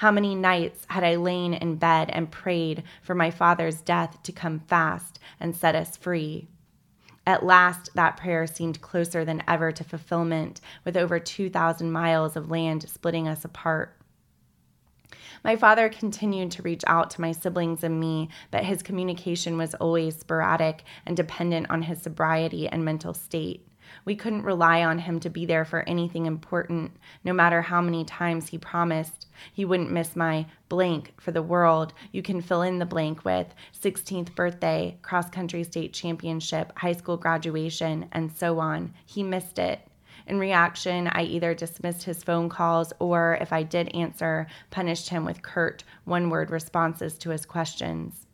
How 0.00 0.10
many 0.10 0.34
nights 0.34 0.86
had 0.88 1.04
I 1.04 1.16
lain 1.16 1.52
in 1.52 1.76
bed 1.76 2.08
and 2.10 2.30
prayed 2.30 2.84
for 3.02 3.14
my 3.14 3.30
father's 3.30 3.82
death 3.82 4.16
to 4.22 4.32
come 4.32 4.60
fast 4.60 5.18
and 5.38 5.54
set 5.54 5.74
us 5.74 5.94
free? 5.94 6.48
At 7.26 7.44
last, 7.44 7.90
that 7.96 8.16
prayer 8.16 8.46
seemed 8.46 8.80
closer 8.80 9.26
than 9.26 9.42
ever 9.46 9.72
to 9.72 9.84
fulfillment, 9.84 10.62
with 10.86 10.96
over 10.96 11.20
2,000 11.20 11.92
miles 11.92 12.34
of 12.34 12.50
land 12.50 12.88
splitting 12.88 13.28
us 13.28 13.44
apart. 13.44 13.94
My 15.44 15.54
father 15.54 15.90
continued 15.90 16.52
to 16.52 16.62
reach 16.62 16.82
out 16.86 17.10
to 17.10 17.20
my 17.20 17.32
siblings 17.32 17.84
and 17.84 18.00
me, 18.00 18.30
but 18.50 18.64
his 18.64 18.82
communication 18.82 19.58
was 19.58 19.74
always 19.74 20.16
sporadic 20.16 20.82
and 21.04 21.14
dependent 21.14 21.68
on 21.68 21.82
his 21.82 22.00
sobriety 22.00 22.66
and 22.66 22.86
mental 22.86 23.12
state. 23.12 23.66
We 24.04 24.16
couldn't 24.16 24.42
rely 24.42 24.84
on 24.84 24.98
him 24.98 25.20
to 25.20 25.30
be 25.30 25.46
there 25.46 25.64
for 25.64 25.88
anything 25.88 26.26
important, 26.26 26.92
no 27.24 27.32
matter 27.32 27.62
how 27.62 27.80
many 27.80 28.04
times 28.04 28.48
he 28.48 28.58
promised. 28.58 29.28
He 29.52 29.64
wouldn't 29.64 29.90
miss 29.92 30.16
my 30.16 30.46
blank 30.68 31.14
for 31.18 31.32
the 31.32 31.42
world. 31.42 31.92
You 32.12 32.22
can 32.22 32.40
fill 32.40 32.62
in 32.62 32.78
the 32.78 32.86
blank 32.86 33.24
with 33.24 33.54
16th 33.80 34.34
birthday, 34.34 34.98
cross 35.02 35.30
country 35.30 35.64
state 35.64 35.92
championship, 35.92 36.72
high 36.76 36.92
school 36.92 37.16
graduation, 37.16 38.08
and 38.12 38.30
so 38.32 38.58
on. 38.58 38.94
He 39.06 39.22
missed 39.22 39.58
it. 39.58 39.80
In 40.26 40.38
reaction, 40.38 41.08
I 41.08 41.22
either 41.22 41.54
dismissed 41.54 42.04
his 42.04 42.22
phone 42.22 42.48
calls 42.48 42.92
or, 43.00 43.38
if 43.40 43.52
I 43.52 43.62
did 43.64 43.94
answer, 43.94 44.46
punished 44.70 45.08
him 45.08 45.24
with 45.24 45.42
curt, 45.42 45.82
one 46.04 46.30
word 46.30 46.50
responses 46.50 47.18
to 47.18 47.30
his 47.30 47.44
questions. 47.44 48.26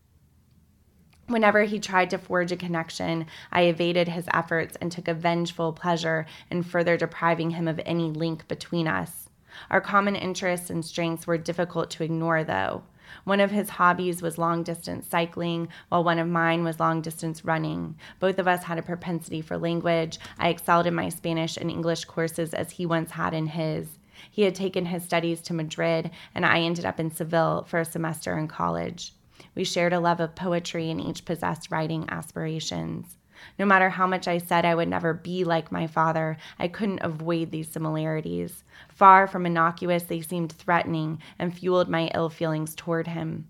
Whenever 1.29 1.65
he 1.65 1.81
tried 1.81 2.09
to 2.11 2.19
forge 2.19 2.53
a 2.53 2.57
connection, 2.57 3.27
I 3.51 3.63
evaded 3.63 4.07
his 4.07 4.29
efforts 4.33 4.77
and 4.81 4.93
took 4.93 5.09
a 5.09 5.15
vengeful 5.15 5.73
pleasure 5.73 6.25
in 6.51 6.63
further 6.63 6.97
depriving 6.97 7.51
him 7.51 7.67
of 7.67 7.81
any 7.85 8.11
link 8.11 8.47
between 8.47 8.87
us. 8.87 9.29
Our 9.69 9.81
common 9.81 10.15
interests 10.15 10.71
and 10.71 10.85
strengths 10.85 11.27
were 11.27 11.39
difficult 11.39 11.91
to 11.93 12.05
ignore, 12.05 12.45
though. 12.45 12.85
One 13.25 13.41
of 13.41 13.51
his 13.51 13.71
hobbies 13.71 14.23
was 14.23 14.39
long 14.39 14.63
distance 14.63 15.09
cycling, 15.09 15.69
while 15.89 16.05
one 16.05 16.21
of 16.21 16.29
mine 16.29 16.63
was 16.63 16.79
long 16.79 17.01
distance 17.01 17.45
running. 17.45 17.97
Both 18.21 18.39
of 18.39 18.47
us 18.47 18.63
had 18.63 18.79
a 18.79 18.83
propensity 18.83 19.41
for 19.41 19.59
language. 19.59 20.21
I 20.39 20.49
excelled 20.51 20.87
in 20.87 20.95
my 20.95 21.09
Spanish 21.09 21.57
and 21.57 21.71
English 21.71 22.05
courses 22.05 22.55
as 22.55 22.73
he 22.73 22.87
once 22.87 23.11
had 23.13 23.35
in 23.35 23.49
his. 23.49 23.99
He 24.31 24.43
had 24.43 24.55
taken 24.55 24.87
his 24.87 25.03
studies 25.03 25.41
to 25.43 25.55
Madrid, 25.55 26.13
and 26.37 26.47
I 26.47 26.61
ended 26.61 26.85
up 26.85 27.01
in 27.01 27.11
Seville 27.11 27.65
for 27.65 27.81
a 27.81 27.85
semester 27.85 28.39
in 28.39 28.47
college. 28.47 29.13
We 29.57 29.65
shared 29.65 29.93
a 29.93 29.99
love 29.99 30.21
of 30.21 30.37
poetry 30.37 30.91
and 30.91 31.01
each 31.01 31.25
possessed 31.25 31.73
writing 31.73 32.05
aspirations. 32.09 33.17
No 33.59 33.67
matter 33.67 33.91
how 33.91 34.07
much 34.07 34.29
I 34.29 34.39
said 34.39 34.65
I 34.65 34.75
would 34.75 34.89
never 34.89 35.13
be 35.13 35.45
like 35.45 35.73
my 35.73 35.87
father, 35.87 36.37
I 36.59 36.69
couldn't 36.69 37.01
avoid 37.03 37.51
these 37.51 37.69
similarities. 37.69 38.65
Far 38.89 39.27
from 39.27 39.47
innocuous, 39.47 40.05
they 40.05 40.21
seemed 40.21 40.53
threatening 40.53 41.21
and 41.39 41.57
fueled 41.57 41.89
my 41.89 42.11
ill 42.15 42.29
feelings 42.29 42.75
toward 42.75 43.09
him. 43.09 43.49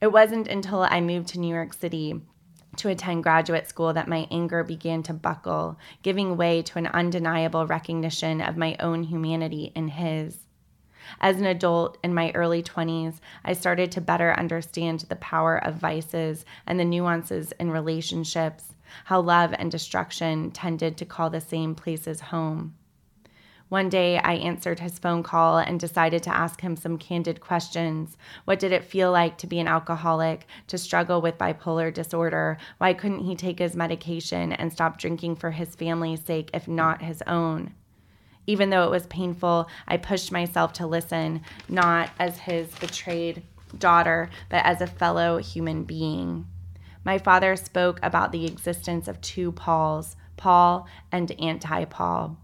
It 0.00 0.12
wasn't 0.12 0.48
until 0.48 0.82
I 0.82 1.00
moved 1.00 1.28
to 1.28 1.40
New 1.40 1.54
York 1.54 1.74
City 1.74 2.20
to 2.76 2.88
attend 2.88 3.22
graduate 3.22 3.68
school 3.68 3.92
that 3.92 4.08
my 4.08 4.26
anger 4.30 4.64
began 4.64 5.02
to 5.04 5.12
buckle, 5.12 5.78
giving 6.02 6.36
way 6.36 6.62
to 6.62 6.78
an 6.78 6.86
undeniable 6.86 7.66
recognition 7.66 8.40
of 8.40 8.56
my 8.56 8.76
own 8.80 9.04
humanity 9.04 9.72
in 9.74 9.88
his. 9.88 10.41
As 11.20 11.38
an 11.38 11.46
adult 11.46 11.98
in 12.02 12.14
my 12.14 12.30
early 12.32 12.62
20s, 12.62 13.20
I 13.44 13.52
started 13.52 13.92
to 13.92 14.00
better 14.00 14.32
understand 14.32 15.00
the 15.00 15.16
power 15.16 15.56
of 15.56 15.76
vices 15.76 16.44
and 16.66 16.78
the 16.78 16.84
nuances 16.84 17.52
in 17.52 17.70
relationships, 17.70 18.74
how 19.04 19.20
love 19.20 19.54
and 19.58 19.70
destruction 19.70 20.50
tended 20.50 20.96
to 20.96 21.04
call 21.04 21.30
the 21.30 21.40
same 21.40 21.74
places 21.74 22.20
home. 22.20 22.74
One 23.72 23.88
day, 23.88 24.18
I 24.18 24.34
answered 24.34 24.80
his 24.80 24.98
phone 24.98 25.22
call 25.22 25.56
and 25.56 25.80
decided 25.80 26.22
to 26.24 26.36
ask 26.36 26.60
him 26.60 26.76
some 26.76 26.98
candid 26.98 27.40
questions. 27.40 28.18
What 28.44 28.58
did 28.58 28.70
it 28.70 28.84
feel 28.84 29.10
like 29.10 29.38
to 29.38 29.46
be 29.46 29.60
an 29.60 29.66
alcoholic, 29.66 30.46
to 30.66 30.76
struggle 30.76 31.22
with 31.22 31.38
bipolar 31.38 31.90
disorder? 31.90 32.58
Why 32.76 32.92
couldn't 32.92 33.24
he 33.24 33.34
take 33.34 33.60
his 33.60 33.74
medication 33.74 34.52
and 34.52 34.70
stop 34.70 34.98
drinking 34.98 35.36
for 35.36 35.52
his 35.52 35.74
family's 35.74 36.20
sake, 36.22 36.50
if 36.52 36.68
not 36.68 37.00
his 37.00 37.22
own? 37.26 37.72
Even 38.46 38.70
though 38.70 38.84
it 38.84 38.90
was 38.90 39.06
painful, 39.06 39.68
I 39.86 39.96
pushed 39.96 40.32
myself 40.32 40.72
to 40.74 40.86
listen, 40.86 41.42
not 41.68 42.10
as 42.18 42.38
his 42.38 42.68
betrayed 42.76 43.42
daughter, 43.78 44.30
but 44.48 44.64
as 44.64 44.80
a 44.80 44.86
fellow 44.86 45.38
human 45.38 45.84
being. 45.84 46.46
My 47.04 47.18
father 47.18 47.56
spoke 47.56 47.98
about 48.02 48.32
the 48.32 48.46
existence 48.46 49.08
of 49.08 49.20
two 49.20 49.52
Pauls, 49.52 50.16
Paul 50.36 50.86
and 51.10 51.32
anti 51.40 51.84
Paul. 51.84 52.36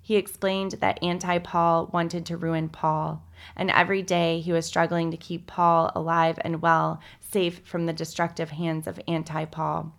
He 0.00 0.16
explained 0.16 0.72
that 0.72 1.02
anti 1.02 1.38
Paul 1.38 1.88
wanted 1.92 2.26
to 2.26 2.36
ruin 2.36 2.68
Paul, 2.68 3.22
and 3.56 3.70
every 3.70 4.02
day 4.02 4.40
he 4.40 4.52
was 4.52 4.66
struggling 4.66 5.10
to 5.10 5.16
keep 5.16 5.46
Paul 5.46 5.90
alive 5.94 6.38
and 6.42 6.60
well, 6.60 7.00
safe 7.20 7.60
from 7.64 7.86
the 7.86 7.92
destructive 7.92 8.50
hands 8.50 8.86
of 8.86 9.00
anti 9.08 9.46
Paul. 9.46 9.94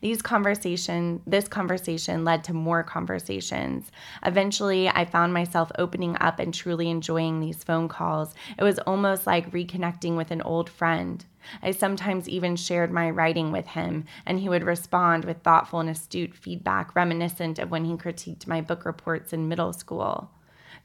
These 0.00 0.22
conversation, 0.22 1.22
this 1.26 1.48
conversation 1.48 2.24
led 2.24 2.44
to 2.44 2.52
more 2.52 2.82
conversations. 2.82 3.90
Eventually, 4.24 4.88
I 4.88 5.04
found 5.04 5.34
myself 5.34 5.70
opening 5.78 6.16
up 6.20 6.38
and 6.38 6.52
truly 6.52 6.90
enjoying 6.90 7.40
these 7.40 7.64
phone 7.64 7.88
calls. 7.88 8.34
It 8.58 8.64
was 8.64 8.78
almost 8.80 9.26
like 9.26 9.50
reconnecting 9.50 10.16
with 10.16 10.30
an 10.30 10.42
old 10.42 10.68
friend. 10.68 11.24
I 11.62 11.70
sometimes 11.70 12.28
even 12.28 12.56
shared 12.56 12.92
my 12.92 13.10
writing 13.10 13.52
with 13.52 13.68
him, 13.68 14.04
and 14.26 14.38
he 14.38 14.48
would 14.48 14.64
respond 14.64 15.24
with 15.24 15.42
thoughtful 15.42 15.80
and 15.80 15.88
astute 15.88 16.34
feedback 16.34 16.94
reminiscent 16.94 17.58
of 17.58 17.70
when 17.70 17.84
he 17.84 17.96
critiqued 17.96 18.46
my 18.46 18.60
book 18.60 18.84
reports 18.84 19.32
in 19.32 19.48
middle 19.48 19.72
school. 19.72 20.30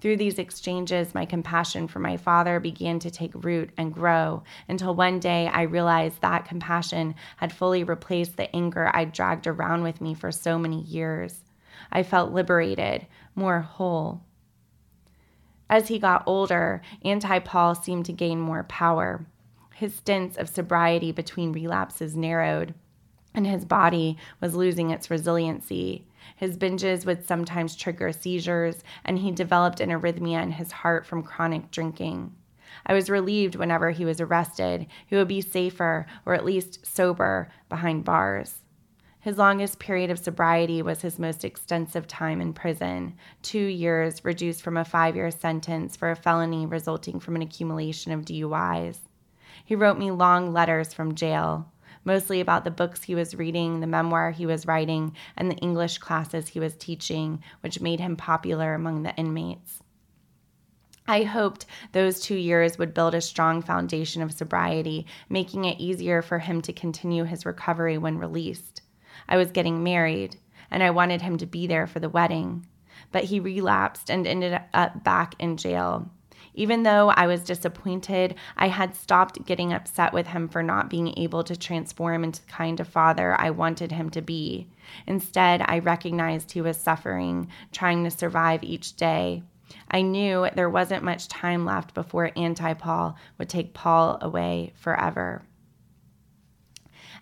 Through 0.03 0.17
these 0.17 0.37
exchanges, 0.37 1.15
my 1.15 1.23
compassion 1.25 1.87
for 1.87 1.99
my 1.99 2.17
father 2.17 2.59
began 2.59 2.99
to 2.99 3.09
take 3.09 3.31
root 3.45 3.69
and 3.77 3.93
grow 3.93 4.43
until 4.67 4.93
one 4.93 5.17
day 5.17 5.47
I 5.47 5.61
realized 5.61 6.19
that 6.19 6.43
compassion 6.43 7.15
had 7.37 7.53
fully 7.53 7.85
replaced 7.85 8.35
the 8.35 8.53
anger 8.53 8.91
I'd 8.93 9.13
dragged 9.13 9.47
around 9.47 9.81
with 9.81 10.01
me 10.01 10.13
for 10.13 10.29
so 10.29 10.59
many 10.59 10.81
years. 10.81 11.45
I 11.89 12.03
felt 12.03 12.33
liberated, 12.33 13.07
more 13.33 13.61
whole. 13.61 14.25
As 15.69 15.87
he 15.87 15.99
got 15.99 16.23
older, 16.25 16.81
Anti 17.05 17.39
Paul 17.39 17.73
seemed 17.73 18.05
to 18.07 18.11
gain 18.11 18.41
more 18.41 18.65
power. 18.65 19.25
His 19.73 19.95
stints 19.95 20.35
of 20.35 20.49
sobriety 20.49 21.13
between 21.13 21.53
relapses 21.53 22.13
narrowed, 22.13 22.73
and 23.33 23.47
his 23.47 23.63
body 23.63 24.17
was 24.41 24.53
losing 24.53 24.89
its 24.89 25.09
resiliency. 25.09 26.05
His 26.35 26.57
binges 26.57 27.05
would 27.05 27.25
sometimes 27.25 27.75
trigger 27.75 28.11
seizures, 28.11 28.83
and 29.05 29.19
he 29.19 29.31
developed 29.31 29.79
an 29.79 29.89
arrhythmia 29.89 30.41
in 30.41 30.51
his 30.51 30.71
heart 30.71 31.05
from 31.05 31.23
chronic 31.23 31.71
drinking. 31.71 32.35
I 32.85 32.93
was 32.93 33.09
relieved 33.09 33.55
whenever 33.55 33.91
he 33.91 34.05
was 34.05 34.19
arrested, 34.19 34.87
he 35.05 35.15
would 35.15 35.27
be 35.27 35.41
safer, 35.41 36.05
or 36.25 36.33
at 36.33 36.45
least 36.45 36.85
sober, 36.85 37.49
behind 37.69 38.03
bars. 38.03 38.59
His 39.19 39.37
longest 39.37 39.79
period 39.79 40.09
of 40.09 40.19
sobriety 40.19 40.81
was 40.81 41.01
his 41.01 41.17
most 41.17 41.45
extensive 41.45 42.07
time 42.07 42.41
in 42.41 42.51
prison 42.51 43.15
two 43.41 43.57
years, 43.57 44.25
reduced 44.25 44.61
from 44.61 44.75
a 44.75 44.83
five 44.83 45.15
year 45.15 45.31
sentence 45.31 45.95
for 45.95 46.11
a 46.11 46.15
felony 46.15 46.65
resulting 46.65 47.21
from 47.21 47.37
an 47.37 47.41
accumulation 47.41 48.11
of 48.11 48.25
DUIs. 48.25 48.97
He 49.63 49.75
wrote 49.75 49.97
me 49.97 50.11
long 50.11 50.51
letters 50.51 50.93
from 50.93 51.15
jail 51.15 51.71
mostly 52.03 52.39
about 52.41 52.63
the 52.63 52.71
books 52.71 53.03
he 53.03 53.15
was 53.15 53.35
reading, 53.35 53.79
the 53.79 53.87
memoir 53.87 54.31
he 54.31 54.45
was 54.45 54.65
writing, 54.65 55.15
and 55.37 55.49
the 55.49 55.57
English 55.57 55.97
classes 55.97 56.49
he 56.49 56.59
was 56.59 56.75
teaching, 56.75 57.43
which 57.61 57.81
made 57.81 57.99
him 57.99 58.15
popular 58.15 58.73
among 58.73 59.03
the 59.03 59.15
inmates. 59.15 59.79
I 61.05 61.23
hoped 61.23 61.65
those 61.91 62.21
two 62.21 62.35
years 62.35 62.77
would 62.77 62.93
build 62.93 63.13
a 63.13 63.21
strong 63.21 63.61
foundation 63.61 64.21
of 64.21 64.31
sobriety, 64.31 65.05
making 65.27 65.65
it 65.65 65.79
easier 65.79 66.21
for 66.21 66.39
him 66.39 66.61
to 66.61 66.71
continue 66.71 67.25
his 67.25 67.45
recovery 67.45 67.97
when 67.97 68.17
released. 68.17 68.81
I 69.27 69.37
was 69.37 69.51
getting 69.51 69.83
married, 69.83 70.37
and 70.71 70.81
I 70.81 70.91
wanted 70.91 71.21
him 71.21 71.37
to 71.37 71.45
be 71.45 71.67
there 71.67 71.87
for 71.87 71.99
the 71.99 72.09
wedding. 72.09 72.67
But 73.11 73.25
he 73.25 73.39
relapsed 73.39 74.09
and 74.09 74.25
ended 74.25 74.59
up 74.73 75.03
back 75.03 75.35
in 75.39 75.57
jail. 75.57 76.09
Even 76.55 76.83
though 76.83 77.09
I 77.09 77.27
was 77.27 77.43
disappointed, 77.43 78.35
I 78.55 78.67
had 78.67 78.95
stopped 78.95 79.45
getting 79.45 79.73
upset 79.73 80.13
with 80.13 80.27
him 80.27 80.47
for 80.47 80.61
not 80.61 80.89
being 80.89 81.17
able 81.17 81.43
to 81.43 81.55
transform 81.55 82.23
into 82.23 82.45
the 82.45 82.51
kind 82.51 82.79
of 82.79 82.87
father 82.87 83.35
I 83.39 83.49
wanted 83.49 83.91
him 83.91 84.09
to 84.11 84.21
be. 84.21 84.67
Instead, 85.07 85.63
I 85.65 85.79
recognized 85.79 86.51
he 86.51 86.61
was 86.61 86.77
suffering, 86.77 87.47
trying 87.71 88.03
to 88.03 88.11
survive 88.11 88.63
each 88.63 88.95
day. 88.95 89.43
I 89.89 90.01
knew 90.01 90.47
there 90.53 90.69
wasn't 90.69 91.03
much 91.03 91.27
time 91.27 91.65
left 91.65 91.93
before 91.93 92.31
Anti 92.35 92.73
Paul 92.75 93.17
would 93.37 93.49
take 93.49 93.73
Paul 93.73 94.19
away 94.21 94.73
forever. 94.75 95.43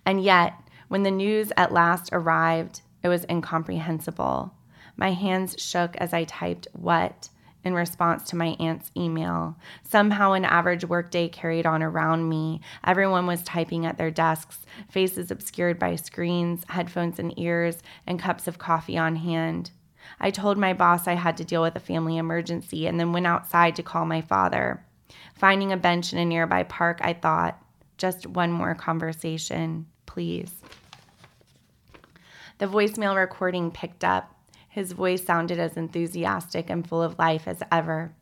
And 0.05 0.21
yet, 0.21 0.53
when 0.87 1.03
the 1.03 1.11
news 1.11 1.53
at 1.55 1.71
last 1.71 2.09
arrived, 2.11 2.81
it 3.03 3.07
was 3.07 3.25
incomprehensible. 3.29 4.53
My 4.97 5.11
hands 5.11 5.55
shook 5.57 5.95
as 5.95 6.13
I 6.13 6.25
typed 6.25 6.67
what 6.73 7.29
in 7.63 7.73
response 7.73 8.23
to 8.29 8.35
my 8.35 8.55
aunt's 8.59 8.91
email. 8.95 9.55
Somehow, 9.83 10.33
an 10.33 10.45
average 10.45 10.85
workday 10.85 11.27
carried 11.29 11.65
on 11.65 11.83
around 11.83 12.27
me. 12.27 12.61
Everyone 12.83 13.27
was 13.27 13.43
typing 13.43 13.85
at 13.85 13.97
their 13.97 14.11
desks, 14.11 14.65
faces 14.89 15.31
obscured 15.31 15.77
by 15.77 15.95
screens, 15.95 16.63
headphones 16.69 17.19
in 17.19 17.39
ears, 17.39 17.79
and 18.07 18.19
cups 18.19 18.47
of 18.47 18.57
coffee 18.57 18.97
on 18.97 19.15
hand. 19.15 19.71
I 20.19 20.31
told 20.31 20.57
my 20.57 20.73
boss 20.73 21.07
I 21.07 21.13
had 21.13 21.37
to 21.37 21.45
deal 21.45 21.61
with 21.61 21.75
a 21.75 21.79
family 21.79 22.17
emergency 22.17 22.87
and 22.87 22.99
then 22.99 23.13
went 23.13 23.27
outside 23.27 23.75
to 23.75 23.83
call 23.83 24.05
my 24.05 24.21
father. 24.21 24.83
Finding 25.35 25.71
a 25.71 25.77
bench 25.77 26.13
in 26.13 26.19
a 26.19 26.25
nearby 26.25 26.63
park, 26.63 26.99
I 27.01 27.13
thought, 27.13 27.61
just 27.97 28.25
one 28.25 28.51
more 28.51 28.73
conversation, 28.75 29.85
please. 30.05 30.51
The 32.57 32.67
voicemail 32.67 33.15
recording 33.15 33.71
picked 33.71 34.03
up. 34.03 34.35
His 34.71 34.93
voice 34.93 35.25
sounded 35.25 35.59
as 35.59 35.75
enthusiastic 35.75 36.69
and 36.69 36.87
full 36.87 37.03
of 37.03 37.19
life 37.19 37.45
as 37.45 37.61
ever. 37.69 38.13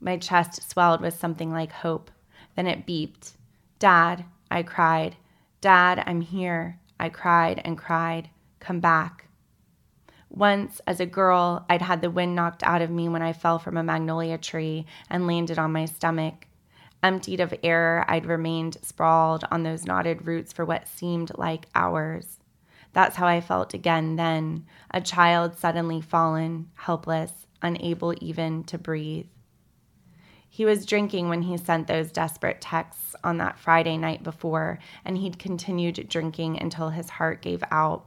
My 0.00 0.18
chest 0.18 0.70
swelled 0.70 1.00
with 1.00 1.18
something 1.18 1.50
like 1.50 1.72
hope. 1.72 2.10
Then 2.56 2.66
it 2.66 2.86
beeped. 2.86 3.32
Dad, 3.78 4.26
I 4.50 4.64
cried. 4.64 5.16
Dad, 5.62 6.04
I'm 6.06 6.20
here. 6.20 6.78
I 7.00 7.08
cried 7.08 7.62
and 7.64 7.78
cried. 7.78 8.28
Come 8.60 8.80
back. 8.80 9.28
Once, 10.28 10.82
as 10.86 11.00
a 11.00 11.06
girl, 11.06 11.64
I'd 11.70 11.80
had 11.80 12.02
the 12.02 12.10
wind 12.10 12.34
knocked 12.34 12.62
out 12.64 12.82
of 12.82 12.90
me 12.90 13.08
when 13.08 13.22
I 13.22 13.32
fell 13.32 13.58
from 13.58 13.78
a 13.78 13.82
magnolia 13.82 14.36
tree 14.36 14.84
and 15.08 15.26
landed 15.26 15.58
on 15.58 15.72
my 15.72 15.86
stomach. 15.86 16.46
Emptied 17.02 17.40
of 17.40 17.54
air, 17.62 18.04
I'd 18.08 18.26
remained 18.26 18.76
sprawled 18.82 19.44
on 19.50 19.62
those 19.62 19.86
knotted 19.86 20.26
roots 20.26 20.52
for 20.52 20.66
what 20.66 20.86
seemed 20.86 21.32
like 21.38 21.64
hours. 21.74 22.40
That's 22.94 23.16
how 23.16 23.26
I 23.26 23.40
felt 23.40 23.74
again 23.74 24.16
then 24.16 24.66
a 24.90 25.00
child 25.00 25.58
suddenly 25.58 26.00
fallen, 26.00 26.70
helpless, 26.74 27.32
unable 27.60 28.14
even 28.20 28.64
to 28.64 28.78
breathe. 28.78 29.26
He 30.48 30.64
was 30.64 30.86
drinking 30.86 31.28
when 31.28 31.42
he 31.42 31.56
sent 31.56 31.88
those 31.88 32.12
desperate 32.12 32.60
texts 32.60 33.16
on 33.24 33.38
that 33.38 33.58
Friday 33.58 33.96
night 33.96 34.22
before, 34.22 34.78
and 35.04 35.18
he'd 35.18 35.40
continued 35.40 36.08
drinking 36.08 36.62
until 36.62 36.90
his 36.90 37.10
heart 37.10 37.42
gave 37.42 37.64
out. 37.72 38.06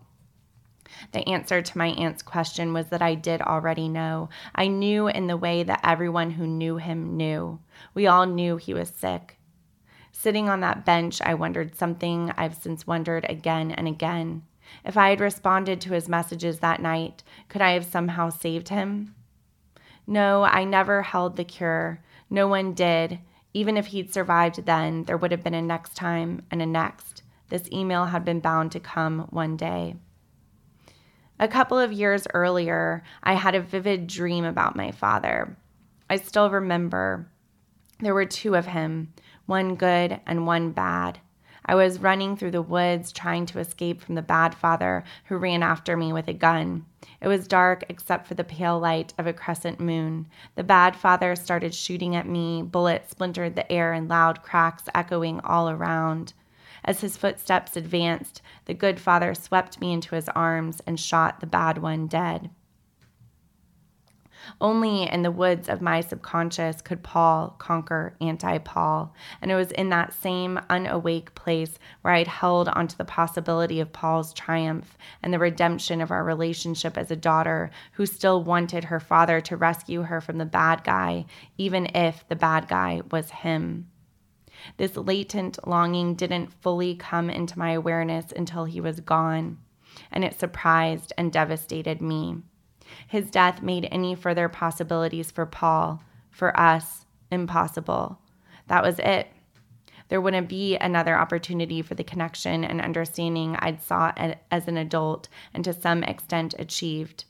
The 1.12 1.28
answer 1.28 1.62
to 1.62 1.78
my 1.78 1.88
aunt's 1.88 2.24
question 2.24 2.72
was 2.72 2.88
that 2.88 3.02
I 3.02 3.16
did 3.16 3.42
already 3.42 3.90
know. 3.90 4.30
I 4.56 4.68
knew 4.68 5.10
in 5.10 5.28
the 5.28 5.36
way 5.36 5.64
that 5.64 5.82
everyone 5.84 6.32
who 6.32 6.48
knew 6.48 6.78
him 6.78 7.18
knew. 7.18 7.60
We 7.94 8.08
all 8.08 8.26
knew 8.26 8.56
he 8.56 8.74
was 8.74 8.88
sick. 8.90 9.38
Sitting 10.14 10.48
on 10.48 10.62
that 10.62 10.86
bench, 10.86 11.22
I 11.22 11.34
wondered 11.34 11.76
something 11.76 12.32
I've 12.38 12.56
since 12.56 12.88
wondered 12.88 13.26
again 13.30 13.72
and 13.72 13.90
again. 13.90 14.44
If 14.86 14.98
I 14.98 15.10
had 15.10 15.20
responded 15.20 15.82
to 15.82 15.94
his 15.94 16.10
messages 16.10 16.60
that 16.60 16.82
night, 16.82 17.24
could 17.50 17.62
I 17.62 17.72
have 17.72 17.86
somehow 17.86 18.30
saved 18.30 18.70
him? 18.70 19.16
No, 20.06 20.44
I 20.44 20.64
never 20.64 21.02
held 21.02 21.36
the 21.36 21.44
cure. 21.44 22.02
No 22.30 22.48
one 22.48 22.74
did. 22.74 23.20
Even 23.54 23.78
if 23.78 23.88
he'd 23.88 24.14
survived 24.14 24.66
then, 24.66 25.04
there 25.04 25.18
would 25.18 25.32
have 25.32 25.44
been 25.44 25.54
a 25.54 25.62
next 25.62 25.96
time 25.96 26.44
and 26.52 26.62
a 26.62 26.66
next. 26.66 27.24
This 27.50 27.70
email 27.72 28.06
had 28.06 28.24
been 28.26 28.40
bound 28.40 28.72
to 28.74 28.80
come 28.80 29.28
one 29.30 29.58
day. 29.58 29.96
A 31.40 31.48
couple 31.48 31.78
of 31.78 31.94
years 31.94 32.28
earlier, 32.34 33.04
I 33.24 33.34
had 33.34 33.56
a 33.56 33.62
vivid 33.62 34.08
dream 34.08 34.44
about 34.44 34.76
my 34.76 34.92
father. 34.92 35.58
I 36.10 36.18
still 36.18 36.50
remember. 36.50 37.30
There 38.00 38.14
were 38.14 38.26
two 38.26 38.56
of 38.56 38.66
him, 38.66 39.14
one 39.46 39.76
good 39.76 40.20
and 40.26 40.48
one 40.48 40.72
bad. 40.72 41.20
I 41.68 41.76
was 41.76 42.00
running 42.00 42.38
through 42.38 42.52
the 42.52 42.62
woods 42.62 43.12
trying 43.12 43.46
to 43.48 43.60
escape 43.60 44.02
from 44.02 44.16
the 44.16 44.22
bad 44.22 44.56
father 44.56 45.04
who 45.26 45.38
ran 45.38 45.64
after 45.64 45.98
me 45.98 46.14
with 46.14 46.28
a 46.30 46.34
gun. 46.34 46.86
It 47.20 47.28
was 47.28 47.48
dark 47.48 47.84
except 47.90 48.26
for 48.26 48.36
the 48.36 48.44
pale 48.44 48.80
light 48.80 49.14
of 49.18 49.28
a 49.28 49.34
crescent 49.34 49.80
moon. 49.80 50.28
The 50.56 50.64
bad 50.64 50.96
father 50.96 51.36
started 51.36 51.76
shooting 51.76 52.16
at 52.16 52.28
me. 52.28 52.62
Bullets 52.62 53.12
splintered 53.12 53.56
the 53.56 53.70
air 53.72 53.94
in 53.94 54.08
loud 54.08 54.44
cracks 54.44 54.86
echoing 54.96 55.42
all 55.42 55.70
around. 55.70 56.34
As 56.86 57.02
his 57.02 57.18
footsteps 57.18 57.76
advanced, 57.76 58.42
the 58.66 58.74
good 58.74 59.00
father 59.00 59.36
swept 59.36 59.82
me 59.82 59.92
into 59.92 60.16
his 60.16 60.30
arms 60.30 60.82
and 60.88 60.98
shot 60.98 61.42
the 61.42 61.48
bad 61.48 61.80
one 61.80 62.08
dead. 62.08 62.50
Only 64.60 65.04
in 65.04 65.22
the 65.22 65.32
woods 65.32 65.70
of 65.70 65.82
my 65.82 66.02
subconscious 66.02 66.82
could 66.82 67.04
Paul 67.04 67.56
conquer 67.58 68.16
anti 68.22 68.58
Paul. 68.60 69.14
And 69.42 69.52
it 69.52 69.56
was 69.56 69.72
in 69.72 69.90
that 69.90 70.14
same 70.14 70.60
unawake 70.70 71.36
place 71.36 71.80
where 72.02 72.14
I'd 72.14 72.28
held 72.28 72.70
onto 72.70 72.96
the 72.96 73.06
possibility 73.06 73.80
of 73.80 73.94
Paul's 73.94 74.34
triumph 74.34 74.98
and 75.22 75.34
the 75.34 75.40
redemption 75.40 76.02
of 76.02 76.12
our 76.12 76.24
relationship 76.24 76.98
as 76.98 77.12
a 77.12 77.16
daughter 77.16 77.72
who 77.94 78.06
still 78.06 78.44
wanted 78.44 78.86
her 78.86 79.00
father 79.00 79.42
to 79.42 79.58
rescue 79.58 80.04
her 80.04 80.22
from 80.22 80.38
the 80.38 80.46
bad 80.46 80.84
guy, 80.84 81.26
even 81.58 81.88
if 81.96 82.28
the 82.28 82.36
bad 82.36 82.68
guy 82.68 83.02
was 83.12 83.30
him. 83.30 83.88
This 84.78 84.98
latent 84.98 85.66
longing 85.68 86.16
didn't 86.16 86.54
fully 86.62 86.96
come 86.96 87.30
into 87.30 87.60
my 87.60 87.72
awareness 87.72 88.32
until 88.36 88.66
he 88.66 88.82
was 88.82 89.00
gone, 89.00 89.60
and 90.12 90.24
it 90.24 90.40
surprised 90.40 91.14
and 91.18 91.32
devastated 91.32 92.02
me. 92.02 92.38
His 93.08 93.32
death 93.32 93.62
made 93.62 93.88
any 93.92 94.16
further 94.16 94.50
possibilities 94.50 95.32
for 95.32 95.46
Paul, 95.46 96.04
for 96.30 96.58
us, 96.60 97.06
impossible. 97.32 98.20
That 98.68 98.84
was 98.84 99.00
it. 99.00 99.28
There 100.10 100.22
wouldn't 100.22 100.48
be 100.48 100.78
another 100.78 101.18
opportunity 101.18 101.82
for 101.82 101.96
the 101.96 102.04
connection 102.04 102.64
and 102.64 102.80
understanding 102.80 103.58
I'd 103.60 103.82
sought 103.82 104.18
as 104.50 104.68
an 104.68 104.78
adult 104.78 105.28
and 105.54 105.66
to 105.66 105.74
some 105.74 106.04
extent 106.04 106.54
achieved. 106.58 107.26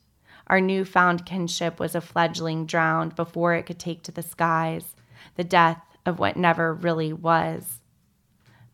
Our 0.46 0.60
newfound 0.60 1.26
kinship 1.26 1.80
was 1.80 1.94
a 1.94 2.00
fledgling 2.00 2.66
drowned 2.66 3.16
before 3.16 3.54
it 3.54 3.64
could 3.64 3.78
take 3.78 4.02
to 4.04 4.12
the 4.12 4.22
skies, 4.22 4.94
the 5.34 5.44
death 5.44 5.82
of 6.06 6.18
what 6.18 6.36
never 6.36 6.72
really 6.72 7.12
was. 7.12 7.80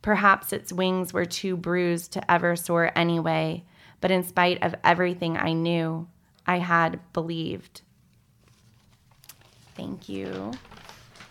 Perhaps 0.03 0.53
its 0.53 0.73
wings 0.73 1.15
were 1.15 1.25
too 1.25 1.57
bruised 1.57 2.13
to 2.13 2.31
ever 2.31 2.57
soar 2.57 2.93
anyway, 2.95 3.65
but 4.03 4.11
in 4.11 4.23
spite 4.23 4.63
of 4.63 4.75
everything 4.85 5.37
I 5.39 5.55
knew, 5.55 6.07
I 6.47 6.59
had 6.59 7.01
believed. 7.13 7.83
Thank 9.77 10.09
you 10.09 10.53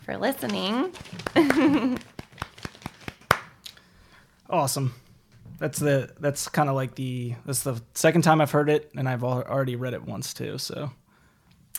for 0.04 0.18
listening. 0.18 0.94
awesome. 4.50 4.94
That's 5.60 5.80
the 5.80 6.12
that's 6.20 6.50
kind 6.50 6.68
of 6.68 6.76
like 6.76 6.96
the 6.96 7.36
that's 7.46 7.64
the 7.64 7.82
second 7.94 8.24
time 8.24 8.42
I've 8.42 8.52
heard 8.52 8.70
it, 8.70 8.92
and 8.98 9.08
I've 9.08 9.24
already 9.24 9.76
read 9.76 9.94
it 9.94 10.04
once 10.04 10.34
too. 10.34 10.58
So. 10.58 10.92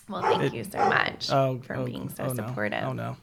Well, 0.09 0.23
thank 0.23 0.43
it, 0.43 0.55
you 0.55 0.65
so 0.65 0.79
much 0.79 1.31
oh, 1.31 1.61
for 1.65 1.77
oh, 1.77 1.85
being 1.85 2.11
so 2.11 2.25
oh 2.25 2.35
supportive. 2.35 2.83
No. 2.83 2.89
Oh 2.89 2.93
no. 2.93 3.17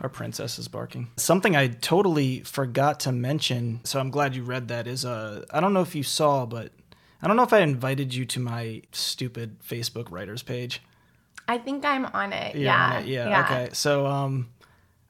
Our 0.00 0.08
princess 0.08 0.58
is 0.58 0.68
barking. 0.68 1.08
Something 1.16 1.56
I 1.56 1.68
totally 1.68 2.40
forgot 2.40 3.00
to 3.00 3.12
mention, 3.12 3.80
so 3.82 3.98
I'm 3.98 4.10
glad 4.10 4.36
you 4.36 4.42
read 4.42 4.68
that, 4.68 4.86
is 4.86 5.04
uh 5.04 5.44
I 5.50 5.60
don't 5.60 5.72
know 5.72 5.80
if 5.80 5.94
you 5.94 6.02
saw, 6.02 6.46
but 6.46 6.72
I 7.22 7.26
don't 7.26 7.36
know 7.36 7.42
if 7.42 7.52
I 7.52 7.60
invited 7.60 8.14
you 8.14 8.24
to 8.26 8.40
my 8.40 8.82
stupid 8.92 9.60
Facebook 9.60 10.10
writers 10.10 10.42
page. 10.42 10.82
I 11.48 11.58
think 11.58 11.84
I'm 11.84 12.06
on 12.06 12.32
it. 12.32 12.56
yeah. 12.56 12.96
On 12.96 13.02
it. 13.02 13.08
yeah. 13.08 13.28
Yeah. 13.28 13.44
Okay. 13.44 13.68
So 13.72 14.06
um 14.06 14.48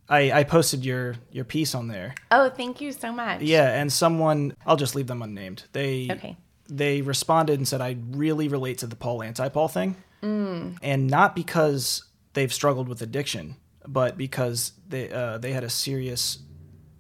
I, 0.09 0.31
I 0.33 0.45
posted 0.45 0.85
your 0.85 1.17
your 1.31 1.45
piece 1.45 1.75
on 1.75 1.89
there. 1.89 2.15
Oh, 2.31 2.49
thank 2.49 2.81
you 2.81 2.93
so 2.93 3.13
much. 3.13 3.43
Yeah, 3.43 3.69
and 3.81 3.93
someone 3.93 4.55
I'll 4.65 4.77
just 4.77 4.95
leave 4.95 5.07
them 5.07 5.23
unnamed. 5.23 5.65
They 5.73 6.09
okay. 6.11 6.37
They 6.69 7.01
responded 7.01 7.59
and 7.59 7.67
said 7.67 7.81
I 7.81 7.97
really 8.11 8.49
relate 8.49 8.79
to 8.79 8.87
the 8.87 8.97
Paul 8.97 9.23
anti-Paul 9.23 9.69
thing, 9.69 9.97
mm. 10.23 10.77
and 10.83 11.09
not 11.09 11.37
because 11.37 12.05
they've 12.33 12.53
struggled 12.53 12.89
with 12.89 13.03
addiction, 13.03 13.57
but 13.87 14.17
because 14.17 14.73
they 14.89 15.11
uh, 15.11 15.39
they 15.39 15.53
had 15.53 15.65
a 15.65 15.71
serious 15.71 16.39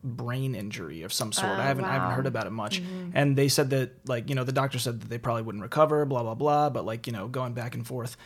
brain 0.06 0.54
injury 0.54 1.02
of 1.02 1.12
some 1.12 1.32
sort. 1.32 1.50
Oh, 1.50 1.54
I 1.54 1.64
haven't 1.64 1.84
wow. 1.84 1.90
I 1.90 1.94
haven't 1.94 2.12
heard 2.12 2.26
about 2.26 2.46
it 2.46 2.50
much. 2.50 2.80
Mm-hmm. 2.82 3.10
And 3.14 3.36
they 3.36 3.48
said 3.48 3.70
that 3.70 4.08
like, 4.08 4.28
you 4.28 4.34
know, 4.34 4.44
the 4.44 4.52
doctor 4.52 4.78
said 4.78 5.00
that 5.00 5.08
they 5.08 5.18
probably 5.18 5.42
wouldn't 5.42 5.62
recover, 5.62 6.04
blah 6.04 6.22
blah 6.22 6.34
blah, 6.34 6.70
but 6.70 6.84
like, 6.84 7.06
you 7.06 7.12
know, 7.12 7.28
going 7.28 7.52
back 7.52 7.74
and 7.74 7.86
forth. 7.86 8.16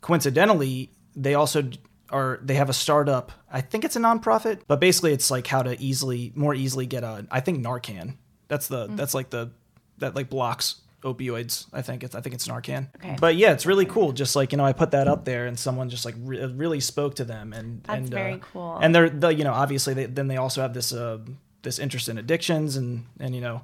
Coincidentally, 0.00 0.90
they 1.14 1.34
also 1.34 1.70
are 2.10 2.38
they 2.42 2.54
have 2.54 2.70
a 2.70 2.74
startup. 2.74 3.32
I 3.50 3.60
think 3.60 3.84
it's 3.84 3.96
a 3.96 4.00
nonprofit, 4.00 4.60
but 4.68 4.80
basically 4.80 5.12
it's 5.12 5.30
like 5.30 5.46
how 5.46 5.62
to 5.62 5.80
easily 5.80 6.32
more 6.34 6.54
easily 6.54 6.86
get 6.86 7.02
a 7.02 7.26
I 7.30 7.40
think 7.40 7.64
Narcan. 7.64 8.16
That's 8.48 8.68
the 8.68 8.86
mm-hmm. 8.86 8.96
that's 8.96 9.14
like 9.14 9.30
the 9.30 9.50
that 9.98 10.14
like 10.14 10.30
blocks 10.30 10.82
opioids. 11.06 11.66
I 11.72 11.82
think 11.82 12.02
it's 12.02 12.14
I 12.14 12.20
think 12.20 12.34
it's 12.34 12.48
Narcan. 12.48 12.88
Okay. 12.96 13.16
But 13.18 13.36
yeah, 13.36 13.52
it's 13.52 13.64
really 13.64 13.86
cool. 13.86 14.12
Just 14.12 14.34
like 14.34 14.52
you 14.52 14.58
know, 14.58 14.64
I 14.64 14.72
put 14.72 14.90
that 14.90 15.08
up 15.08 15.24
there, 15.24 15.46
and 15.46 15.58
someone 15.58 15.88
just 15.88 16.04
like 16.04 16.14
re- 16.18 16.44
really 16.46 16.80
spoke 16.80 17.14
to 17.16 17.24
them, 17.24 17.52
and 17.52 17.82
that's 17.84 17.98
and, 17.98 18.10
very 18.10 18.32
uh, 18.34 18.38
cool. 18.38 18.78
And 18.80 18.94
they're 18.94 19.08
the 19.08 19.28
you 19.28 19.44
know 19.44 19.52
obviously 19.52 19.94
they, 19.94 20.06
then 20.06 20.28
they 20.28 20.36
also 20.36 20.62
have 20.62 20.74
this 20.74 20.92
uh, 20.92 21.18
this 21.62 21.78
interest 21.78 22.08
in 22.08 22.18
addictions, 22.18 22.76
and 22.76 23.06
and 23.20 23.34
you 23.34 23.40
know, 23.40 23.62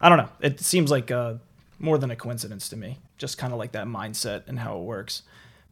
I 0.00 0.08
don't 0.08 0.18
know. 0.18 0.30
It 0.40 0.60
seems 0.60 0.90
like 0.90 1.10
uh, 1.10 1.34
more 1.78 1.98
than 1.98 2.10
a 2.10 2.16
coincidence 2.16 2.68
to 2.70 2.76
me. 2.76 2.98
Just 3.18 3.36
kind 3.38 3.52
of 3.52 3.58
like 3.58 3.72
that 3.72 3.86
mindset 3.86 4.48
and 4.48 4.58
how 4.58 4.78
it 4.78 4.82
works. 4.82 5.22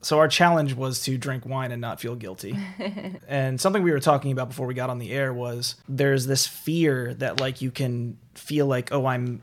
So 0.00 0.18
our 0.18 0.28
challenge 0.28 0.74
was 0.74 1.02
to 1.02 1.18
drink 1.18 1.44
wine 1.44 1.72
and 1.72 1.80
not 1.80 2.00
feel 2.00 2.14
guilty. 2.14 2.56
and 3.28 3.60
something 3.60 3.82
we 3.82 3.90
were 3.90 3.98
talking 3.98 4.30
about 4.30 4.48
before 4.48 4.66
we 4.66 4.74
got 4.74 4.90
on 4.90 4.98
the 4.98 5.10
air 5.10 5.32
was 5.32 5.74
there's 5.88 6.26
this 6.26 6.46
fear 6.46 7.14
that 7.14 7.40
like 7.40 7.60
you 7.60 7.72
can 7.72 8.16
feel 8.34 8.66
like 8.66 8.92
oh 8.92 9.06
I'm 9.06 9.42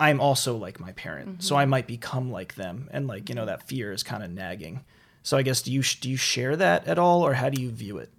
I'm 0.00 0.20
also 0.20 0.56
like 0.56 0.80
my 0.80 0.92
parent, 0.92 1.28
mm-hmm. 1.28 1.40
so 1.40 1.56
I 1.56 1.66
might 1.66 1.86
become 1.86 2.32
like 2.32 2.54
them, 2.54 2.88
and 2.90 3.06
like 3.06 3.28
you 3.28 3.34
know 3.34 3.46
that 3.46 3.68
fear 3.68 3.92
is 3.92 4.02
kind 4.02 4.22
of 4.22 4.30
nagging. 4.30 4.84
So 5.22 5.36
I 5.36 5.42
guess 5.42 5.62
do 5.62 5.72
you 5.72 5.82
do 5.82 6.10
you 6.10 6.16
share 6.16 6.56
that 6.56 6.86
at 6.86 6.98
all, 6.98 7.24
or 7.24 7.34
how 7.34 7.50
do 7.50 7.60
you 7.60 7.70
view 7.70 7.98
it? 7.98 8.10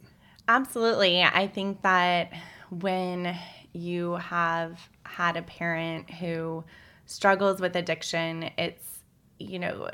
Absolutely, 0.48 1.24
I 1.24 1.48
think 1.48 1.82
that 1.82 2.32
when 2.70 3.36
you 3.74 4.14
have 4.16 4.80
had 5.04 5.38
a 5.38 5.42
parent 5.42 6.10
who 6.10 6.64
struggles 7.06 7.60
with 7.60 7.76
addiction, 7.76 8.50
it's 8.58 9.00
you 9.40 9.60
know 9.60 9.90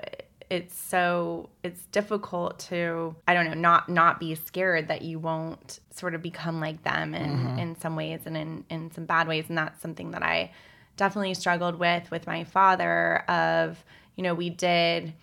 it's 0.49 0.77
so 0.77 1.49
it's 1.63 1.85
difficult 1.87 2.57
to 2.57 3.15
i 3.27 3.33
don't 3.33 3.45
know 3.45 3.53
not 3.53 3.89
not 3.89 4.19
be 4.19 4.33
scared 4.35 4.87
that 4.87 5.01
you 5.01 5.19
won't 5.19 5.79
sort 5.91 6.15
of 6.15 6.21
become 6.21 6.59
like 6.59 6.83
them 6.83 7.13
in 7.13 7.29
mm-hmm. 7.29 7.59
in 7.59 7.79
some 7.79 7.95
ways 7.95 8.21
and 8.25 8.37
in 8.37 8.63
in 8.69 8.91
some 8.91 9.05
bad 9.05 9.27
ways 9.27 9.45
and 9.49 9.57
that's 9.57 9.81
something 9.81 10.11
that 10.11 10.23
i 10.23 10.49
definitely 10.97 11.33
struggled 11.33 11.79
with 11.79 12.09
with 12.11 12.27
my 12.27 12.43
father 12.43 13.17
of 13.29 13.83
you 14.15 14.23
know 14.23 14.33
we 14.33 14.49
did 14.49 15.13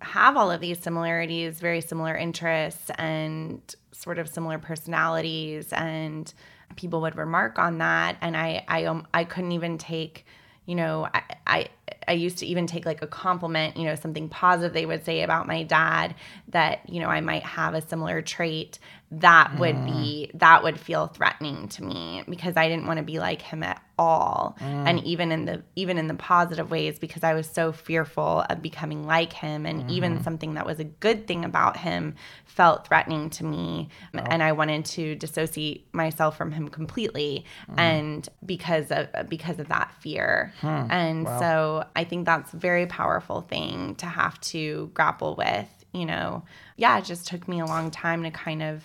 have 0.00 0.36
all 0.36 0.50
of 0.50 0.60
these 0.60 0.78
similarities 0.78 1.60
very 1.60 1.80
similar 1.80 2.16
interests 2.16 2.90
and 2.98 3.74
sort 3.92 4.18
of 4.18 4.28
similar 4.28 4.58
personalities 4.58 5.72
and 5.72 6.34
people 6.76 7.00
would 7.02 7.16
remark 7.16 7.58
on 7.58 7.78
that. 7.78 8.16
And 8.20 8.36
i 8.36 8.64
i 8.66 8.84
um, 8.84 9.06
i 9.14 9.24
couldn't 9.24 9.52
even 9.52 9.78
take 9.78 10.26
you 10.66 10.74
know 10.74 11.08
I, 11.14 11.22
I 11.46 11.68
I 12.06 12.12
used 12.12 12.38
to 12.38 12.46
even 12.46 12.66
take 12.66 12.86
like 12.86 13.02
a 13.02 13.06
compliment, 13.06 13.76
you 13.76 13.84
know, 13.84 13.94
something 13.94 14.28
positive 14.28 14.72
they 14.72 14.86
would 14.86 15.04
say 15.04 15.22
about 15.22 15.46
my 15.46 15.62
dad 15.62 16.14
that, 16.48 16.88
you 16.88 17.00
know, 17.00 17.08
I 17.08 17.20
might 17.20 17.42
have 17.42 17.74
a 17.74 17.80
similar 17.80 18.22
trait 18.22 18.78
that 19.20 19.58
would 19.58 19.74
mm. 19.76 19.86
be 19.86 20.30
that 20.34 20.62
would 20.62 20.80
feel 20.80 21.06
threatening 21.08 21.68
to 21.68 21.84
me 21.84 22.22
because 22.28 22.56
I 22.56 22.68
didn't 22.68 22.86
want 22.86 22.98
to 22.98 23.04
be 23.04 23.18
like 23.18 23.42
him 23.42 23.62
at 23.62 23.82
all 23.98 24.56
mm. 24.58 24.64
and 24.64 25.04
even 25.04 25.30
in 25.30 25.44
the 25.44 25.62
even 25.76 25.98
in 25.98 26.08
the 26.08 26.14
positive 26.14 26.70
ways 26.70 26.98
because 26.98 27.22
I 27.22 27.34
was 27.34 27.46
so 27.46 27.70
fearful 27.70 28.44
of 28.48 28.62
becoming 28.62 29.06
like 29.06 29.32
him 29.32 29.66
and 29.66 29.80
mm-hmm. 29.82 29.90
even 29.90 30.22
something 30.22 30.54
that 30.54 30.66
was 30.66 30.80
a 30.80 30.84
good 30.84 31.26
thing 31.26 31.44
about 31.44 31.76
him 31.76 32.14
felt 32.46 32.86
threatening 32.86 33.30
to 33.30 33.44
me 33.44 33.88
oh. 34.14 34.18
and 34.18 34.42
I 34.42 34.52
wanted 34.52 34.84
to 34.86 35.14
dissociate 35.14 35.86
myself 35.92 36.36
from 36.36 36.50
him 36.50 36.68
completely 36.68 37.44
mm. 37.70 37.78
and 37.78 38.28
because 38.44 38.90
of 38.90 39.08
because 39.28 39.58
of 39.58 39.68
that 39.68 39.92
fear 40.00 40.52
hmm. 40.60 40.66
and 40.66 41.24
wow. 41.26 41.38
so 41.38 41.84
I 41.94 42.04
think 42.04 42.26
that's 42.26 42.52
a 42.52 42.56
very 42.56 42.86
powerful 42.86 43.42
thing 43.42 43.94
to 43.96 44.06
have 44.06 44.40
to 44.40 44.90
grapple 44.94 45.36
with 45.36 45.68
you 45.94 46.04
know 46.04 46.42
yeah 46.76 46.98
it 46.98 47.04
just 47.04 47.26
took 47.26 47.48
me 47.48 47.60
a 47.60 47.66
long 47.66 47.90
time 47.90 48.22
to 48.22 48.30
kind 48.30 48.62
of 48.62 48.84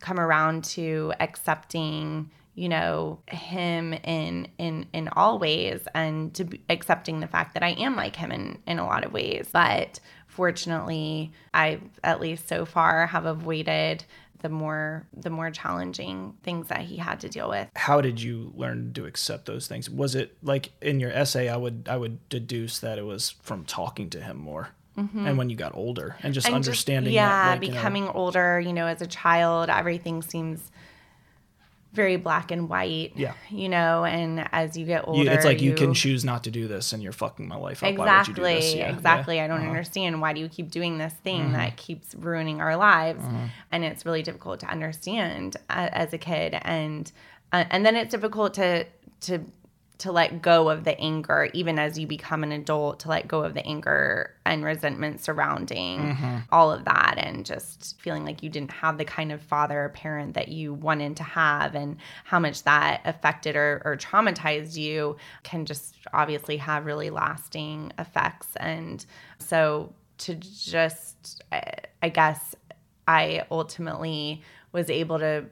come 0.00 0.18
around 0.18 0.64
to 0.64 1.12
accepting 1.20 2.30
you 2.54 2.68
know 2.68 3.20
him 3.28 3.92
in 3.92 4.48
in 4.58 4.86
in 4.92 5.08
all 5.12 5.38
ways 5.38 5.86
and 5.94 6.34
to 6.34 6.48
accepting 6.68 7.20
the 7.20 7.28
fact 7.28 7.54
that 7.54 7.62
I 7.62 7.70
am 7.70 7.94
like 7.94 8.16
him 8.16 8.32
in 8.32 8.58
in 8.66 8.78
a 8.78 8.86
lot 8.86 9.04
of 9.04 9.12
ways 9.12 9.48
but 9.52 10.00
fortunately 10.26 11.32
I 11.54 11.80
at 12.02 12.20
least 12.20 12.48
so 12.48 12.64
far 12.64 13.06
have 13.06 13.26
avoided 13.26 14.04
the 14.40 14.48
more 14.48 15.06
the 15.16 15.30
more 15.30 15.50
challenging 15.50 16.34
things 16.42 16.68
that 16.68 16.82
he 16.82 16.96
had 16.96 17.20
to 17.20 17.28
deal 17.28 17.48
with. 17.48 17.68
How 17.76 18.00
did 18.00 18.20
you 18.20 18.52
learn 18.54 18.92
to 18.94 19.06
accept 19.06 19.46
those 19.46 19.66
things? 19.66 19.90
Was 19.90 20.14
it 20.14 20.36
like 20.42 20.70
in 20.80 21.00
your 21.00 21.10
essay 21.10 21.48
I 21.48 21.56
would 21.56 21.88
I 21.90 21.96
would 21.96 22.28
deduce 22.28 22.78
that 22.80 22.98
it 22.98 23.04
was 23.04 23.30
from 23.42 23.64
talking 23.64 24.10
to 24.10 24.20
him 24.20 24.36
more. 24.36 24.70
Mm-hmm. 24.98 25.26
and 25.26 25.38
when 25.38 25.48
you 25.48 25.54
got 25.54 25.76
older 25.76 26.16
and 26.24 26.34
just 26.34 26.48
and 26.48 26.56
understanding 26.56 27.12
just, 27.12 27.14
yeah 27.14 27.44
that, 27.44 27.50
like, 27.52 27.60
becoming 27.60 28.02
you 28.02 28.08
know, 28.08 28.14
older 28.14 28.58
you 28.58 28.72
know 28.72 28.86
as 28.86 29.00
a 29.00 29.06
child 29.06 29.68
everything 29.70 30.22
seems 30.22 30.72
very 31.92 32.16
black 32.16 32.50
and 32.50 32.68
white 32.68 33.12
yeah 33.14 33.34
you 33.48 33.68
know 33.68 34.04
and 34.04 34.48
as 34.50 34.76
you 34.76 34.84
get 34.84 35.06
older 35.06 35.30
it's 35.30 35.44
like 35.44 35.62
you, 35.62 35.70
you 35.70 35.76
can 35.76 35.94
choose 35.94 36.24
not 36.24 36.42
to 36.44 36.50
do 36.50 36.66
this 36.66 36.92
and 36.92 37.00
you're 37.00 37.12
fucking 37.12 37.46
my 37.46 37.54
life 37.54 37.84
up. 37.84 37.90
exactly 37.90 38.76
yeah, 38.76 38.92
exactly 38.92 39.36
yeah. 39.36 39.44
i 39.44 39.46
don't 39.46 39.60
uh-huh. 39.60 39.68
understand 39.68 40.20
why 40.20 40.32
do 40.32 40.40
you 40.40 40.48
keep 40.48 40.68
doing 40.68 40.98
this 40.98 41.12
thing 41.22 41.42
mm-hmm. 41.42 41.52
that 41.52 41.76
keeps 41.76 42.16
ruining 42.16 42.60
our 42.60 42.76
lives 42.76 43.22
mm-hmm. 43.22 43.46
and 43.70 43.84
it's 43.84 44.04
really 44.04 44.22
difficult 44.22 44.58
to 44.58 44.66
understand 44.66 45.56
as 45.68 46.12
a 46.12 46.18
kid 46.18 46.58
and 46.62 47.12
uh, 47.52 47.64
and 47.70 47.86
then 47.86 47.94
it's 47.94 48.10
difficult 48.10 48.52
to 48.54 48.84
to 49.20 49.40
to 49.98 50.12
let 50.12 50.40
go 50.40 50.68
of 50.68 50.84
the 50.84 50.98
anger, 51.00 51.48
even 51.52 51.76
as 51.76 51.98
you 51.98 52.06
become 52.06 52.44
an 52.44 52.52
adult, 52.52 53.00
to 53.00 53.08
let 53.08 53.26
go 53.26 53.42
of 53.42 53.54
the 53.54 53.66
anger 53.66 54.32
and 54.46 54.64
resentment 54.64 55.20
surrounding 55.20 56.00
mm-hmm. 56.00 56.36
all 56.52 56.70
of 56.70 56.84
that, 56.84 57.14
and 57.18 57.44
just 57.44 58.00
feeling 58.00 58.24
like 58.24 58.42
you 58.42 58.48
didn't 58.48 58.70
have 58.70 58.96
the 58.96 59.04
kind 59.04 59.32
of 59.32 59.42
father 59.42 59.84
or 59.84 59.88
parent 59.88 60.34
that 60.34 60.48
you 60.48 60.72
wanted 60.72 61.16
to 61.16 61.24
have, 61.24 61.74
and 61.74 61.96
how 62.24 62.38
much 62.38 62.62
that 62.62 63.00
affected 63.04 63.56
or, 63.56 63.82
or 63.84 63.96
traumatized 63.96 64.76
you 64.76 65.16
can 65.42 65.66
just 65.66 65.96
obviously 66.12 66.56
have 66.58 66.86
really 66.86 67.10
lasting 67.10 67.92
effects. 67.98 68.48
And 68.56 69.04
so, 69.38 69.92
to 70.18 70.34
just, 70.34 71.42
I 72.02 72.08
guess, 72.08 72.54
I 73.08 73.46
ultimately 73.50 74.42
was 74.70 74.90
able 74.90 75.18
to 75.18 75.46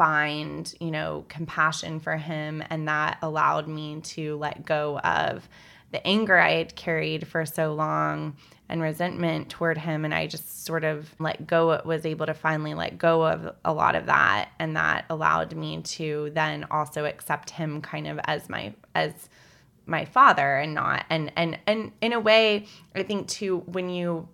find, 0.00 0.72
you 0.80 0.90
know, 0.90 1.26
compassion 1.28 2.00
for 2.00 2.16
him. 2.16 2.64
And 2.70 2.88
that 2.88 3.18
allowed 3.20 3.68
me 3.68 4.00
to 4.00 4.38
let 4.38 4.64
go 4.64 4.98
of 5.00 5.46
the 5.90 6.04
anger 6.06 6.38
I 6.38 6.52
had 6.52 6.74
carried 6.74 7.28
for 7.28 7.44
so 7.44 7.74
long 7.74 8.34
and 8.70 8.80
resentment 8.80 9.50
toward 9.50 9.76
him 9.76 10.06
and 10.06 10.14
I 10.14 10.26
just 10.26 10.64
sort 10.64 10.84
of 10.84 11.14
let 11.18 11.46
go 11.46 11.82
was 11.84 12.06
able 12.06 12.24
to 12.24 12.32
finally 12.32 12.72
let 12.72 12.96
go 12.96 13.26
of 13.26 13.54
a 13.62 13.74
lot 13.74 13.94
of 13.94 14.06
that 14.06 14.48
and 14.58 14.74
that 14.76 15.04
allowed 15.10 15.54
me 15.54 15.82
to 15.82 16.30
then 16.32 16.64
also 16.70 17.04
accept 17.04 17.50
him 17.50 17.82
kind 17.82 18.06
of 18.06 18.18
as 18.24 18.48
my 18.48 18.72
as 18.94 19.12
my 19.84 20.04
father 20.04 20.56
and 20.56 20.72
not 20.72 21.04
and 21.10 21.32
and 21.34 21.58
and 21.66 21.92
in 22.00 22.12
a 22.12 22.20
way 22.20 22.66
I 22.94 23.02
think 23.02 23.26
too 23.26 23.58
when 23.66 23.90
you 23.90 24.28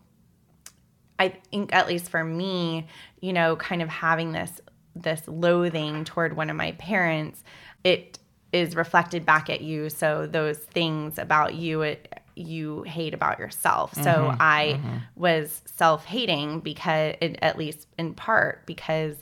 I 1.19 1.29
think 1.29 1.75
at 1.75 1.89
least 1.89 2.11
for 2.11 2.23
me, 2.23 2.87
you 3.21 3.33
know, 3.33 3.57
kind 3.57 3.83
of 3.83 3.89
having 3.89 4.33
this 4.33 4.61
this 5.03 5.23
loathing 5.27 6.05
toward 6.05 6.37
one 6.37 6.51
of 6.51 6.57
my 6.57 6.73
parents, 6.73 7.43
it 7.85 8.19
is 8.53 8.75
reflected 8.75 9.27
back 9.27 9.51
at 9.51 9.61
you. 9.61 9.91
So 9.91 10.27
those 10.27 10.59
things 10.59 11.19
about 11.19 11.55
you, 11.55 11.83
it, 11.83 12.23
you 12.35 12.83
hate 12.83 13.15
about 13.15 13.39
yourself. 13.39 13.95
So 13.95 14.03
mm-hmm, 14.03 14.37
I 14.41 14.79
mm-hmm. 14.79 14.97
was 15.15 15.63
self-hating 15.67 16.61
because, 16.61 17.17
it, 17.21 17.39
at 17.43 17.59
least 17.59 17.87
in 17.99 18.15
part, 18.15 18.67
because 18.67 19.17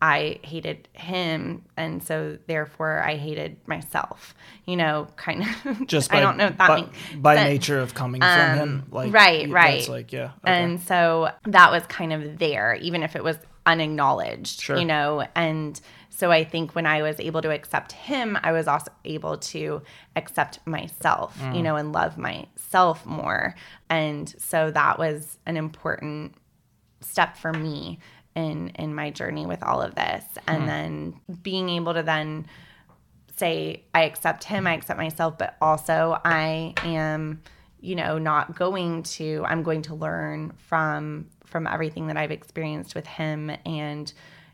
I 0.00 0.40
hated 0.42 0.88
him, 0.92 1.64
and 1.76 2.02
so 2.02 2.36
therefore 2.46 3.02
I 3.02 3.16
hated 3.16 3.56
myself. 3.66 4.34
You 4.66 4.76
know, 4.76 5.08
kind 5.16 5.42
of. 5.42 5.86
Just 5.86 6.10
by, 6.12 6.18
I 6.18 6.20
don't 6.20 6.36
know 6.36 6.50
that 6.50 6.58
by, 6.58 6.86
by 7.16 7.34
nature 7.44 7.80
of 7.80 7.94
coming 7.94 8.22
um, 8.22 8.38
from 8.38 8.58
him, 8.58 8.68
um, 8.68 8.84
like 8.90 9.12
right, 9.12 9.48
right. 9.48 9.88
like 9.88 10.12
yeah, 10.12 10.32
okay. 10.44 10.52
and 10.52 10.80
so 10.80 11.30
that 11.44 11.70
was 11.70 11.82
kind 11.86 12.12
of 12.12 12.38
there, 12.38 12.74
even 12.74 13.02
if 13.02 13.16
it 13.16 13.24
was 13.24 13.38
unacknowledged. 13.66 14.60
Sure. 14.60 14.76
You 14.76 14.84
know, 14.84 15.26
and 15.34 15.80
so 16.08 16.30
I 16.30 16.44
think 16.44 16.74
when 16.74 16.86
I 16.86 17.02
was 17.02 17.20
able 17.20 17.42
to 17.42 17.50
accept 17.50 17.92
him, 17.92 18.38
I 18.42 18.52
was 18.52 18.66
also 18.66 18.90
able 19.04 19.36
to 19.36 19.82
accept 20.14 20.60
myself. 20.66 21.38
Mm. 21.38 21.56
You 21.56 21.62
know, 21.62 21.76
and 21.76 21.92
love 21.92 22.16
myself 22.16 23.04
more, 23.04 23.54
and 23.90 24.34
so 24.38 24.70
that 24.70 24.98
was 24.98 25.38
an 25.44 25.56
important 25.56 26.36
step 27.00 27.36
for 27.36 27.52
me 27.52 27.98
in 28.36 28.68
in 28.70 28.94
my 28.94 29.10
journey 29.10 29.46
with 29.46 29.62
all 29.62 29.82
of 29.82 29.94
this 29.94 30.24
and 30.46 30.62
hmm. 30.62 30.66
then 30.66 31.20
being 31.42 31.68
able 31.70 31.94
to 31.94 32.02
then 32.02 32.46
say 33.36 33.82
i 33.94 34.02
accept 34.02 34.44
him 34.44 34.66
i 34.66 34.74
accept 34.74 34.98
myself 34.98 35.36
but 35.38 35.56
also 35.60 36.20
i 36.24 36.74
am 36.84 37.42
you 37.80 37.96
know 37.96 38.18
not 38.18 38.54
going 38.54 39.02
to 39.02 39.42
i'm 39.46 39.62
going 39.62 39.82
to 39.82 39.94
learn 39.94 40.52
from 40.68 41.26
from 41.46 41.66
everything 41.66 42.06
that 42.08 42.16
i've 42.16 42.30
experienced 42.30 42.94
with 42.94 43.06
him 43.06 43.50
and 43.64 44.12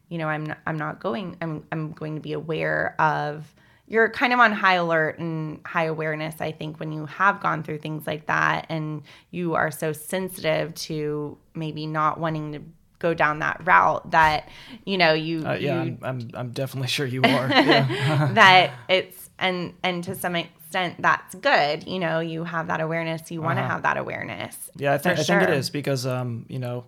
you 0.09 0.19
know 0.19 0.29
i'm 0.29 0.47
not, 0.47 0.59
i'm 0.67 0.79
not 0.79 1.01
going 1.01 1.37
i'm 1.41 1.65
i'm 1.73 1.93
going 1.93 2.15
to 2.15 2.21
be 2.21 2.33
aware 2.33 2.95
of 3.01 3.55
you're 3.89 4.09
kind 4.09 4.33
of 4.33 4.39
on 4.39 4.53
high 4.53 4.75
alert 4.75 5.19
and 5.19 5.61
high 5.67 5.85
awareness 5.85 6.41
i 6.41 6.53
think 6.53 6.79
when 6.79 6.93
you 6.93 7.07
have 7.07 7.41
gone 7.41 7.63
through 7.63 7.79
things 7.79 8.07
like 8.07 8.27
that 8.27 8.67
and 8.69 9.03
you 9.31 9.55
are 9.55 9.71
so 9.71 9.93
sensitive 9.93 10.75
to 10.75 11.37
maybe 11.55 11.87
not 11.87 12.19
wanting 12.19 12.53
to 12.53 12.63
go 13.03 13.13
down 13.13 13.41
that 13.41 13.61
route 13.65 14.11
that 14.13 14.49
you 14.87 14.97
know 14.97 15.13
you 15.13 15.45
uh, 15.47 15.55
yeah 15.55 15.83
you, 15.83 15.99
I'm, 16.03 16.21
I'm, 16.21 16.31
I'm 16.35 16.51
definitely 16.53 16.89
sure 16.89 17.05
you 17.05 17.21
are. 17.23 17.49
That 18.33 18.73
it's 18.89 19.29
and 19.39 19.75
and 19.83 20.05
to 20.05 20.15
some 20.15 20.37
extent 20.73 21.01
that's 21.01 21.35
good 21.37 21.87
you 21.87 21.99
know 21.99 22.21
you 22.21 22.45
have 22.45 22.69
that 22.69 22.81
awareness 22.81 23.31
you 23.31 23.43
want 23.43 23.59
to 23.59 23.63
uh-huh. 23.63 23.73
have 23.73 23.83
that 23.83 23.99
awareness 23.99 24.71
yeah 24.77 24.95
I 24.95 24.99
think 24.99 25.19
I 25.19 25.23
sure. 25.23 25.39
think 25.39 25.51
it 25.51 25.57
is 25.57 25.71
because 25.71 26.07
um 26.07 26.47
you 26.49 26.59
know 26.59 26.87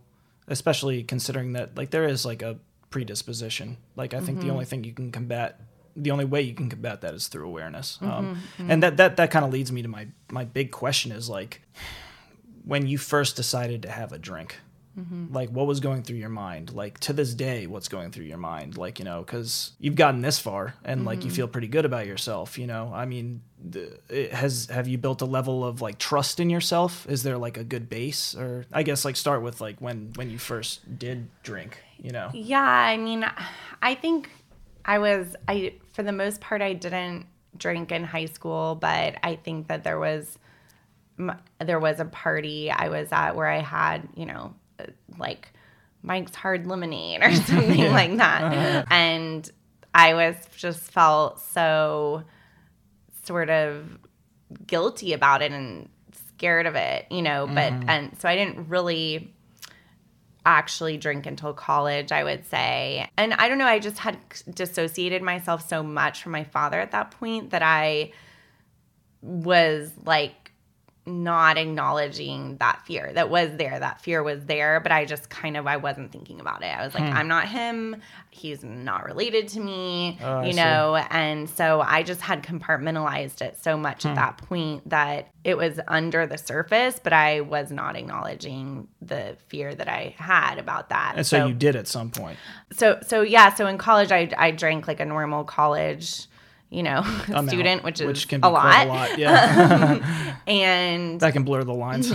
especially 0.48 1.02
considering 1.02 1.52
that 1.52 1.76
like 1.76 1.90
there 1.90 2.06
is 2.06 2.24
like 2.24 2.42
a 2.42 2.58
predisposition 2.90 3.76
like 3.96 4.14
I 4.14 4.20
think 4.20 4.38
mm-hmm. 4.38 4.48
the 4.48 4.52
only 4.52 4.64
thing 4.64 4.84
you 4.84 4.92
can 4.92 5.12
combat 5.12 5.60
the 5.96 6.10
only 6.10 6.24
way 6.24 6.42
you 6.42 6.54
can 6.54 6.70
combat 6.70 7.02
that 7.02 7.14
is 7.14 7.28
through 7.28 7.46
awareness 7.46 7.98
um, 8.00 8.08
mm-hmm, 8.08 8.32
mm-hmm. 8.32 8.70
and 8.70 8.82
that 8.82 8.96
that 8.96 9.16
that 9.16 9.30
kind 9.30 9.44
of 9.44 9.52
leads 9.52 9.70
me 9.70 9.82
to 9.82 9.88
my 9.88 10.08
my 10.30 10.44
big 10.44 10.70
question 10.70 11.12
is 11.12 11.28
like 11.28 11.60
when 12.64 12.86
you 12.86 12.96
first 12.96 13.36
decided 13.36 13.82
to 13.82 13.90
have 13.90 14.12
a 14.12 14.18
drink 14.18 14.60
Mm-hmm. 14.98 15.34
Like, 15.34 15.50
what 15.50 15.66
was 15.66 15.80
going 15.80 16.02
through 16.02 16.18
your 16.18 16.28
mind? 16.28 16.72
Like, 16.72 17.00
to 17.00 17.12
this 17.12 17.34
day, 17.34 17.66
what's 17.66 17.88
going 17.88 18.12
through 18.12 18.26
your 18.26 18.38
mind? 18.38 18.76
Like, 18.76 18.98
you 18.98 19.04
know, 19.04 19.22
because 19.22 19.72
you've 19.80 19.96
gotten 19.96 20.20
this 20.20 20.38
far 20.38 20.74
and 20.84 21.00
mm-hmm. 21.00 21.06
like 21.06 21.18
you 21.20 21.26
mm-hmm. 21.26 21.34
feel 21.34 21.48
pretty 21.48 21.66
good 21.66 21.84
about 21.84 22.06
yourself, 22.06 22.58
you 22.58 22.66
know? 22.66 22.92
I 22.94 23.04
mean, 23.04 23.42
the, 23.58 23.98
has, 24.32 24.66
have 24.66 24.86
you 24.86 24.98
built 24.98 25.20
a 25.20 25.24
level 25.24 25.64
of 25.64 25.80
like 25.80 25.98
trust 25.98 26.38
in 26.38 26.48
yourself? 26.48 27.08
Is 27.08 27.24
there 27.24 27.36
like 27.36 27.56
a 27.56 27.64
good 27.64 27.88
base? 27.88 28.36
Or 28.36 28.66
I 28.72 28.84
guess 28.84 29.04
like 29.04 29.16
start 29.16 29.42
with 29.42 29.60
like 29.60 29.80
when, 29.80 30.12
when 30.14 30.30
you 30.30 30.38
first 30.38 30.98
did 30.98 31.28
drink, 31.42 31.78
you 31.98 32.12
know? 32.12 32.30
Yeah. 32.32 32.62
I 32.62 32.96
mean, 32.96 33.26
I 33.82 33.96
think 33.96 34.30
I 34.84 34.98
was, 34.98 35.34
I, 35.48 35.74
for 35.92 36.04
the 36.04 36.12
most 36.12 36.40
part, 36.40 36.62
I 36.62 36.72
didn't 36.72 37.26
drink 37.56 37.90
in 37.90 38.04
high 38.04 38.26
school, 38.26 38.76
but 38.76 39.16
I 39.24 39.36
think 39.36 39.68
that 39.68 39.82
there 39.82 39.98
was, 39.98 40.38
there 41.58 41.78
was 41.78 42.00
a 42.00 42.04
party 42.04 42.70
I 42.70 42.88
was 42.88 43.08
at 43.12 43.36
where 43.36 43.46
I 43.46 43.60
had, 43.60 44.08
you 44.16 44.26
know, 44.26 44.54
like 45.18 45.52
Mike's 46.02 46.34
Hard 46.34 46.66
Lemonade 46.66 47.22
or 47.22 47.34
something 47.34 47.78
yeah. 47.78 47.92
like 47.92 48.16
that. 48.18 48.42
Uh-huh. 48.42 48.84
And 48.90 49.50
I 49.94 50.14
was 50.14 50.36
just 50.56 50.80
felt 50.80 51.40
so 51.40 52.24
sort 53.22 53.50
of 53.50 53.98
guilty 54.66 55.12
about 55.12 55.42
it 55.42 55.52
and 55.52 55.88
scared 56.36 56.66
of 56.66 56.74
it, 56.74 57.06
you 57.10 57.22
know, 57.22 57.46
but 57.46 57.72
mm-hmm. 57.72 57.88
and 57.88 58.18
so 58.18 58.28
I 58.28 58.36
didn't 58.36 58.68
really 58.68 59.32
actually 60.46 60.98
drink 60.98 61.26
until 61.26 61.54
college, 61.54 62.12
I 62.12 62.24
would 62.24 62.46
say. 62.46 63.08
And 63.16 63.32
I 63.34 63.48
don't 63.48 63.58
know, 63.58 63.66
I 63.66 63.78
just 63.78 63.98
had 63.98 64.18
dissociated 64.52 65.22
myself 65.22 65.66
so 65.66 65.82
much 65.82 66.22
from 66.22 66.32
my 66.32 66.44
father 66.44 66.78
at 66.80 66.90
that 66.90 67.12
point 67.12 67.50
that 67.50 67.62
I 67.62 68.12
was 69.22 69.90
like 70.04 70.43
not 71.06 71.58
acknowledging 71.58 72.56
that 72.56 72.80
fear 72.86 73.12
that 73.12 73.28
was 73.28 73.50
there 73.56 73.78
that 73.78 74.00
fear 74.00 74.22
was 74.22 74.44
there 74.46 74.80
but 74.80 74.90
i 74.90 75.04
just 75.04 75.28
kind 75.28 75.56
of 75.56 75.66
i 75.66 75.76
wasn't 75.76 76.10
thinking 76.10 76.40
about 76.40 76.62
it. 76.62 76.66
I 76.66 76.84
was 76.84 76.94
like 76.94 77.04
hmm. 77.04 77.16
i'm 77.16 77.28
not 77.28 77.46
him. 77.48 77.96
He's 78.30 78.64
not 78.64 79.04
related 79.04 79.48
to 79.48 79.60
me 79.60 80.18
oh, 80.22 80.42
you 80.42 80.54
know? 80.54 80.96
And 80.96 81.48
so 81.48 81.82
i 81.82 82.02
just 82.02 82.20
had 82.22 82.42
compartmentalized 82.42 83.42
it 83.42 83.62
so 83.62 83.76
much 83.76 84.02
hmm. 84.02 84.08
at 84.08 84.14
that 84.16 84.38
point 84.38 84.88
that 84.88 85.30
it 85.44 85.58
was 85.58 85.78
under 85.88 86.26
the 86.26 86.38
surface 86.38 86.98
but 87.02 87.12
i 87.12 87.42
was 87.42 87.70
not 87.70 87.96
acknowledging 87.96 88.88
the 89.02 89.36
fear 89.48 89.74
that 89.74 89.88
i 89.88 90.14
had 90.16 90.58
about 90.58 90.88
that. 90.88 91.14
And 91.16 91.26
so, 91.26 91.40
so 91.40 91.46
you 91.46 91.54
did 91.54 91.76
at 91.76 91.86
some 91.86 92.10
point. 92.10 92.38
So 92.72 92.98
so 93.06 93.20
yeah 93.20 93.52
so 93.52 93.66
in 93.66 93.76
college 93.76 94.10
i 94.10 94.30
i 94.38 94.50
drank 94.50 94.88
like 94.88 95.00
a 95.00 95.04
normal 95.04 95.44
college 95.44 96.28
you 96.74 96.82
know, 96.82 96.98
Amount, 97.28 97.48
student, 97.48 97.84
which 97.84 98.00
is 98.00 98.06
which 98.06 98.28
can 98.28 98.40
be 98.40 98.48
a 98.48 98.50
lot. 98.50 98.86
A 98.86 98.88
lot 98.88 99.18
yeah. 99.18 100.36
and 100.46 101.20
that 101.20 101.32
can 101.32 101.44
blur 101.44 101.62
the 101.64 101.72
lines. 101.74 102.12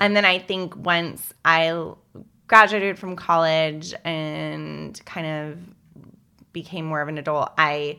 and 0.00 0.14
then 0.14 0.24
I 0.24 0.38
think 0.38 0.76
once 0.76 1.32
I 1.44 1.92
graduated 2.46 2.98
from 2.98 3.16
college 3.16 3.94
and 4.04 5.00
kind 5.06 5.26
of 5.26 5.58
became 6.52 6.84
more 6.84 7.00
of 7.00 7.08
an 7.08 7.18
adult, 7.18 7.52
I 7.56 7.98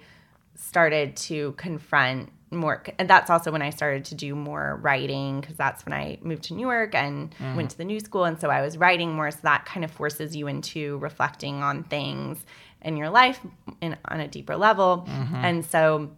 started 0.55 1.15
to 1.15 1.53
confront 1.53 2.29
more 2.51 2.84
and 2.99 3.09
that's 3.09 3.29
also 3.29 3.49
when 3.49 3.61
i 3.61 3.69
started 3.69 4.03
to 4.03 4.13
do 4.13 4.36
more 4.36 4.77
writing 4.82 5.39
because 5.39 5.55
that's 5.55 5.86
when 5.86 5.93
i 5.93 6.17
moved 6.21 6.43
to 6.43 6.53
New 6.53 6.67
York 6.67 6.93
and 6.93 7.34
mm. 7.38 7.55
went 7.55 7.71
to 7.71 7.77
the 7.77 7.86
new 7.86 7.99
school 7.99 8.25
and 8.25 8.39
so 8.39 8.49
i 8.49 8.61
was 8.61 8.77
writing 8.77 9.13
more 9.13 9.32
so 9.32 9.39
that 9.43 9.65
kind 9.65 9.86
of 9.86 9.89
forces 9.89 10.36
you 10.36 10.47
into 10.47 10.97
reflecting 10.97 11.63
on 11.63 11.84
things 11.84 12.45
in 12.82 12.97
your 12.97 13.09
life 13.09 13.39
in, 13.82 13.97
on 14.05 14.19
a 14.19 14.27
deeper 14.27 14.55
level. 14.55 15.05
Mm-hmm. 15.07 15.36
And 15.36 15.65
so 15.65 16.11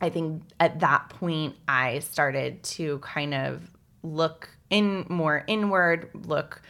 I 0.00 0.10
think 0.10 0.42
at 0.60 0.80
that 0.80 1.08
point, 1.08 1.56
I 1.66 2.00
started 2.00 2.62
to 2.64 2.98
kind 2.98 3.34
of 3.34 3.70
look 4.02 4.50
in 4.70 5.06
more 5.08 5.44
inward, 5.46 6.10
look 6.14 6.62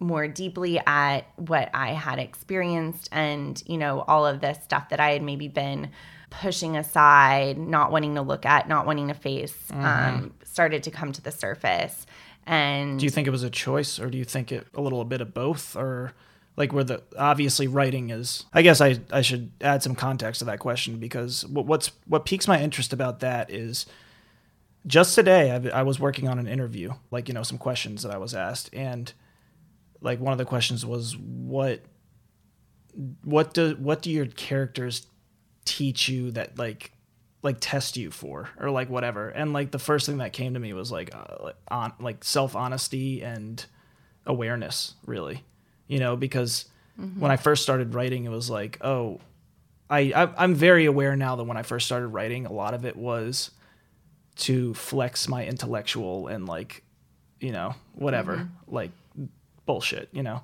more 0.00 0.26
deeply 0.26 0.80
at 0.80 1.26
what 1.36 1.70
I 1.72 1.92
had 1.92 2.18
experienced 2.18 3.08
and, 3.12 3.62
you 3.66 3.78
know, 3.78 4.00
all 4.00 4.26
of 4.26 4.40
this 4.40 4.62
stuff 4.64 4.88
that 4.88 5.00
I 5.00 5.12
had 5.12 5.22
maybe 5.22 5.48
been 5.48 5.90
pushing 6.30 6.76
aside, 6.76 7.58
not 7.58 7.92
wanting 7.92 8.16
to 8.16 8.22
look 8.22 8.44
at, 8.44 8.68
not 8.68 8.86
wanting 8.86 9.08
to 9.08 9.14
face, 9.14 9.56
mm-hmm. 9.68 9.84
um, 9.84 10.34
started 10.44 10.82
to 10.84 10.90
come 10.90 11.12
to 11.12 11.22
the 11.22 11.30
surface. 11.30 12.06
And 12.46 12.98
do 12.98 13.04
you 13.04 13.10
think 13.10 13.28
it 13.28 13.30
was 13.30 13.44
a 13.44 13.50
choice 13.50 14.00
or 14.00 14.10
do 14.10 14.18
you 14.18 14.24
think 14.24 14.50
it 14.50 14.66
a 14.74 14.80
little 14.80 15.00
a 15.00 15.04
bit 15.04 15.20
of 15.20 15.32
both 15.32 15.76
or 15.76 16.12
like 16.56 16.72
where 16.72 16.84
the 16.84 17.02
obviously 17.16 17.66
writing 17.66 18.10
is 18.10 18.44
i 18.52 18.62
guess 18.62 18.80
i 18.80 18.98
i 19.10 19.22
should 19.22 19.50
add 19.60 19.82
some 19.82 19.94
context 19.94 20.40
to 20.40 20.44
that 20.44 20.58
question 20.58 20.98
because 20.98 21.46
what, 21.46 21.66
what's 21.66 21.92
what 22.06 22.26
piques 22.26 22.46
my 22.46 22.60
interest 22.60 22.92
about 22.92 23.20
that 23.20 23.50
is 23.50 23.86
just 24.86 25.14
today 25.14 25.50
I, 25.50 25.80
I 25.80 25.82
was 25.82 26.00
working 26.00 26.28
on 26.28 26.38
an 26.38 26.46
interview 26.46 26.92
like 27.10 27.28
you 27.28 27.34
know 27.34 27.42
some 27.42 27.58
questions 27.58 28.02
that 28.02 28.12
i 28.12 28.18
was 28.18 28.34
asked. 28.34 28.70
And 28.72 29.12
like 30.02 30.20
one 30.20 30.32
of 30.32 30.38
the 30.38 30.44
questions 30.44 30.84
was 30.84 31.16
what 31.16 31.80
what 33.22 33.54
do 33.54 33.76
what 33.78 34.02
do 34.02 34.10
your 34.10 34.26
characters 34.26 35.06
teach 35.64 36.08
you 36.08 36.32
that 36.32 36.58
like 36.58 36.92
like 37.42 37.56
test 37.60 37.96
you 37.96 38.10
for 38.10 38.50
or 38.58 38.70
like 38.70 38.90
whatever? 38.90 39.28
And 39.28 39.52
like 39.52 39.70
the 39.70 39.78
first 39.78 40.06
thing 40.06 40.18
that 40.18 40.32
came 40.32 40.54
to 40.54 40.60
me 40.60 40.72
was 40.72 40.92
like 40.92 41.14
uh, 41.14 41.52
on 41.68 41.92
like 42.00 42.24
self 42.24 42.54
honesty 42.54 43.22
and 43.22 43.64
awareness 44.26 44.94
really 45.06 45.44
you 45.92 45.98
know, 45.98 46.16
because 46.16 46.64
mm-hmm. 46.98 47.20
when 47.20 47.30
I 47.30 47.36
first 47.36 47.62
started 47.62 47.92
writing, 47.92 48.24
it 48.24 48.30
was 48.30 48.48
like, 48.48 48.78
oh, 48.80 49.20
I, 49.90 50.00
I 50.16 50.42
I'm 50.42 50.54
very 50.54 50.86
aware 50.86 51.14
now 51.16 51.36
that 51.36 51.44
when 51.44 51.58
I 51.58 51.62
first 51.62 51.84
started 51.84 52.08
writing, 52.08 52.46
a 52.46 52.52
lot 52.52 52.72
of 52.72 52.86
it 52.86 52.96
was 52.96 53.50
to 54.36 54.72
flex 54.72 55.28
my 55.28 55.44
intellectual 55.44 56.28
and 56.28 56.46
like 56.46 56.82
you 57.40 57.52
know, 57.52 57.74
whatever, 57.94 58.48
like 58.66 58.92
bullshit, 59.66 60.08
you 60.12 60.22
know. 60.22 60.42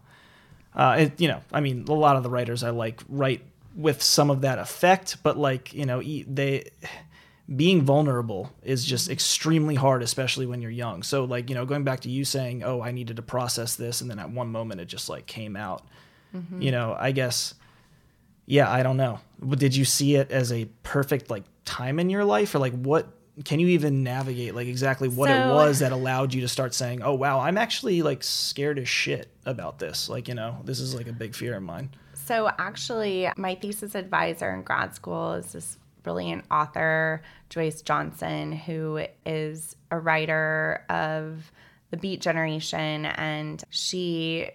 Uh, 0.75 0.97
it, 0.99 1.21
you 1.21 1.29
know, 1.29 1.41
I 1.51 1.61
mean, 1.61 1.87
a 1.89 1.95
lot 1.95 2.17
of 2.17 2.25
the 2.25 2.29
writers 2.29 2.63
I 2.63 2.71
like 2.71 3.01
write 3.09 3.41
with 3.75 4.03
some 4.03 4.31
of 4.31 4.43
that 4.43 4.59
effect, 4.59 5.23
but 5.23 5.39
like, 5.39 5.73
you 5.73 5.87
know, 5.87 6.03
they 6.03 6.71
being 7.55 7.83
vulnerable 7.83 8.53
is 8.63 8.85
just 8.85 9.09
extremely 9.09 9.75
hard, 9.75 10.03
especially 10.03 10.45
when 10.45 10.61
you're 10.61 10.71
young. 10.71 11.03
So, 11.03 11.25
like, 11.25 11.49
you 11.49 11.55
know, 11.55 11.65
going 11.65 11.85
back 11.85 12.01
to 12.01 12.11
you 12.11 12.25
saying, 12.25 12.63
"Oh, 12.63 12.83
I 12.83 12.91
needed 12.91 13.17
to 13.17 13.23
process 13.23 13.77
this," 13.77 14.01
and 14.01 14.11
then 14.11 14.19
at 14.19 14.31
one 14.31 14.49
moment 14.49 14.81
it 14.81 14.87
just 14.87 15.09
like 15.09 15.27
came 15.27 15.57
out. 15.57 15.87
Mm-hmm. 16.35 16.61
You 16.61 16.73
know, 16.73 16.95
I 16.99 17.13
guess, 17.13 17.55
yeah, 18.45 18.71
I 18.71 18.83
don't 18.83 18.99
know. 18.99 19.21
But 19.41 19.59
Did 19.59 19.75
you 19.75 19.87
see 19.87 20.17
it 20.17 20.31
as 20.31 20.53
a 20.53 20.67
perfect 20.83 21.31
like 21.31 21.45
time 21.65 21.99
in 21.99 22.11
your 22.11 22.25
life, 22.25 22.55
or 22.55 22.59
like 22.59 22.75
what? 22.75 23.09
Can 23.45 23.61
you 23.61 23.69
even 23.69 24.03
navigate 24.03 24.55
like 24.55 24.67
exactly 24.67 25.09
what 25.09 25.31
it 25.31 25.47
was 25.47 25.79
that 25.79 25.93
allowed 25.93 26.35
you 26.35 26.41
to 26.43 26.49
start 26.49 26.75
saying, 26.75 27.03
"Oh, 27.03 27.15
wow, 27.15 27.41
I'm 27.41 27.57
actually 27.57 28.03
like 28.03 28.23
scared 28.23 28.79
as 28.79 28.89
shit 28.89 29.31
about 29.47 29.79
this." 29.79 30.09
Like, 30.11 30.29
you 30.29 30.35
know, 30.35 30.59
this 30.65 30.81
is 30.81 30.95
like 30.95 31.07
a 31.07 31.13
big 31.13 31.35
fear 31.35 31.57
of 31.57 31.63
mine. 31.63 31.91
So, 32.15 32.51
actually, 32.59 33.31
my 33.39 33.55
thesis 33.55 33.95
advisor 33.95 34.53
in 34.53 34.63
grad 34.63 34.95
school 34.95 35.35
is 35.35 35.53
this 35.53 35.79
brilliant 36.09 36.43
author, 36.51 37.21
Joyce 37.51 37.83
Johnson, 37.83 38.51
who 38.51 39.05
is 39.27 39.77
a 39.91 39.99
writer 39.99 40.83
of 40.89 41.53
the 41.91 41.99
Beat 41.99 42.23
Generation. 42.23 43.05
And 43.05 43.63
she, 43.69 44.49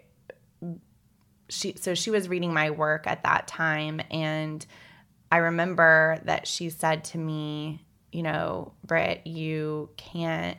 she, 1.49 1.75
so 1.75 1.93
she 1.93 2.09
was 2.09 2.27
reading 2.27 2.55
my 2.55 2.71
work 2.71 3.05
at 3.05 3.21
that 3.21 3.47
time. 3.47 4.01
And 4.09 4.65
I 5.31 5.37
remember 5.37 6.19
that 6.25 6.47
she 6.47 6.71
said 6.71 7.03
to 7.05 7.19
me, 7.19 7.85
you 8.11 8.23
know, 8.23 8.73
Britt, 8.83 9.27
you 9.27 9.91
can't 9.95 10.57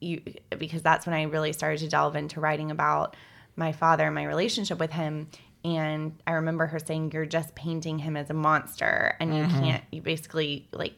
you 0.00 0.22
because 0.58 0.82
that's 0.82 1.06
when 1.06 1.14
I 1.14 1.22
really 1.22 1.52
started 1.52 1.78
to 1.78 1.88
delve 1.88 2.16
into 2.16 2.40
writing 2.40 2.72
about 2.72 3.16
my 3.54 3.70
father 3.70 4.06
and 4.06 4.14
my 4.14 4.24
relationship 4.24 4.80
with 4.80 4.92
him. 4.92 5.28
And 5.66 6.22
I 6.28 6.32
remember 6.32 6.66
her 6.66 6.78
saying, 6.78 7.10
You're 7.12 7.26
just 7.26 7.54
painting 7.56 7.98
him 7.98 8.16
as 8.16 8.30
a 8.30 8.34
monster 8.34 9.16
and 9.18 9.36
you 9.36 9.42
mm-hmm. 9.42 9.60
can't 9.60 9.84
you 9.90 10.00
basically 10.00 10.68
like 10.72 10.94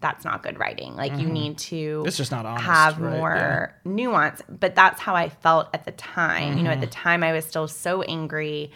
that's 0.00 0.22
not 0.22 0.42
good 0.42 0.58
writing. 0.58 0.94
Like 0.94 1.12
you 1.12 1.20
mm-hmm. 1.20 1.32
need 1.32 1.58
to 1.58 2.04
It's 2.06 2.18
just 2.18 2.30
not 2.30 2.44
honest, 2.44 2.66
have 2.66 3.00
right? 3.00 3.18
more 3.18 3.74
nuance. 3.86 4.42
But 4.48 4.74
that's 4.74 5.00
how 5.00 5.14
I 5.16 5.30
felt 5.30 5.68
at 5.72 5.86
the 5.86 5.92
time. 5.92 6.58
You 6.58 6.64
know, 6.64 6.70
at 6.70 6.80
the 6.80 6.86
mm-hmm. 6.86 7.02
time 7.02 7.22
I 7.22 7.32
was 7.32 7.46
still 7.46 7.66
so 7.68 8.02
angry 8.02 8.70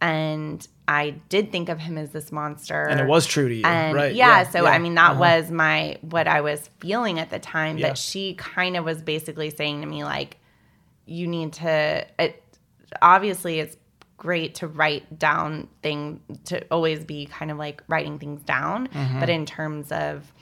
and 0.00 0.66
I 0.88 1.10
did 1.28 1.52
think 1.52 1.68
of 1.68 1.78
him 1.78 1.96
as 1.96 2.10
this 2.10 2.32
monster. 2.32 2.82
And 2.82 2.98
it 2.98 3.06
was 3.06 3.26
true 3.26 3.48
to 3.48 3.54
you, 3.54 3.64
And 3.64 3.94
right? 3.94 4.12
yeah, 4.12 4.42
so 4.42 4.66
I 4.66 4.78
mean 4.78 4.96
that 4.96 5.12
Uh-huh. 5.12 5.20
was 5.20 5.52
my 5.52 5.98
what 6.00 6.26
I 6.26 6.40
was 6.40 6.68
feeling 6.80 7.20
at 7.20 7.30
the 7.30 7.38
time. 7.38 7.78
Yeah. 7.78 7.90
But 7.90 7.98
she 7.98 8.34
kind 8.34 8.76
of 8.76 8.84
was 8.84 9.00
basically 9.00 9.50
saying 9.50 9.82
to 9.82 9.86
me 9.86 10.02
like, 10.02 10.38
you 11.06 11.28
need 11.28 11.52
to. 11.54 12.04
It 12.18 12.42
obviously 13.00 13.60
it's 13.60 13.76
great 14.16 14.54
to 14.56 14.66
write 14.68 15.18
down 15.18 15.68
thing 15.82 16.20
to 16.44 16.64
always 16.70 17.04
be 17.04 17.26
kind 17.26 17.50
of 17.50 17.58
like 17.58 17.82
writing 17.88 18.18
things 18.18 18.42
down, 18.42 18.88
Mm-hmm. 18.88 19.20
but 19.20 19.28
in 19.28 19.46
terms 19.46 19.90
of 19.92 20.32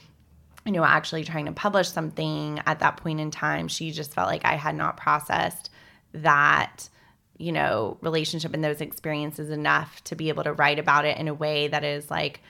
you 0.64 0.70
know, 0.70 0.84
actually 0.84 1.24
trying 1.24 1.46
to 1.46 1.52
publish 1.52 1.88
something 1.88 2.60
at 2.66 2.78
that 2.78 2.96
point 2.96 3.18
in 3.18 3.32
time, 3.32 3.66
she 3.66 3.90
just 3.90 4.14
felt 4.14 4.28
like 4.28 4.44
I 4.44 4.54
had 4.54 4.76
not 4.76 4.96
processed 4.96 5.70
that, 6.12 6.88
you 7.36 7.50
know, 7.50 7.98
relationship 8.00 8.54
and 8.54 8.62
those 8.62 8.80
experiences 8.80 9.50
enough 9.50 10.04
to 10.04 10.14
be 10.14 10.28
able 10.28 10.44
to 10.44 10.52
write 10.52 10.78
about 10.78 11.04
it 11.04 11.18
in 11.18 11.26
a 11.26 11.34
way 11.34 11.66
that 11.66 11.82
is 11.82 12.08
like 12.12 12.42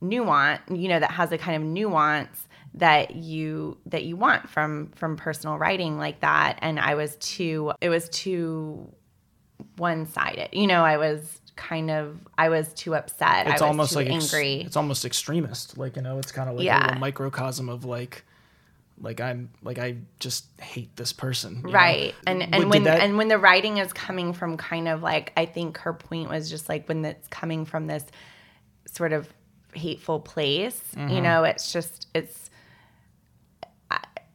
nuance, 0.00 0.60
you 0.70 0.86
know, 0.88 1.00
that 1.00 1.10
has 1.10 1.32
a 1.32 1.38
kind 1.38 1.56
of 1.60 1.68
nuance 1.68 2.46
that 2.74 3.16
you 3.16 3.78
that 3.86 4.04
you 4.04 4.14
want 4.16 4.48
from 4.48 4.92
from 4.94 5.16
personal 5.16 5.56
writing 5.58 5.98
like 5.98 6.20
that 6.20 6.58
and 6.60 6.78
I 6.78 6.94
was 6.94 7.16
too 7.16 7.72
it 7.80 7.88
was 7.88 8.08
too 8.10 8.92
one-sided. 9.76 10.50
You 10.52 10.66
know, 10.66 10.84
I 10.84 10.96
was 10.96 11.40
kind 11.56 11.90
of 11.90 12.18
I 12.36 12.48
was 12.50 12.72
too 12.74 12.94
upset. 12.94 13.46
it's 13.46 13.50
I 13.50 13.54
was 13.54 13.62
almost 13.62 13.96
like 13.96 14.08
ex- 14.08 14.32
angry. 14.32 14.60
it's 14.62 14.76
almost 14.76 15.04
extremist. 15.04 15.78
Like 15.78 15.96
you 15.96 16.02
know, 16.02 16.18
it's 16.18 16.32
kind 16.32 16.48
of 16.50 16.56
like 16.56 16.62
a 16.62 16.66
Yeah. 16.66 16.82
little 16.86 17.00
microcosm 17.00 17.68
of 17.68 17.84
like, 17.84 18.24
like 19.00 19.20
I'm 19.20 19.50
like 19.62 19.78
I 19.78 19.96
just 20.20 20.44
hate 20.60 20.94
this 20.96 21.12
person. 21.12 21.56
you 21.56 21.62
know? 21.64 21.70
right 21.72 22.14
and 22.26 22.42
and 22.42 22.52
did 22.52 22.68
when 22.68 22.82
that- 22.84 23.00
and 23.00 23.16
when 23.16 23.28
the 23.28 23.38
writing 23.38 23.78
is 23.78 23.92
coming 23.92 24.32
from 24.32 24.56
kind 24.56 24.88
of 24.88 25.02
like 25.02 25.32
i 25.36 25.44
think 25.44 25.76
her 25.78 25.92
point 25.92 26.28
was 26.30 26.48
just 26.48 26.68
like 26.68 26.88
when 26.88 27.04
it's 27.04 27.28
coming 27.28 27.64
from 27.66 27.86
this 27.86 28.04
sort 28.86 29.12
of 29.12 29.28
hateful 29.74 30.20
place 30.20 30.80
Mm-hmm. 30.96 31.08
you 31.14 31.20
know 31.20 31.44
it's 31.44 31.72
just 31.72 32.06
it's 32.14 32.50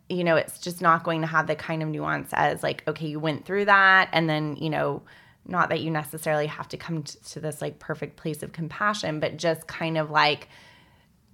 you 0.09 0.23
know 0.23 0.35
it's 0.35 0.59
just 0.59 0.81
not 0.81 1.03
going 1.03 1.21
to 1.21 1.27
have 1.27 1.47
the 1.47 1.55
kind 1.55 1.81
of 1.81 1.89
nuance 1.89 2.29
as 2.33 2.61
like 2.61 2.83
okay 2.87 3.07
you 3.07 3.19
went 3.19 3.45
through 3.45 3.65
that 3.65 4.09
and 4.11 4.29
then 4.29 4.55
you 4.57 4.69
know 4.69 5.01
not 5.45 5.69
that 5.69 5.81
you 5.81 5.89
necessarily 5.91 6.47
have 6.47 6.67
to 6.69 6.77
come 6.77 7.03
to, 7.03 7.23
to 7.23 7.39
this 7.39 7.61
like 7.61 7.79
perfect 7.79 8.15
place 8.17 8.43
of 8.43 8.51
compassion 8.53 9.19
but 9.19 9.37
just 9.37 9.67
kind 9.67 9.97
of 9.97 10.09
like 10.11 10.47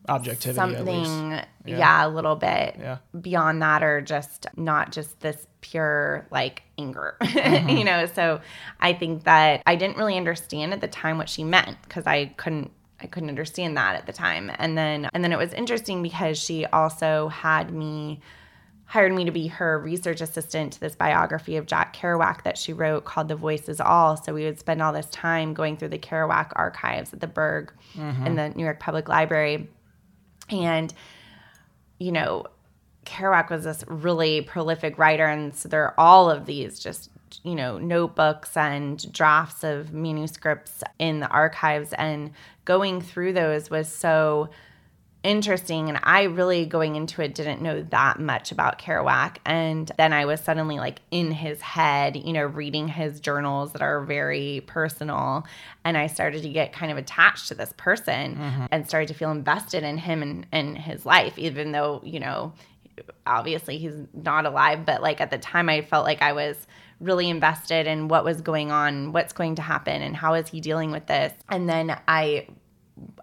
objectivity 0.09 0.75
at 0.75 0.85
least. 0.85 1.09
something 1.09 1.41
yeah. 1.65 2.05
a 2.05 2.07
little 2.07 2.35
bit 2.37 2.75
Yeah. 2.79 2.97
beyond 3.19 3.61
that 3.61 3.83
or 3.83 3.99
just 3.99 4.47
not 4.55 4.91
just 4.93 5.19
this 5.19 5.45
pure 5.61 6.25
like 6.31 6.63
anger 6.77 7.17
Mm-hmm. 7.21 7.69
you 7.69 7.83
know 7.83 8.05
so 8.05 8.39
i 8.79 8.93
think 8.93 9.25
that 9.25 9.61
i 9.65 9.75
didn't 9.75 9.97
really 9.97 10.15
understand 10.17 10.73
at 10.73 10.79
the 10.81 10.87
time 10.87 11.17
what 11.17 11.27
she 11.29 11.43
meant 11.43 11.77
because 11.83 12.07
i 12.07 12.25
couldn't 12.37 12.71
i 13.01 13.07
couldn't 13.07 13.29
understand 13.29 13.75
that 13.77 13.95
at 13.95 14.05
the 14.05 14.13
time 14.13 14.49
and 14.57 14.77
then 14.77 15.09
and 15.13 15.23
then 15.23 15.33
it 15.33 15.37
was 15.37 15.51
interesting 15.53 16.01
because 16.01 16.37
she 16.37 16.65
also 16.67 17.27
had 17.27 17.73
me 17.73 18.21
hired 18.87 19.13
me 19.13 19.25
to 19.25 19.31
be 19.31 19.47
her 19.47 19.77
research 19.77 20.21
assistant 20.21 20.73
to 20.73 20.79
this 20.79 20.95
biography 20.95 21.57
of 21.57 21.65
Jack 21.65 21.95
Kerouac 21.95 22.43
that 22.43 22.57
she 22.57 22.71
wrote 22.71 23.03
called 23.03 23.27
The 23.27 23.35
Voice 23.35 23.67
is 23.67 23.81
All. 23.81 24.15
So 24.15 24.33
we 24.33 24.45
would 24.45 24.59
spend 24.59 24.81
all 24.81 24.93
this 24.93 25.07
time 25.07 25.53
going 25.53 25.75
through 25.75 25.89
the 25.89 25.99
Kerouac 25.99 26.53
archives 26.55 27.11
at 27.13 27.19
the 27.19 27.27
Berg 27.27 27.73
mm-hmm. 27.95 28.25
in 28.25 28.35
the 28.35 28.49
New 28.49 28.63
York 28.63 28.79
Public 28.79 29.09
Library. 29.09 29.69
And, 30.49 30.93
you 31.99 32.13
know, 32.13 32.45
Kerouac 33.05 33.49
was 33.49 33.65
this 33.65 33.83
really 33.87 34.41
prolific 34.41 34.97
writer. 34.97 35.25
And 35.25 35.53
so 35.53 35.67
there 35.67 35.83
are 35.83 35.95
all 35.97 36.29
of 36.29 36.45
these 36.45 36.79
just, 36.79 37.09
you 37.43 37.55
know, 37.55 37.77
notebooks 37.77 38.55
and 38.55 39.11
drafts 39.11 39.65
of 39.65 39.91
manuscripts 39.91 40.81
in 40.97 41.19
the 41.19 41.27
archives. 41.27 41.91
And 41.91 42.31
going 42.63 43.01
through 43.01 43.33
those 43.33 43.69
was 43.69 43.89
so 43.89 44.49
interesting 45.27 45.89
and 45.89 45.99
I 46.03 46.23
really 46.23 46.65
going 46.65 46.95
into 46.95 47.21
it 47.21 47.35
didn't 47.35 47.61
know 47.61 47.83
that 47.91 48.17
much 48.17 48.53
about 48.53 48.79
Kerouac 48.79 49.37
and 49.45 49.91
then 49.97 50.13
I 50.13 50.25
was 50.25 50.39
suddenly 50.39 50.77
like 50.77 51.01
in 51.11 51.31
his 51.31 51.59
head, 51.59 52.15
you 52.15 52.31
know, 52.31 52.45
reading 52.45 52.87
his 52.87 53.19
journals 53.19 53.73
that 53.73 53.81
are 53.81 54.05
very 54.05 54.63
personal 54.67 55.45
and 55.83 55.97
I 55.97 56.07
started 56.07 56.43
to 56.43 56.49
get 56.49 56.71
kind 56.71 56.93
of 56.93 56.97
attached 56.97 57.49
to 57.49 57.55
this 57.55 57.73
person 57.75 58.37
mm-hmm. 58.37 58.65
and 58.71 58.87
started 58.87 59.09
to 59.09 59.13
feel 59.13 59.31
invested 59.31 59.83
in 59.83 59.97
him 59.97 60.21
and, 60.21 60.47
and 60.53 60.77
his 60.77 61.05
life 61.05 61.37
even 61.37 61.73
though, 61.73 62.01
you 62.05 62.21
know, 62.21 62.53
obviously 63.25 63.77
he's 63.77 63.95
not 64.13 64.45
alive, 64.45 64.85
but 64.85 65.01
like 65.01 65.19
at 65.19 65.29
the 65.29 65.37
time 65.37 65.67
I 65.67 65.81
felt 65.81 66.05
like 66.05 66.21
I 66.21 66.31
was 66.31 66.55
really 67.01 67.29
invested 67.29 67.85
in 67.85 68.07
what 68.07 68.23
was 68.23 68.39
going 68.39 68.71
on, 68.71 69.11
what's 69.11 69.33
going 69.33 69.55
to 69.55 69.61
happen 69.61 70.01
and 70.01 70.15
how 70.15 70.35
is 70.35 70.47
he 70.47 70.61
dealing 70.61 70.91
with 70.91 71.05
this. 71.05 71.33
And 71.49 71.67
then 71.67 71.99
I 72.07 72.47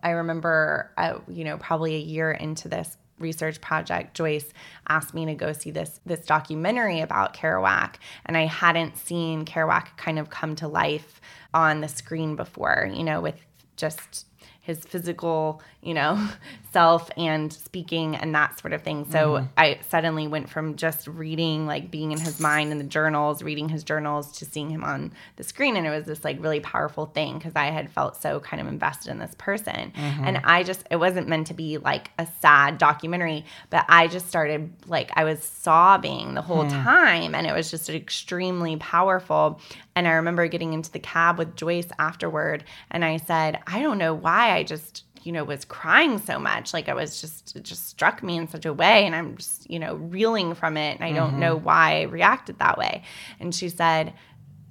I 0.02 0.10
remember, 0.10 0.92
uh, 0.96 1.18
you 1.28 1.44
know, 1.44 1.58
probably 1.58 1.94
a 1.96 2.00
year 2.00 2.30
into 2.30 2.68
this 2.68 2.96
research 3.18 3.60
project, 3.60 4.14
Joyce 4.14 4.52
asked 4.88 5.14
me 5.14 5.26
to 5.26 5.34
go 5.34 5.52
see 5.52 5.70
this 5.70 6.00
this 6.04 6.26
documentary 6.26 7.00
about 7.00 7.34
Kerouac, 7.34 7.96
and 8.26 8.36
I 8.36 8.46
hadn't 8.46 8.96
seen 8.96 9.44
Kerouac 9.44 9.96
kind 9.96 10.18
of 10.18 10.30
come 10.30 10.56
to 10.56 10.68
life 10.68 11.20
on 11.52 11.80
the 11.80 11.88
screen 11.88 12.36
before, 12.36 12.90
you 12.92 13.04
know, 13.04 13.20
with 13.20 13.40
just 13.76 14.26
his 14.64 14.78
physical, 14.78 15.60
you 15.82 15.92
know, 15.92 16.26
self 16.72 17.10
and 17.18 17.52
speaking 17.52 18.16
and 18.16 18.34
that 18.34 18.58
sort 18.58 18.72
of 18.72 18.82
thing. 18.82 19.04
So 19.10 19.34
mm-hmm. 19.34 19.46
I 19.58 19.78
suddenly 19.90 20.26
went 20.26 20.48
from 20.48 20.76
just 20.76 21.06
reading, 21.06 21.66
like 21.66 21.90
being 21.90 22.12
in 22.12 22.18
his 22.18 22.40
mind 22.40 22.72
in 22.72 22.78
the 22.78 22.84
journals, 22.84 23.42
reading 23.42 23.68
his 23.68 23.84
journals, 23.84 24.38
to 24.38 24.46
seeing 24.46 24.70
him 24.70 24.82
on 24.82 25.12
the 25.36 25.44
screen. 25.44 25.76
And 25.76 25.86
it 25.86 25.90
was 25.90 26.06
this 26.06 26.24
like 26.24 26.42
really 26.42 26.60
powerful 26.60 27.04
thing 27.04 27.36
because 27.36 27.52
I 27.54 27.66
had 27.66 27.90
felt 27.90 28.20
so 28.20 28.40
kind 28.40 28.62
of 28.62 28.66
invested 28.66 29.10
in 29.10 29.18
this 29.18 29.34
person. 29.36 29.92
Mm-hmm. 29.94 30.24
And 30.24 30.38
I 30.44 30.62
just, 30.62 30.86
it 30.90 30.96
wasn't 30.96 31.28
meant 31.28 31.48
to 31.48 31.54
be 31.54 31.76
like 31.76 32.10
a 32.18 32.26
sad 32.40 32.78
documentary, 32.78 33.44
but 33.68 33.84
I 33.86 34.08
just 34.08 34.26
started 34.26 34.72
like, 34.86 35.10
I 35.14 35.24
was 35.24 35.44
sobbing 35.44 36.32
the 36.32 36.42
whole 36.42 36.64
hmm. 36.64 36.70
time. 36.70 37.34
And 37.34 37.46
it 37.46 37.52
was 37.52 37.70
just 37.70 37.90
extremely 37.90 38.76
powerful. 38.76 39.60
And 39.94 40.08
I 40.08 40.12
remember 40.12 40.48
getting 40.48 40.72
into 40.72 40.90
the 40.90 40.98
cab 40.98 41.38
with 41.38 41.54
Joyce 41.54 41.88
afterward, 41.98 42.64
and 42.90 43.04
I 43.04 43.18
said, 43.18 43.60
I 43.66 43.80
don't 43.80 43.98
know 43.98 44.12
why 44.12 44.53
I 44.54 44.62
just, 44.62 45.04
you 45.22 45.32
know, 45.32 45.44
was 45.44 45.64
crying 45.64 46.18
so 46.18 46.38
much. 46.38 46.72
Like 46.72 46.88
I 46.88 46.94
was 46.94 47.20
just, 47.20 47.56
it 47.56 47.62
just 47.62 47.88
struck 47.88 48.22
me 48.22 48.36
in 48.36 48.48
such 48.48 48.66
a 48.66 48.72
way, 48.72 49.04
and 49.04 49.14
I'm 49.14 49.36
just, 49.36 49.70
you 49.70 49.78
know, 49.78 49.94
reeling 49.96 50.54
from 50.54 50.76
it, 50.76 50.96
and 51.00 51.04
I 51.04 51.12
don't 51.12 51.38
know 51.38 51.56
mm-hmm. 51.56 51.64
why 51.64 52.00
I 52.00 52.02
reacted 52.02 52.58
that 52.58 52.78
way. 52.78 53.02
And 53.40 53.54
she 53.54 53.68
said, 53.68 54.14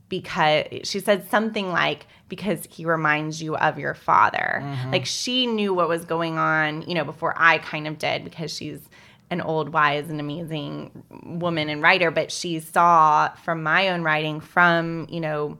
because 0.09 0.65
she 0.83 0.99
said 0.99 1.29
something 1.29 1.71
like 1.71 2.05
because 2.29 2.67
he 2.69 2.85
reminds 2.85 3.41
you 3.41 3.55
of 3.55 3.79
your 3.79 3.95
father 3.95 4.61
mm-hmm. 4.61 4.91
like 4.91 5.05
she 5.05 5.47
knew 5.47 5.73
what 5.73 5.87
was 5.87 6.05
going 6.05 6.37
on 6.37 6.83
you 6.83 6.93
know 6.93 7.05
before 7.05 7.33
i 7.37 7.57
kind 7.57 7.87
of 7.87 7.97
did 7.97 8.23
because 8.23 8.53
she's 8.53 8.79
an 9.33 9.41
old, 9.41 9.69
wise, 9.69 10.09
and 10.09 10.19
amazing 10.19 11.03
woman 11.25 11.67
and 11.67 11.81
writer, 11.81 12.11
but 12.11 12.31
she 12.31 12.59
saw 12.59 13.29
from 13.43 13.63
my 13.63 13.89
own 13.89 14.03
writing, 14.03 14.39
from, 14.39 15.07
you 15.09 15.19
know, 15.19 15.57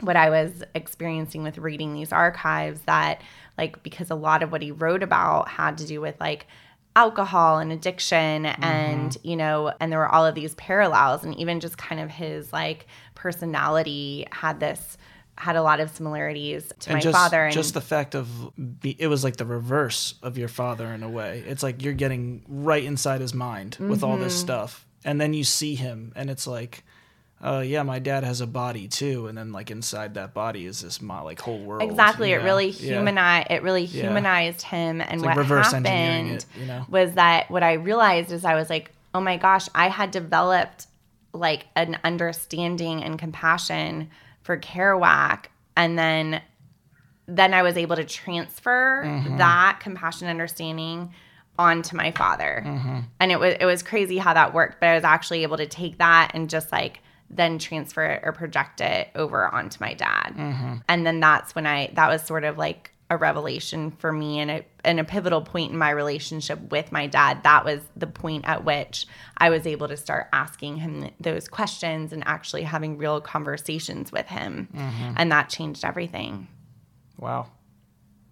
what 0.00 0.14
I 0.14 0.30
was 0.30 0.62
experiencing 0.74 1.42
with 1.42 1.58
reading 1.58 1.94
these 1.94 2.12
archives 2.12 2.80
that, 2.82 3.20
like, 3.58 3.82
because 3.82 4.10
a 4.10 4.14
lot 4.14 4.42
of 4.42 4.50
what 4.52 4.62
he 4.62 4.70
wrote 4.70 5.02
about 5.02 5.48
had 5.48 5.76
to 5.78 5.86
do 5.86 6.00
with, 6.00 6.18
like, 6.20 6.46
alcohol 6.96 7.58
and 7.58 7.70
addiction 7.70 8.44
and 8.46 9.16
you 9.22 9.36
know 9.36 9.72
and 9.78 9.92
there 9.92 10.00
were 10.00 10.08
all 10.08 10.26
of 10.26 10.34
these 10.34 10.56
parallels 10.56 11.22
and 11.22 11.36
even 11.36 11.60
just 11.60 11.78
kind 11.78 12.00
of 12.00 12.10
his 12.10 12.52
like 12.52 12.86
personality 13.14 14.26
had 14.32 14.58
this 14.58 14.96
had 15.36 15.54
a 15.54 15.62
lot 15.62 15.78
of 15.78 15.90
similarities 15.90 16.72
to 16.80 16.92
my 16.94 16.98
just, 16.98 17.16
father 17.16 17.44
and 17.44 17.52
just 17.54 17.74
the 17.74 17.80
fact 17.80 18.16
of 18.16 18.28
be, 18.80 18.96
it 18.98 19.06
was 19.06 19.22
like 19.22 19.36
the 19.36 19.44
reverse 19.44 20.14
of 20.22 20.36
your 20.36 20.48
father 20.48 20.86
in 20.86 21.04
a 21.04 21.08
way. 21.08 21.44
It's 21.46 21.62
like 21.62 21.82
you're 21.84 21.92
getting 21.92 22.42
right 22.48 22.82
inside 22.82 23.20
his 23.20 23.34
mind 23.34 23.76
with 23.78 24.02
all 24.02 24.14
Mm-hmm. 24.14 24.24
this 24.24 24.40
stuff. 24.40 24.84
And 25.04 25.20
then 25.20 25.34
you 25.34 25.44
see 25.44 25.76
him 25.76 26.12
and 26.16 26.28
it's 26.30 26.48
like 26.48 26.82
uh 27.42 27.62
yeah 27.64 27.82
my 27.84 27.98
dad 27.98 28.24
has 28.24 28.40
a 28.40 28.46
body 28.46 28.88
too 28.88 29.26
and 29.28 29.38
then 29.38 29.52
like 29.52 29.70
inside 29.70 30.14
that 30.14 30.34
body 30.34 30.66
is 30.66 30.80
this 30.80 31.00
mo- 31.00 31.24
like 31.24 31.40
whole 31.40 31.58
world 31.60 31.82
exactly 31.82 32.30
you 32.30 32.36
it 32.36 32.42
really 32.42 32.70
Yeah. 32.70 32.94
humanized 32.96 33.46
it 33.50 33.62
really 33.62 33.84
humanized 33.84 34.62
him 34.62 35.00
and 35.00 35.12
It's 35.14 35.22
like 35.22 35.36
what 35.36 35.42
reverse 35.42 35.72
engineering 35.72 36.26
happened 36.28 36.46
it, 36.56 36.60
you 36.60 36.66
know? 36.66 36.84
was 36.88 37.12
that 37.14 37.50
what 37.50 37.62
i 37.62 37.74
realized 37.74 38.32
is 38.32 38.44
i 38.44 38.54
was 38.54 38.68
like 38.68 38.92
oh 39.14 39.20
my 39.20 39.36
gosh 39.36 39.68
i 39.74 39.88
had 39.88 40.10
developed 40.10 40.86
like 41.32 41.66
an 41.76 41.98
understanding 42.04 43.04
and 43.04 43.18
compassion 43.18 44.10
for 44.42 44.58
kerouac 44.58 45.44
and 45.76 45.98
then 45.98 46.40
then 47.26 47.54
i 47.54 47.62
was 47.62 47.76
able 47.76 47.94
to 47.96 48.04
transfer 48.04 49.04
Mm-hmm. 49.06 49.36
that 49.36 49.78
compassion 49.80 50.26
and 50.26 50.30
understanding 50.36 51.12
onto 51.58 51.96
my 51.96 52.10
father 52.10 52.62
Mm-hmm. 52.66 52.98
and 53.20 53.30
it 53.32 53.38
was 53.38 53.54
it 53.60 53.64
was 53.64 53.82
crazy 53.82 54.18
how 54.18 54.34
that 54.34 54.52
worked 54.54 54.80
but 54.80 54.88
i 54.88 54.94
was 54.94 55.04
actually 55.04 55.42
able 55.44 55.56
to 55.58 55.66
take 55.66 55.98
that 55.98 56.32
and 56.34 56.48
just 56.50 56.72
like 56.72 57.00
then 57.30 57.58
transfer 57.58 58.04
it 58.04 58.22
or 58.24 58.32
project 58.32 58.80
it 58.80 59.08
over 59.14 59.46
onto 59.46 59.78
my 59.80 59.94
dad. 59.94 60.34
Mm-hmm. 60.36 60.74
and 60.88 61.06
then 61.06 61.20
that's 61.20 61.54
when 61.54 61.66
i 61.66 61.90
that 61.94 62.08
was 62.08 62.22
sort 62.22 62.44
of 62.44 62.58
like 62.58 62.92
a 63.10 63.16
revelation 63.16 63.90
for 63.90 64.12
me 64.12 64.38
and 64.38 64.50
a, 64.50 64.64
and 64.84 65.00
a 65.00 65.04
pivotal 65.04 65.40
point 65.40 65.72
in 65.72 65.78
my 65.78 65.88
relationship 65.88 66.60
with 66.70 66.92
my 66.92 67.06
dad. 67.06 67.42
That 67.42 67.64
was 67.64 67.80
the 67.96 68.06
point 68.06 68.46
at 68.46 68.64
which 68.64 69.06
i 69.38 69.48
was 69.50 69.66
able 69.66 69.88
to 69.88 69.96
start 69.96 70.28
asking 70.32 70.76
him 70.76 71.10
those 71.18 71.48
questions 71.48 72.12
and 72.12 72.22
actually 72.26 72.64
having 72.64 72.98
real 72.98 73.20
conversations 73.20 74.12
with 74.12 74.26
him. 74.26 74.68
Mm-hmm. 74.74 75.14
and 75.16 75.32
that 75.32 75.48
changed 75.48 75.84
everything. 75.84 76.48
Wow. 77.18 77.48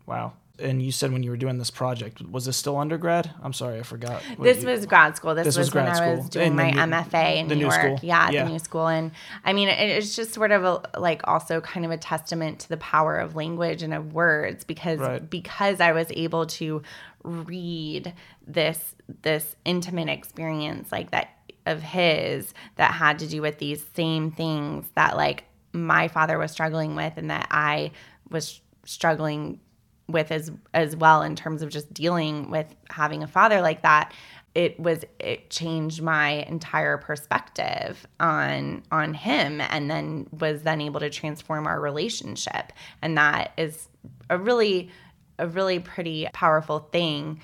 Wow 0.06 0.34
and 0.58 0.80
you 0.82 0.90
said 0.90 1.12
when 1.12 1.22
you 1.22 1.30
were 1.30 1.36
doing 1.36 1.58
this 1.58 1.70
project 1.70 2.22
was 2.30 2.46
this 2.46 2.56
still 2.56 2.76
undergrad 2.78 3.30
i'm 3.42 3.52
sorry 3.52 3.78
i 3.78 3.82
forgot 3.82 4.22
This 4.38 4.62
you- 4.62 4.68
was 4.68 4.86
grad 4.86 5.16
school. 5.16 5.34
This, 5.34 5.44
This 5.44 5.56
was, 5.58 5.68
was 5.68 5.74
when 5.74 5.84
grad 5.84 6.02
I 6.02 6.14
was 6.14 6.28
doing 6.30 6.46
In 6.48 6.56
my 6.56 6.70
new- 6.70 6.78
MFA 6.80 7.36
in 7.38 7.48
New 7.48 7.56
York. 7.56 7.74
school. 7.74 7.98
Yeah, 8.02 8.30
Yeah. 8.30 8.44
the 8.44 8.50
new 8.50 8.58
school. 8.58 8.86
And 8.88 9.12
I 9.44 9.52
mean, 9.52 9.68
it, 9.68 9.78
it's 9.90 10.16
just 10.16 10.32
sort 10.34 10.50
of 10.52 10.64
a, 10.64 10.98
like 10.98 11.20
also 11.28 11.60
kind 11.60 11.84
of 11.84 11.90
a 11.90 11.96
testament 11.98 12.60
to 12.60 12.68
the 12.68 12.76
power 12.78 13.18
of 13.18 13.36
language 13.36 13.82
and 13.82 13.92
of 13.94 14.12
words 14.14 14.64
because 14.64 14.98
Right. 15.00 15.28
because 15.28 15.80
I 15.80 15.92
was 15.92 16.08
able 16.10 16.46
to 16.46 16.82
read 17.22 18.14
this 18.46 18.94
this 19.22 19.56
intimate 19.64 20.08
experience 20.08 20.90
like 20.92 21.10
that 21.10 21.30
of 21.66 21.82
his 21.82 22.54
that 22.76 22.92
had 22.92 23.18
to 23.18 23.26
do 23.26 23.42
with 23.42 23.58
these 23.58 23.84
same 23.94 24.30
things 24.30 24.86
that 24.94 25.16
like 25.16 25.44
my 25.72 26.08
father 26.08 26.38
was 26.38 26.50
struggling 26.52 26.94
with 26.94 27.14
and 27.16 27.30
that 27.30 27.46
I 27.50 27.90
was 28.30 28.60
struggling 28.84 29.60
with 30.08 30.30
as 30.30 30.50
as 30.74 30.94
well 30.96 31.22
in 31.22 31.34
terms 31.36 31.62
of 31.62 31.68
just 31.70 31.92
dealing 31.92 32.50
with 32.50 32.72
having 32.90 33.22
a 33.22 33.26
father 33.26 33.60
like 33.60 33.82
that 33.82 34.12
it 34.54 34.78
was 34.80 35.04
it 35.18 35.50
changed 35.50 36.00
my 36.00 36.30
entire 36.48 36.96
perspective 36.96 38.06
on 38.20 38.82
on 38.92 39.14
him 39.14 39.60
and 39.60 39.90
then 39.90 40.26
was 40.38 40.62
then 40.62 40.80
able 40.80 41.00
to 41.00 41.10
transform 41.10 41.66
our 41.66 41.80
relationship 41.80 42.72
and 43.02 43.18
that 43.18 43.52
is 43.56 43.88
a 44.30 44.38
really 44.38 44.90
a 45.38 45.46
really 45.48 45.78
pretty 45.80 46.28
powerful 46.32 46.78
thing 46.78 47.40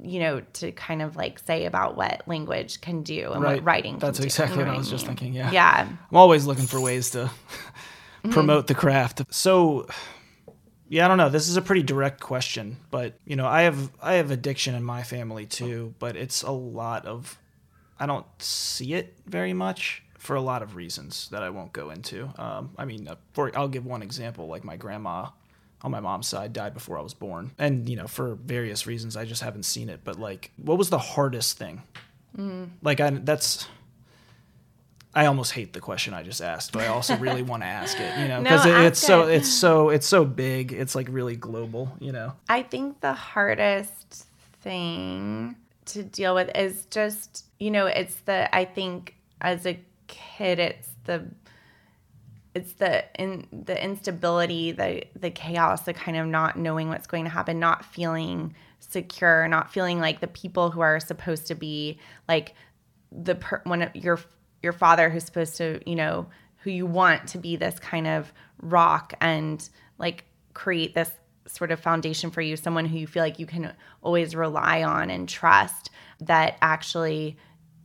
you 0.00 0.18
know 0.18 0.40
to 0.54 0.72
kind 0.72 1.02
of 1.02 1.14
like 1.16 1.38
say 1.40 1.66
about 1.66 1.96
what 1.96 2.22
language 2.26 2.80
can 2.80 3.02
do 3.02 3.32
and 3.32 3.42
Right. 3.42 3.56
what 3.56 3.64
writing 3.64 3.98
That's 3.98 4.18
can 4.18 4.22
do, 4.24 4.28
That's 4.28 4.34
exactly 4.34 4.58
you 4.58 4.64
know 4.64 4.70
what 4.70 4.74
I 4.76 4.78
was 4.78 4.90
just 4.90 5.06
thinking, 5.06 5.34
yeah. 5.34 5.50
yeah 5.50 5.88
I'm 6.10 6.16
always 6.16 6.46
looking 6.46 6.66
for 6.66 6.80
ways 6.80 7.10
to 7.10 7.30
Mm-hmm. 8.24 8.30
promote 8.34 8.68
the 8.68 8.74
craft. 8.76 9.22
So, 9.30 9.88
yeah, 10.92 11.06
I 11.06 11.08
don't 11.08 11.16
know. 11.16 11.30
This 11.30 11.48
is 11.48 11.56
a 11.56 11.62
pretty 11.62 11.82
direct 11.82 12.20
question, 12.20 12.76
but 12.90 13.14
you 13.24 13.34
know, 13.34 13.46
I 13.46 13.62
have 13.62 13.90
I 14.02 14.14
have 14.14 14.30
addiction 14.30 14.74
in 14.74 14.84
my 14.84 15.02
family 15.02 15.46
too, 15.46 15.94
but 15.98 16.16
it's 16.16 16.42
a 16.42 16.50
lot 16.50 17.06
of 17.06 17.38
I 17.98 18.04
don't 18.04 18.26
see 18.38 18.92
it 18.92 19.16
very 19.24 19.54
much 19.54 20.02
for 20.18 20.36
a 20.36 20.42
lot 20.42 20.60
of 20.60 20.76
reasons 20.76 21.30
that 21.30 21.42
I 21.42 21.48
won't 21.48 21.72
go 21.72 21.88
into. 21.88 22.28
Um, 22.36 22.72
I 22.76 22.84
mean, 22.84 23.08
uh, 23.08 23.14
for 23.32 23.50
I'll 23.56 23.68
give 23.68 23.86
one 23.86 24.02
example. 24.02 24.48
Like 24.48 24.64
my 24.64 24.76
grandma 24.76 25.28
on 25.80 25.90
my 25.90 26.00
mom's 26.00 26.26
side 26.28 26.52
died 26.52 26.74
before 26.74 26.98
I 26.98 27.00
was 27.00 27.14
born, 27.14 27.52
and 27.58 27.88
you 27.88 27.96
know, 27.96 28.06
for 28.06 28.34
various 28.34 28.86
reasons, 28.86 29.16
I 29.16 29.24
just 29.24 29.40
haven't 29.40 29.62
seen 29.62 29.88
it. 29.88 30.00
But 30.04 30.20
like, 30.20 30.50
what 30.58 30.76
was 30.76 30.90
the 30.90 30.98
hardest 30.98 31.56
thing? 31.56 31.84
Like, 32.82 33.00
I 33.00 33.08
that's. 33.08 33.66
I 35.14 35.26
almost 35.26 35.52
hate 35.52 35.72
the 35.74 35.80
question 35.80 36.14
I 36.14 36.22
just 36.22 36.40
asked, 36.40 36.72
but 36.72 36.82
I 36.82 36.86
also 36.86 37.16
really 37.18 37.42
want 37.50 37.62
to 37.62 37.66
ask 37.66 37.98
it, 38.00 38.18
you 38.18 38.28
know, 38.28 38.38
No, 38.40 38.44
because 38.44 38.66
it's 38.66 39.02
ask 39.02 39.06
so 39.06 39.28
it. 39.28 39.34
it's 39.36 39.52
so 39.52 39.88
it's 39.90 40.06
so 40.06 40.24
big. 40.24 40.72
It's 40.72 40.94
like 40.94 41.06
really 41.10 41.36
global, 41.36 41.94
you 42.00 42.12
know. 42.12 42.32
I 42.48 42.62
think 42.62 43.00
the 43.00 43.12
hardest 43.12 44.26
thing 44.62 45.56
to 45.86 46.02
deal 46.02 46.34
with 46.34 46.50
is 46.56 46.86
just, 46.86 47.44
you 47.58 47.70
know, 47.70 47.86
it's 47.86 48.16
the 48.20 48.54
I 48.54 48.64
think 48.64 49.16
as 49.40 49.66
a 49.66 49.78
kid 50.06 50.58
it's 50.58 50.88
the 51.04 51.26
it's 52.54 52.74
the 52.74 53.04
in 53.20 53.46
the 53.52 53.82
instability, 53.82 54.72
the 54.72 55.04
the 55.18 55.30
chaos, 55.30 55.82
the 55.82 55.94
kind 55.94 56.16
of 56.16 56.26
not 56.26 56.56
knowing 56.58 56.88
what's 56.88 57.06
going 57.06 57.24
to 57.24 57.30
happen, 57.30 57.58
not 57.58 57.84
feeling 57.84 58.54
secure, 58.80 59.48
not 59.48 59.72
feeling 59.72 60.00
like 60.00 60.20
the 60.20 60.26
people 60.26 60.70
who 60.70 60.80
are 60.80 61.00
supposed 61.00 61.46
to 61.46 61.54
be 61.54 61.98
like 62.28 62.54
the 63.10 63.34
per, 63.34 63.60
one 63.64 63.82
of 63.82 63.94
your 63.96 64.18
your 64.62 64.72
father 64.72 65.10
who's 65.10 65.24
supposed 65.24 65.56
to 65.56 65.80
you 65.86 65.96
know 65.96 66.26
who 66.58 66.70
you 66.70 66.86
want 66.86 67.26
to 67.28 67.38
be 67.38 67.56
this 67.56 67.78
kind 67.78 68.06
of 68.06 68.32
rock 68.60 69.14
and 69.20 69.68
like 69.98 70.24
create 70.54 70.94
this 70.94 71.10
sort 71.46 71.72
of 71.72 71.80
foundation 71.80 72.30
for 72.30 72.40
you 72.40 72.56
someone 72.56 72.86
who 72.86 72.96
you 72.96 73.06
feel 73.06 73.22
like 73.22 73.38
you 73.38 73.46
can 73.46 73.74
always 74.02 74.34
rely 74.34 74.82
on 74.82 75.10
and 75.10 75.28
trust 75.28 75.90
that 76.20 76.56
actually 76.62 77.36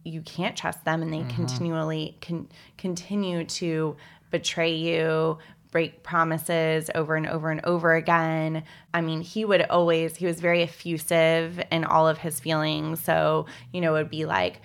you 0.03 0.21
can't 0.21 0.55
trust 0.55 0.85
them 0.85 1.01
and 1.01 1.11
they 1.11 1.19
mm-hmm. 1.19 1.35
continually 1.35 2.17
can 2.21 2.47
continue 2.77 3.43
to 3.43 3.95
betray 4.31 4.73
you 4.73 5.37
break 5.71 6.01
promises 6.01 6.89
over 6.95 7.15
and 7.15 7.27
over 7.27 7.51
and 7.51 7.63
over 7.65 7.93
again. 7.93 8.63
I 8.93 9.01
mean 9.01 9.21
he 9.21 9.43
would 9.43 9.63
always 9.63 10.15
he 10.15 10.25
was 10.25 10.39
very 10.39 10.63
effusive 10.63 11.61
in 11.71 11.83
all 11.83 12.07
of 12.07 12.17
his 12.17 12.39
feelings. 12.39 13.01
So 13.01 13.47
you 13.73 13.81
know 13.81 13.95
it 13.95 13.99
would 13.99 14.09
be 14.09 14.25
like 14.25 14.61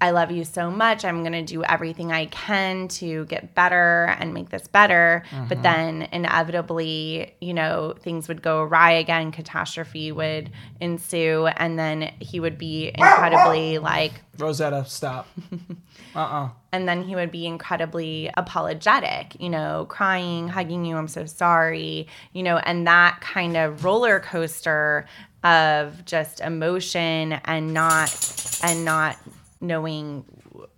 I 0.00 0.10
love 0.10 0.30
you 0.30 0.44
so 0.44 0.70
much. 0.70 1.04
I'm 1.04 1.22
going 1.22 1.32
to 1.32 1.42
do 1.42 1.64
everything 1.64 2.12
I 2.12 2.26
can 2.26 2.86
to 2.88 3.24
get 3.26 3.54
better 3.54 4.14
and 4.18 4.32
make 4.32 4.48
this 4.48 4.68
better. 4.68 5.24
But 5.48 5.58
mm-hmm. 5.58 5.62
then 5.62 6.08
inevitably, 6.12 7.34
you 7.40 7.52
know, 7.52 7.94
things 8.00 8.28
would 8.28 8.40
go 8.40 8.62
awry 8.62 8.92
again, 8.92 9.32
catastrophe 9.32 10.12
would 10.12 10.50
ensue. 10.80 11.46
And 11.46 11.78
then 11.78 12.12
he 12.20 12.38
would 12.38 12.58
be 12.58 12.92
incredibly 12.94 13.78
like, 13.78 14.12
Rosetta, 14.38 14.84
stop. 14.86 15.26
Uh-uh. 16.14 16.48
and 16.72 16.88
then 16.88 17.02
he 17.02 17.14
would 17.14 17.30
be 17.30 17.46
incredibly 17.46 18.30
apologetic, 18.36 19.38
you 19.40 19.50
know, 19.50 19.86
crying, 19.88 20.48
hugging 20.48 20.84
you, 20.84 20.96
I'm 20.96 21.06
so 21.06 21.26
sorry, 21.26 22.08
you 22.32 22.42
know, 22.42 22.56
and 22.56 22.86
that 22.86 23.20
kind 23.20 23.56
of 23.56 23.84
roller 23.84 24.18
coaster 24.18 25.06
of 25.44 26.04
just 26.04 26.40
emotion 26.40 27.34
and 27.44 27.72
not 27.74 28.58
and 28.62 28.84
not 28.84 29.16
knowing 29.60 30.24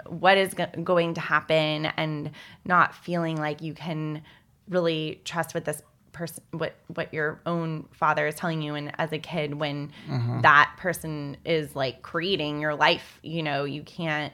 what 0.07 0.39
is 0.39 0.55
go- 0.55 0.67
going 0.83 1.15
to 1.15 1.21
happen 1.21 1.87
and 1.87 2.31
not 2.65 2.95
feeling 2.95 3.37
like 3.37 3.61
you 3.63 3.75
can 3.75 4.23
really 4.69 5.21
trust 5.25 5.55
what 5.55 5.65
this 5.65 5.83
person 6.13 6.43
what 6.51 6.75
what 6.89 7.13
your 7.15 7.41
own 7.47 7.87
father 7.93 8.27
is 8.27 8.35
telling 8.35 8.61
you 8.63 8.75
and 8.75 8.91
as 8.99 9.13
a 9.13 9.19
kid 9.19 9.55
when 9.55 9.93
that 10.43 10.75
person 10.79 11.37
is 11.45 11.77
like 11.77 12.03
creating 12.03 12.61
your 12.61 12.75
life 12.75 13.21
you 13.23 13.43
know 13.45 13.65
you 13.65 13.83
can't 13.85 14.33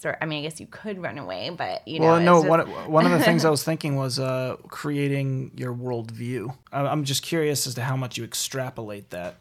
sort 0.00 0.18
i 0.20 0.26
mean 0.26 0.40
i 0.40 0.42
guess 0.48 0.58
you 0.60 0.66
could 0.66 1.00
run 1.00 1.16
away 1.16 1.50
but 1.50 1.86
you 1.86 2.00
know 2.00 2.06
Well, 2.06 2.16
it's 2.16 2.24
no. 2.24 2.34
just- 2.42 2.48
One 2.68 2.90
one 2.90 3.06
of 3.06 3.12
the 3.12 3.20
things 3.20 3.44
I 3.44 3.50
was 3.50 3.62
thinking 3.62 3.94
was 3.96 4.18
uh, 4.18 4.56
creating 4.68 5.52
your 5.56 5.72
worldview. 5.72 6.54
I'm 6.72 7.04
just 7.04 7.22
curious 7.22 7.66
as 7.68 7.74
to 7.76 7.82
how 7.82 7.96
much 7.96 8.18
you 8.18 8.24
extrapolate 8.24 9.10
that 9.10 9.36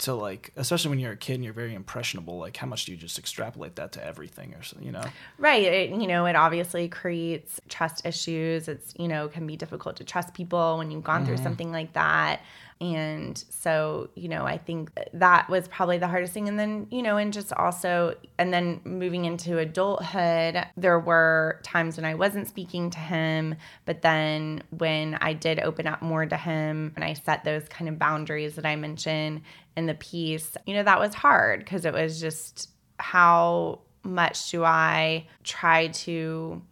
to 0.00 0.14
like 0.14 0.52
especially 0.56 0.90
when 0.90 0.98
you're 0.98 1.12
a 1.12 1.16
kid 1.16 1.34
and 1.34 1.44
you're 1.44 1.52
very 1.52 1.74
impressionable 1.74 2.38
like 2.38 2.56
how 2.56 2.66
much 2.66 2.84
do 2.84 2.92
you 2.92 2.98
just 2.98 3.18
extrapolate 3.18 3.76
that 3.76 3.92
to 3.92 4.04
everything 4.04 4.54
or 4.54 4.62
so 4.62 4.76
you 4.80 4.92
know 4.92 5.04
Right. 5.38 5.62
It, 5.62 5.90
you 5.90 6.06
know, 6.06 6.26
it 6.26 6.36
obviously 6.36 6.88
creates 6.88 7.60
trust 7.68 8.04
issues. 8.04 8.68
It's, 8.68 8.92
you 8.98 9.08
know, 9.08 9.28
can 9.28 9.46
be 9.46 9.56
difficult 9.56 9.96
to 9.96 10.04
trust 10.04 10.34
people 10.34 10.78
when 10.78 10.90
you've 10.90 11.04
gone 11.04 11.24
through 11.24 11.36
mm-hmm. 11.36 11.44
something 11.44 11.72
like 11.72 11.92
that. 11.94 12.42
And 12.82 13.36
so, 13.50 14.08
you 14.14 14.28
know, 14.28 14.46
I 14.46 14.56
think 14.56 14.90
that 15.12 15.50
was 15.50 15.68
probably 15.68 15.98
the 15.98 16.08
hardest 16.08 16.32
thing. 16.32 16.48
And 16.48 16.58
then, 16.58 16.86
you 16.90 17.02
know, 17.02 17.18
and 17.18 17.30
just 17.30 17.52
also, 17.52 18.14
and 18.38 18.54
then 18.54 18.80
moving 18.84 19.26
into 19.26 19.58
adulthood, 19.58 20.64
there 20.78 20.98
were 20.98 21.60
times 21.62 21.98
when 21.98 22.06
I 22.06 22.14
wasn't 22.14 22.48
speaking 22.48 22.88
to 22.90 22.98
him. 22.98 23.54
But 23.84 24.00
then 24.00 24.62
when 24.70 25.16
I 25.20 25.34
did 25.34 25.60
open 25.60 25.86
up 25.86 26.00
more 26.00 26.24
to 26.24 26.36
him 26.38 26.92
and 26.96 27.04
I 27.04 27.12
set 27.12 27.44
those 27.44 27.68
kind 27.68 27.88
of 27.88 27.98
boundaries 27.98 28.54
that 28.56 28.64
I 28.64 28.76
mentioned 28.76 29.42
in 29.80 29.86
the 29.86 29.94
piece, 29.94 30.56
you 30.66 30.74
know, 30.74 30.82
that 30.82 31.00
was 31.00 31.14
hard 31.14 31.60
because 31.60 31.86
it 31.86 31.94
was 31.94 32.20
just 32.20 32.68
how 32.98 33.80
much 34.02 34.50
do 34.50 34.62
I 34.62 35.26
try 35.42 35.88
to 35.88 36.62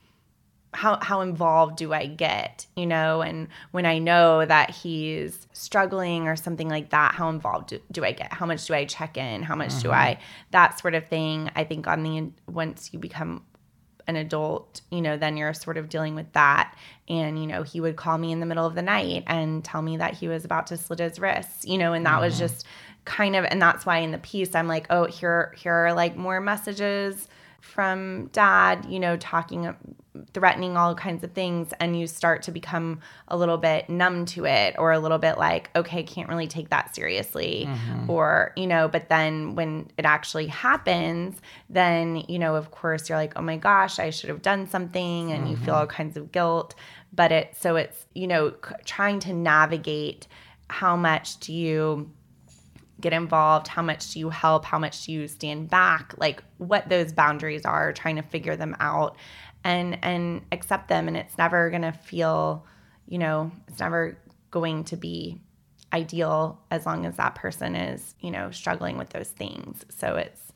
how 0.74 0.98
how 1.00 1.22
involved 1.22 1.78
do 1.78 1.94
I 1.94 2.06
get, 2.06 2.66
you 2.76 2.86
know, 2.86 3.22
and 3.22 3.48
when 3.70 3.86
I 3.86 3.98
know 3.98 4.44
that 4.44 4.70
he's 4.70 5.48
struggling 5.54 6.28
or 6.28 6.36
something 6.36 6.68
like 6.68 6.90
that, 6.90 7.14
how 7.14 7.30
involved 7.30 7.70
do, 7.70 7.80
do 7.90 8.04
I 8.04 8.12
get? 8.12 8.30
How 8.30 8.44
much 8.44 8.66
do 8.66 8.74
I 8.74 8.84
check 8.84 9.16
in? 9.16 9.42
How 9.42 9.56
much 9.56 9.80
do 9.82 9.90
I 9.90 10.12
mm-hmm. 10.12 10.22
that 10.50 10.78
sort 10.78 10.94
of 10.94 11.08
thing. 11.08 11.50
I 11.56 11.64
think 11.64 11.86
on 11.86 12.02
the 12.02 12.30
once 12.46 12.90
you 12.92 12.98
become 12.98 13.42
an 14.08 14.16
adult, 14.16 14.80
you 14.90 15.02
know, 15.02 15.16
then 15.16 15.36
you're 15.36 15.52
sort 15.52 15.76
of 15.76 15.90
dealing 15.90 16.14
with 16.14 16.32
that. 16.32 16.74
And, 17.08 17.38
you 17.38 17.46
know, 17.46 17.62
he 17.62 17.80
would 17.80 17.96
call 17.96 18.16
me 18.16 18.32
in 18.32 18.40
the 18.40 18.46
middle 18.46 18.66
of 18.66 18.74
the 18.74 18.82
night 18.82 19.24
and 19.26 19.62
tell 19.62 19.82
me 19.82 19.98
that 19.98 20.14
he 20.14 20.28
was 20.28 20.46
about 20.46 20.66
to 20.68 20.78
slit 20.78 20.98
his 20.98 21.18
wrists, 21.18 21.66
you 21.66 21.76
know, 21.76 21.92
and 21.92 22.06
that 22.06 22.20
was 22.20 22.34
mm-hmm. 22.34 22.44
just 22.44 22.66
kind 23.08 23.34
of 23.34 23.44
and 23.46 23.60
that's 23.60 23.86
why 23.86 23.98
in 23.98 24.12
the 24.12 24.18
piece 24.18 24.54
I'm 24.54 24.68
like, 24.68 24.86
oh, 24.90 25.06
here 25.06 25.54
here 25.56 25.72
are 25.72 25.92
like 25.94 26.16
more 26.16 26.40
messages 26.40 27.26
from 27.60 28.26
dad, 28.28 28.86
you 28.88 29.00
know, 29.00 29.16
talking 29.16 29.74
threatening 30.32 30.76
all 30.76 30.94
kinds 30.94 31.22
of 31.22 31.32
things 31.32 31.72
and 31.80 31.98
you 31.98 32.06
start 32.06 32.42
to 32.42 32.50
become 32.50 33.00
a 33.28 33.36
little 33.36 33.56
bit 33.56 33.88
numb 33.88 34.24
to 34.26 34.46
it 34.46 34.74
or 34.76 34.90
a 34.90 34.98
little 34.98 35.18
bit 35.18 35.38
like 35.38 35.70
okay 35.76 36.02
can't 36.02 36.28
really 36.28 36.48
take 36.48 36.70
that 36.70 36.92
seriously 36.92 37.68
mm-hmm. 37.68 38.10
or 38.10 38.52
you 38.56 38.66
know 38.66 38.88
but 38.88 39.08
then 39.08 39.54
when 39.54 39.88
it 39.96 40.04
actually 40.04 40.48
happens 40.48 41.40
then 41.70 42.24
you 42.28 42.36
know 42.36 42.56
of 42.56 42.72
course 42.72 43.08
you're 43.08 43.16
like 43.16 43.32
oh 43.36 43.42
my 43.42 43.56
gosh 43.56 44.00
i 44.00 44.10
should 44.10 44.28
have 44.28 44.42
done 44.42 44.66
something 44.66 45.30
and 45.30 45.48
you 45.48 45.56
feel 45.56 45.66
mm-hmm. 45.66 45.74
all 45.74 45.86
kinds 45.86 46.16
of 46.16 46.32
guilt. 46.32 46.74
But 47.12 47.32
it 47.32 47.56
so 47.58 47.76
it's 47.76 48.06
you 48.14 48.26
know 48.26 48.50
c- 48.50 48.74
trying 48.84 49.20
to 49.20 49.32
navigate 49.32 50.26
how 50.68 50.96
much 50.96 51.38
do 51.38 51.52
you 51.52 52.10
get 53.00 53.12
involved? 53.12 53.68
How 53.68 53.82
much 53.82 54.12
do 54.12 54.18
you 54.18 54.30
help? 54.30 54.64
How 54.64 54.78
much 54.78 55.06
do 55.06 55.12
you 55.12 55.28
stand 55.28 55.70
back? 55.70 56.14
Like 56.18 56.42
what 56.58 56.88
those 56.88 57.12
boundaries 57.12 57.64
are 57.64 57.92
trying 57.92 58.16
to 58.16 58.22
figure 58.22 58.56
them 58.56 58.76
out 58.80 59.16
and 59.64 59.98
and 60.02 60.42
accept 60.52 60.88
them. 60.88 61.08
And 61.08 61.16
it's 61.16 61.38
never 61.38 61.70
going 61.70 61.82
to 61.82 61.92
feel 61.92 62.66
you 63.06 63.18
know 63.18 63.50
it's 63.68 63.80
never 63.80 64.18
going 64.50 64.84
to 64.84 64.96
be 64.96 65.40
ideal 65.92 66.60
as 66.70 66.84
long 66.84 67.06
as 67.06 67.16
that 67.16 67.34
person 67.34 67.74
is 67.74 68.14
you 68.20 68.30
know 68.30 68.50
struggling 68.50 68.98
with 68.98 69.10
those 69.10 69.28
things. 69.28 69.84
So 69.88 70.16
it's 70.16 70.47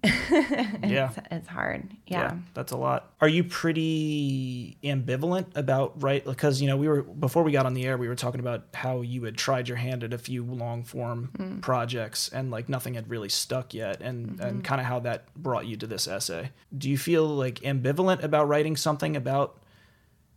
yeah 0.04 1.10
it's, 1.10 1.18
it's 1.30 1.48
hard 1.48 1.90
yeah. 2.06 2.36
that's 2.54 2.70
a 2.70 2.76
lot 2.76 3.12
are 3.20 3.28
you 3.28 3.42
pretty 3.42 4.76
ambivalent 4.84 5.46
about 5.56 6.00
right 6.00 6.24
because 6.24 6.60
you 6.60 6.68
know 6.68 6.76
we 6.76 6.86
were 6.86 7.02
before 7.02 7.42
we 7.42 7.50
got 7.50 7.66
on 7.66 7.74
the 7.74 7.84
air 7.84 7.98
we 7.98 8.06
were 8.06 8.14
talking 8.14 8.38
about 8.38 8.64
how 8.74 9.00
you 9.00 9.24
had 9.24 9.36
tried 9.36 9.66
your 9.66 9.76
hand 9.76 10.04
at 10.04 10.12
a 10.12 10.18
few 10.18 10.44
long 10.44 10.84
form 10.84 11.30
Mm. 11.38 11.60
projects 11.62 12.28
and 12.28 12.50
like 12.50 12.68
nothing 12.68 12.94
had 12.94 13.10
really 13.10 13.28
stuck 13.28 13.74
yet 13.74 14.00
and 14.00 14.28
Mm-hmm. 14.38 14.42
and 14.42 14.64
kind 14.64 14.80
of 14.80 14.86
how 14.86 15.00
that 15.00 15.34
brought 15.34 15.66
you 15.66 15.76
to 15.76 15.86
this 15.86 16.06
essay 16.06 16.50
do 16.76 16.88
you 16.88 16.96
feel 16.98 17.26
like 17.26 17.56
ambivalent 17.60 18.22
about 18.22 18.46
writing 18.48 18.76
something 18.76 19.16
about 19.16 19.58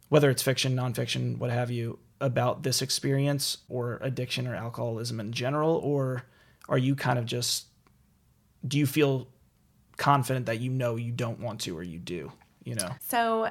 whether 0.10 0.30
it's 0.32 0.42
fiction 0.44 0.76
nonfiction 0.76 1.38
what 1.38 1.52
have 1.52 1.70
you 1.70 2.00
about 2.20 2.64
this 2.64 2.82
experience 2.82 3.58
or 3.70 4.00
addiction 4.02 4.48
or 4.48 4.56
alcoholism 4.56 5.20
in 5.20 5.32
general 5.32 5.76
or 5.78 6.24
are 6.70 6.78
you 6.78 6.96
kind 6.96 7.18
of 7.20 7.26
just 7.26 7.66
do 8.68 8.78
you 8.78 8.86
feel 8.86 9.28
confident 9.98 10.46
that 10.48 10.60
you 10.60 10.70
know 10.70 10.96
you 10.96 11.12
don't 11.12 11.40
want 11.40 11.62
to 11.62 11.78
or 11.78 11.84
you 11.84 12.00
do 12.00 12.32
you 12.64 12.76
know 12.76 12.90
So 13.08 13.50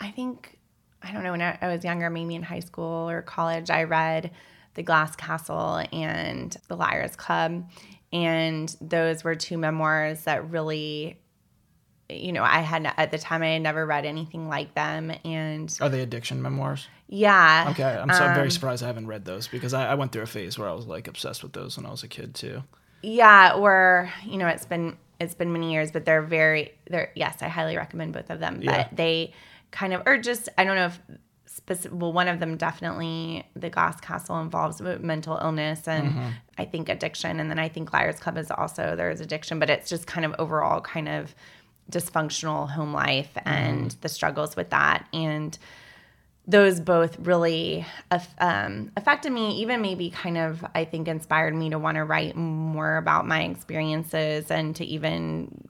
I 0.00 0.10
think, 0.10 0.58
I 1.02 1.12
don't 1.12 1.22
know, 1.22 1.30
when 1.30 1.42
I, 1.42 1.56
I 1.60 1.68
was 1.68 1.84
younger, 1.84 2.10
maybe 2.10 2.34
in 2.34 2.42
high 2.42 2.60
school 2.60 3.08
or 3.08 3.22
college, 3.22 3.70
I 3.70 3.84
read 3.84 4.32
The 4.74 4.82
Glass 4.82 5.14
Castle 5.14 5.84
and 5.92 6.56
The 6.66 6.76
Liars 6.76 7.14
Club. 7.14 7.68
And 8.12 8.74
those 8.80 9.22
were 9.22 9.36
two 9.36 9.58
memoirs 9.58 10.24
that 10.24 10.50
really, 10.50 11.18
you 12.08 12.32
know, 12.32 12.42
I 12.42 12.58
had 12.60 12.92
at 12.96 13.10
the 13.12 13.18
time, 13.18 13.42
I 13.42 13.50
had 13.50 13.62
never 13.62 13.86
read 13.86 14.04
anything 14.04 14.48
like 14.48 14.74
them. 14.74 15.12
And 15.24 15.72
Are 15.80 15.88
they 15.88 16.00
addiction 16.00 16.42
memoirs? 16.42 16.88
yeah. 17.08 17.68
Okay, 17.70 17.84
I'm 17.84 18.10
so 18.12 18.24
I'm 18.24 18.34
very 18.34 18.46
Um, 18.46 18.50
surprised 18.50 18.82
I 18.82 18.88
haven't 18.88 19.06
read 19.06 19.24
those 19.24 19.46
because 19.46 19.72
I, 19.74 19.92
I 19.92 19.94
went 19.94 20.10
through 20.12 20.22
a 20.22 20.26
phase 20.26 20.58
where 20.58 20.68
I 20.68 20.72
was 20.72 20.86
like 20.86 21.06
obsessed 21.08 21.42
with 21.44 21.52
those 21.52 21.76
when 21.76 21.86
I 21.86 21.90
was 21.90 22.02
a 22.02 22.08
kid 22.08 22.34
too. 22.34 22.64
Yeah, 23.02 23.54
or 23.54 24.12
you 24.24 24.36
know, 24.36 24.48
it's 24.48 24.66
been 24.66 24.96
it's 25.20 25.34
been 25.34 25.52
many 25.52 25.72
years, 25.72 25.90
but 25.90 26.04
they're 26.04 26.22
very 26.22 26.72
they're 26.90 27.12
yes, 27.14 27.38
I 27.42 27.48
highly 27.48 27.76
recommend 27.76 28.12
both 28.12 28.30
of 28.30 28.40
them. 28.40 28.56
But 28.64 28.64
Yeah. 28.64 28.88
they 28.92 29.32
kind 29.70 29.92
of 29.94 30.02
or 30.06 30.18
just 30.18 30.48
I 30.58 30.64
don't 30.64 30.76
know 30.76 30.86
if 30.86 31.00
specific 31.46 31.98
well 31.98 32.12
one 32.12 32.28
of 32.28 32.40
them 32.40 32.56
definitely 32.56 33.44
the 33.54 33.70
Glass 33.70 34.00
Castle 34.00 34.40
involves 34.40 34.80
mental 34.80 35.38
illness 35.40 35.86
and 35.86 36.10
mm-hmm. 36.10 36.28
I 36.58 36.64
think 36.64 36.88
addiction 36.88 37.40
and 37.40 37.50
then 37.50 37.58
I 37.58 37.68
think 37.68 37.92
Liars 37.92 38.18
Club 38.18 38.38
is 38.38 38.50
also 38.50 38.96
there's 38.96 39.20
addiction, 39.20 39.58
but 39.58 39.70
it's 39.70 39.88
just 39.88 40.06
kind 40.06 40.24
of 40.24 40.34
overall 40.38 40.80
kind 40.80 41.08
of 41.08 41.34
dysfunctional 41.90 42.70
home 42.70 42.92
life 42.92 43.30
mm-hmm. 43.36 43.48
and 43.48 43.90
the 44.00 44.08
struggles 44.08 44.56
with 44.56 44.70
that 44.70 45.06
and 45.12 45.58
those 46.46 46.80
both 46.80 47.18
really 47.20 47.86
um, 48.38 48.90
affected 48.96 49.30
me 49.30 49.60
even 49.60 49.80
maybe 49.80 50.10
kind 50.10 50.36
of 50.36 50.64
i 50.74 50.84
think 50.84 51.06
inspired 51.06 51.54
me 51.54 51.70
to 51.70 51.78
want 51.78 51.96
to 51.96 52.04
write 52.04 52.36
more 52.36 52.96
about 52.96 53.26
my 53.26 53.42
experiences 53.44 54.50
and 54.50 54.74
to 54.76 54.84
even 54.84 55.68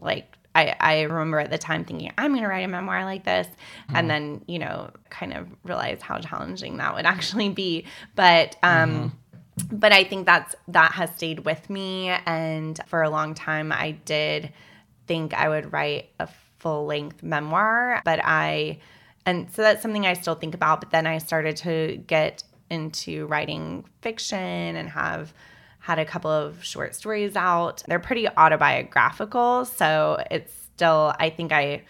like 0.00 0.26
I, 0.56 0.76
I 0.78 1.00
remember 1.02 1.40
at 1.40 1.50
the 1.50 1.58
time 1.58 1.84
thinking 1.84 2.10
i'm 2.16 2.30
going 2.30 2.42
to 2.42 2.48
write 2.48 2.64
a 2.64 2.68
memoir 2.68 3.04
like 3.04 3.24
this 3.24 3.48
and 3.92 4.08
then 4.08 4.42
you 4.46 4.58
know 4.58 4.90
kind 5.10 5.34
of 5.34 5.48
realize 5.62 6.00
how 6.00 6.18
challenging 6.18 6.78
that 6.78 6.94
would 6.94 7.06
actually 7.06 7.48
be. 7.50 7.84
But 8.14 8.56
um 8.62 9.18
but 9.70 9.92
i 9.92 10.02
think 10.02 10.26
that's 10.26 10.54
that 10.68 10.92
has 10.92 11.10
stayed 11.10 11.40
with 11.40 11.70
me 11.70 12.08
and 12.08 12.80
for 12.86 13.02
a 13.02 13.10
long 13.10 13.34
time 13.34 13.70
i 13.70 13.92
did 13.92 14.52
think 15.06 15.32
i 15.32 15.48
would 15.48 15.72
write 15.72 16.10
a 16.18 16.28
full 16.58 16.86
length 16.86 17.22
memoir 17.22 18.00
but 18.04 18.20
i 18.24 18.78
and 19.26 19.50
so 19.50 19.62
that's 19.62 19.82
something 19.82 20.06
I 20.06 20.14
still 20.14 20.34
think 20.34 20.54
about. 20.54 20.80
But 20.80 20.90
then 20.90 21.06
I 21.06 21.18
started 21.18 21.56
to 21.58 22.02
get 22.06 22.44
into 22.70 23.26
writing 23.26 23.84
fiction 24.02 24.38
and 24.38 24.88
have 24.90 25.32
had 25.78 25.98
a 25.98 26.04
couple 26.04 26.30
of 26.30 26.64
short 26.64 26.94
stories 26.94 27.36
out. 27.36 27.82
They're 27.86 27.98
pretty 27.98 28.28
autobiographical, 28.28 29.64
so 29.64 30.22
it's 30.30 30.52
still 30.74 31.14
I 31.18 31.30
think 31.30 31.52
I 31.52 31.82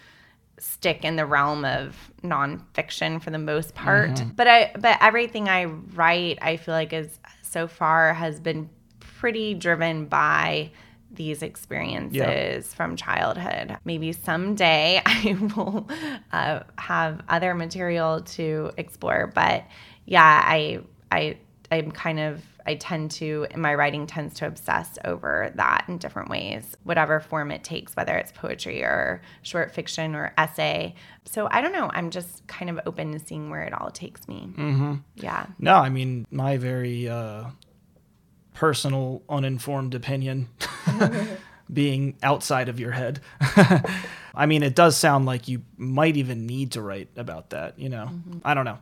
stick 0.57 1.03
in 1.03 1.15
the 1.17 1.25
realm 1.25 1.65
of 1.65 1.95
nonfiction 2.23 3.21
for 3.21 3.29
the 3.29 3.37
most 3.37 3.75
part. 3.75 4.11
Mm-hmm. 4.11 4.29
But 4.29 4.47
I 4.47 4.71
but 4.77 4.97
everything 5.01 5.49
I 5.49 5.65
write 5.65 6.39
I 6.41 6.57
feel 6.57 6.73
like 6.73 6.93
is 6.93 7.19
so 7.41 7.67
far 7.67 8.13
has 8.13 8.39
been 8.39 8.69
pretty 8.99 9.53
driven 9.53 10.05
by 10.05 10.71
these 11.15 11.41
experiences 11.41 12.73
from 12.73 12.95
childhood. 12.95 13.77
Maybe 13.85 14.11
someday 14.11 15.01
I 15.05 15.37
will 15.55 15.87
uh, 16.31 16.61
have 16.77 17.21
other 17.29 17.53
material 17.53 18.21
to 18.21 18.71
explore, 18.77 19.31
but 19.33 19.65
yeah, 20.05 20.41
I 20.45 20.81
I 21.11 21.37
I'm 21.71 21.91
kind 21.91 22.19
of 22.19 22.41
I 22.67 22.75
tend 22.75 23.11
to 23.11 23.45
my 23.55 23.75
writing 23.75 24.07
tends 24.07 24.35
to 24.35 24.47
obsess 24.47 24.97
over 25.05 25.51
that 25.55 25.85
in 25.87 25.97
different 25.97 26.29
ways, 26.29 26.75
whatever 26.83 27.19
form 27.19 27.51
it 27.51 27.63
takes, 27.63 27.95
whether 27.95 28.15
it's 28.15 28.31
poetry 28.31 28.81
or 28.81 29.21
short 29.43 29.71
fiction 29.71 30.15
or 30.15 30.33
essay. 30.37 30.95
So 31.25 31.47
I 31.51 31.61
don't 31.61 31.73
know. 31.73 31.89
I'm 31.93 32.09
just 32.09 32.45
kind 32.47 32.69
of 32.71 32.79
open 32.85 33.11
to 33.11 33.19
seeing 33.19 33.49
where 33.49 33.63
it 33.63 33.73
all 33.73 33.91
takes 33.91 34.27
me. 34.27 34.49
Mm-hmm. 34.51 34.95
Yeah. 35.15 35.45
No, 35.59 35.75
I 35.75 35.89
mean 35.89 36.25
my 36.31 36.57
very 36.57 37.07
uh, 37.07 37.45
personal, 38.55 39.21
uninformed 39.29 39.93
opinion, 39.93 40.49
being 41.71 42.17
outside 42.23 42.69
of 42.69 42.79
your 42.79 42.91
head. 42.91 43.19
I 44.33 44.47
mean, 44.47 44.63
it 44.63 44.75
does 44.75 44.97
sound 44.97 45.25
like 45.25 45.47
you 45.47 45.61
might 45.77 46.17
even 46.17 46.45
need 46.47 46.71
to 46.71 46.81
write 46.81 47.09
about 47.15 47.51
that. 47.51 47.77
You 47.77 47.89
know, 47.89 48.09
I 48.43 48.53
don't 48.53 48.65
know. 48.65 48.79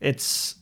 It's 0.00 0.54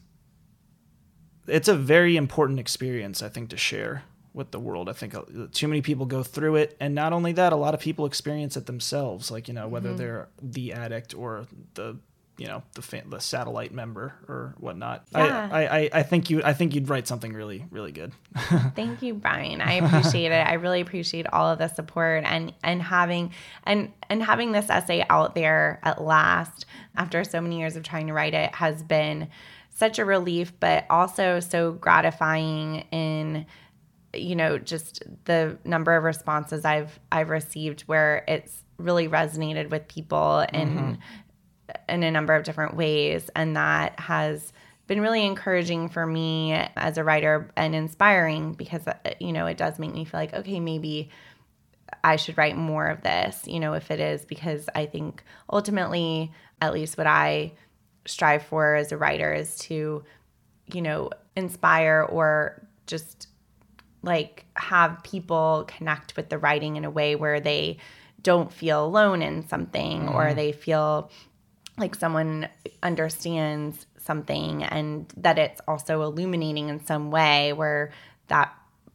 it's 1.47 1.69
a 1.69 1.77
very 1.77 2.17
important 2.17 2.59
experience, 2.59 3.23
I 3.23 3.29
think, 3.29 3.51
to 3.51 3.57
share 3.57 4.03
with 4.33 4.51
the 4.51 4.59
world. 4.59 4.89
I 4.89 4.93
think 4.93 5.15
uh, 5.15 5.23
too 5.53 5.69
many 5.69 5.81
people 5.81 6.07
go 6.07 6.23
through 6.23 6.57
it, 6.57 6.77
and 6.81 6.95
not 6.95 7.13
only 7.13 7.33
that, 7.33 7.53
a 7.53 7.57
lot 7.57 7.75
of 7.75 7.81
people 7.81 8.07
experience 8.07 8.57
it 8.57 8.67
themselves. 8.67 9.31
Like 9.31 9.49
you 9.49 9.55
know, 9.55 9.69
whether 9.69 9.95
they're 9.95 10.29
the 10.43 10.73
addict 10.73 11.15
or 11.15 11.47
the 11.75 11.99
you 12.39 12.47
know 12.47 12.63
the 12.75 12.83
fa- 12.83 13.03
the 13.07 13.19
satellite 13.19 13.73
member 13.73 14.15
or 14.29 14.55
whatnot. 14.59 15.07
Yeah. 15.13 15.49
I, 15.51 15.67
I 15.67 15.91
I 15.93 16.03
think 16.03 16.29
you 16.29 16.43
I 16.45 16.53
think 16.53 16.75
you'd 16.75 16.89
write 16.89 17.07
something 17.07 17.33
really 17.33 17.65
really 17.71 17.93
good. 17.93 18.13
Thank 18.75 19.03
you, 19.03 19.15
Brian. 19.15 19.61
I 19.61 19.75
appreciate 19.75 20.33
it. 20.33 20.47
I 20.47 20.55
really 20.55 20.81
appreciate 20.81 21.27
all 21.33 21.49
of 21.51 21.59
the 21.59 21.69
support 21.69 22.25
and 22.25 22.53
and 22.63 22.83
having 22.83 23.33
and 23.65 23.93
and 24.11 24.23
having 24.23 24.53
this 24.53 24.69
essay 24.69 25.05
out 25.09 25.35
there 25.35 25.81
at 25.83 26.03
last 26.03 26.67
after 26.97 27.25
so 27.25 27.41
many 27.41 27.59
years 27.59 27.77
of 27.77 27.83
trying 27.83 28.09
to 28.09 28.13
write 28.13 28.35
it 28.35 28.55
has 28.55 28.83
been 28.83 29.29
such 29.71 29.99
a 29.99 30.05
relief, 30.05 30.53
but 30.59 30.87
also 30.91 31.41
so 31.41 31.73
gratifying 31.73 32.87
in 32.91 33.47
you 34.15 34.37
know 34.37 34.59
just 34.59 35.03
the 35.25 35.59
number 35.65 35.97
of 35.97 36.05
responses 36.05 36.65
I've 36.65 36.99
I've 37.11 37.31
received 37.31 37.83
where 37.83 38.25
it's 38.29 38.63
really 38.79 39.09
resonated 39.09 39.71
with 39.71 39.89
people 39.89 40.41
in 40.53 40.99
in 41.89 42.03
a 42.03 42.11
number 42.11 42.35
of 42.35 42.45
different 42.45 42.77
ways. 42.77 43.31
And 43.35 43.57
that 43.57 43.99
has 44.01 44.53
been 44.87 45.01
really 45.01 45.25
encouraging 45.25 45.89
for 45.89 46.07
me 46.07 46.53
as 46.53 46.99
a 46.99 47.05
writer 47.05 47.51
and 47.57 47.75
inspiring 47.75 48.53
because 48.53 48.87
uh, 48.87 48.95
you 49.19 49.33
know 49.33 49.47
it 49.47 49.57
does 49.57 49.79
make 49.79 49.93
me 49.93 50.05
feel 50.05 50.21
like 50.21 50.35
okay 50.35 50.61
maybe 50.61 51.11
I 52.05 52.17
should 52.17 52.39
write 52.39 52.57
more 52.57 52.87
of 52.87 53.03
this 53.03 53.43
you 53.47 53.59
know 53.59 53.73
if 53.73 53.91
it 53.91 54.01
is 54.01 54.25
because 54.25 54.69
I 54.75 54.87
think 54.87 55.25
ultimately 55.53 56.33
at 56.61 56.73
least 56.73 56.97
what 56.97 57.07
I 57.07 57.53
strive 58.07 58.45
for 58.45 58.77
as 58.77 58.93
a 58.93 58.97
writer 58.97 59.33
is 59.33 59.59
to 59.59 60.05
you 60.73 60.83
know 60.83 61.11
inspire 61.35 62.07
or 62.09 62.67
just 62.87 63.29
like 64.03 64.47
have 64.55 65.03
people 65.03 65.65
connect 65.67 66.17
with 66.17 66.29
the 66.29 66.39
writing 66.39 66.77
in 66.77 66.85
a 66.85 66.91
way 66.91 67.17
where 67.17 67.41
they 67.41 67.79
don't 68.23 68.53
feel 68.53 68.85
alone 68.85 69.21
in 69.23 69.47
something 69.49 70.09
or 70.09 70.33
they 70.33 70.53
feel 70.53 71.11
like 71.79 71.95
someone 71.95 72.49
understands 72.83 73.87
something 73.99 74.63
and 74.63 75.13
that 75.17 75.39
it's 75.39 75.61
also 75.67 76.03
illuminating 76.03 76.69
in 76.69 76.85
some 76.85 77.11
way 77.11 77.53
where 77.53 77.91
that 78.29 78.55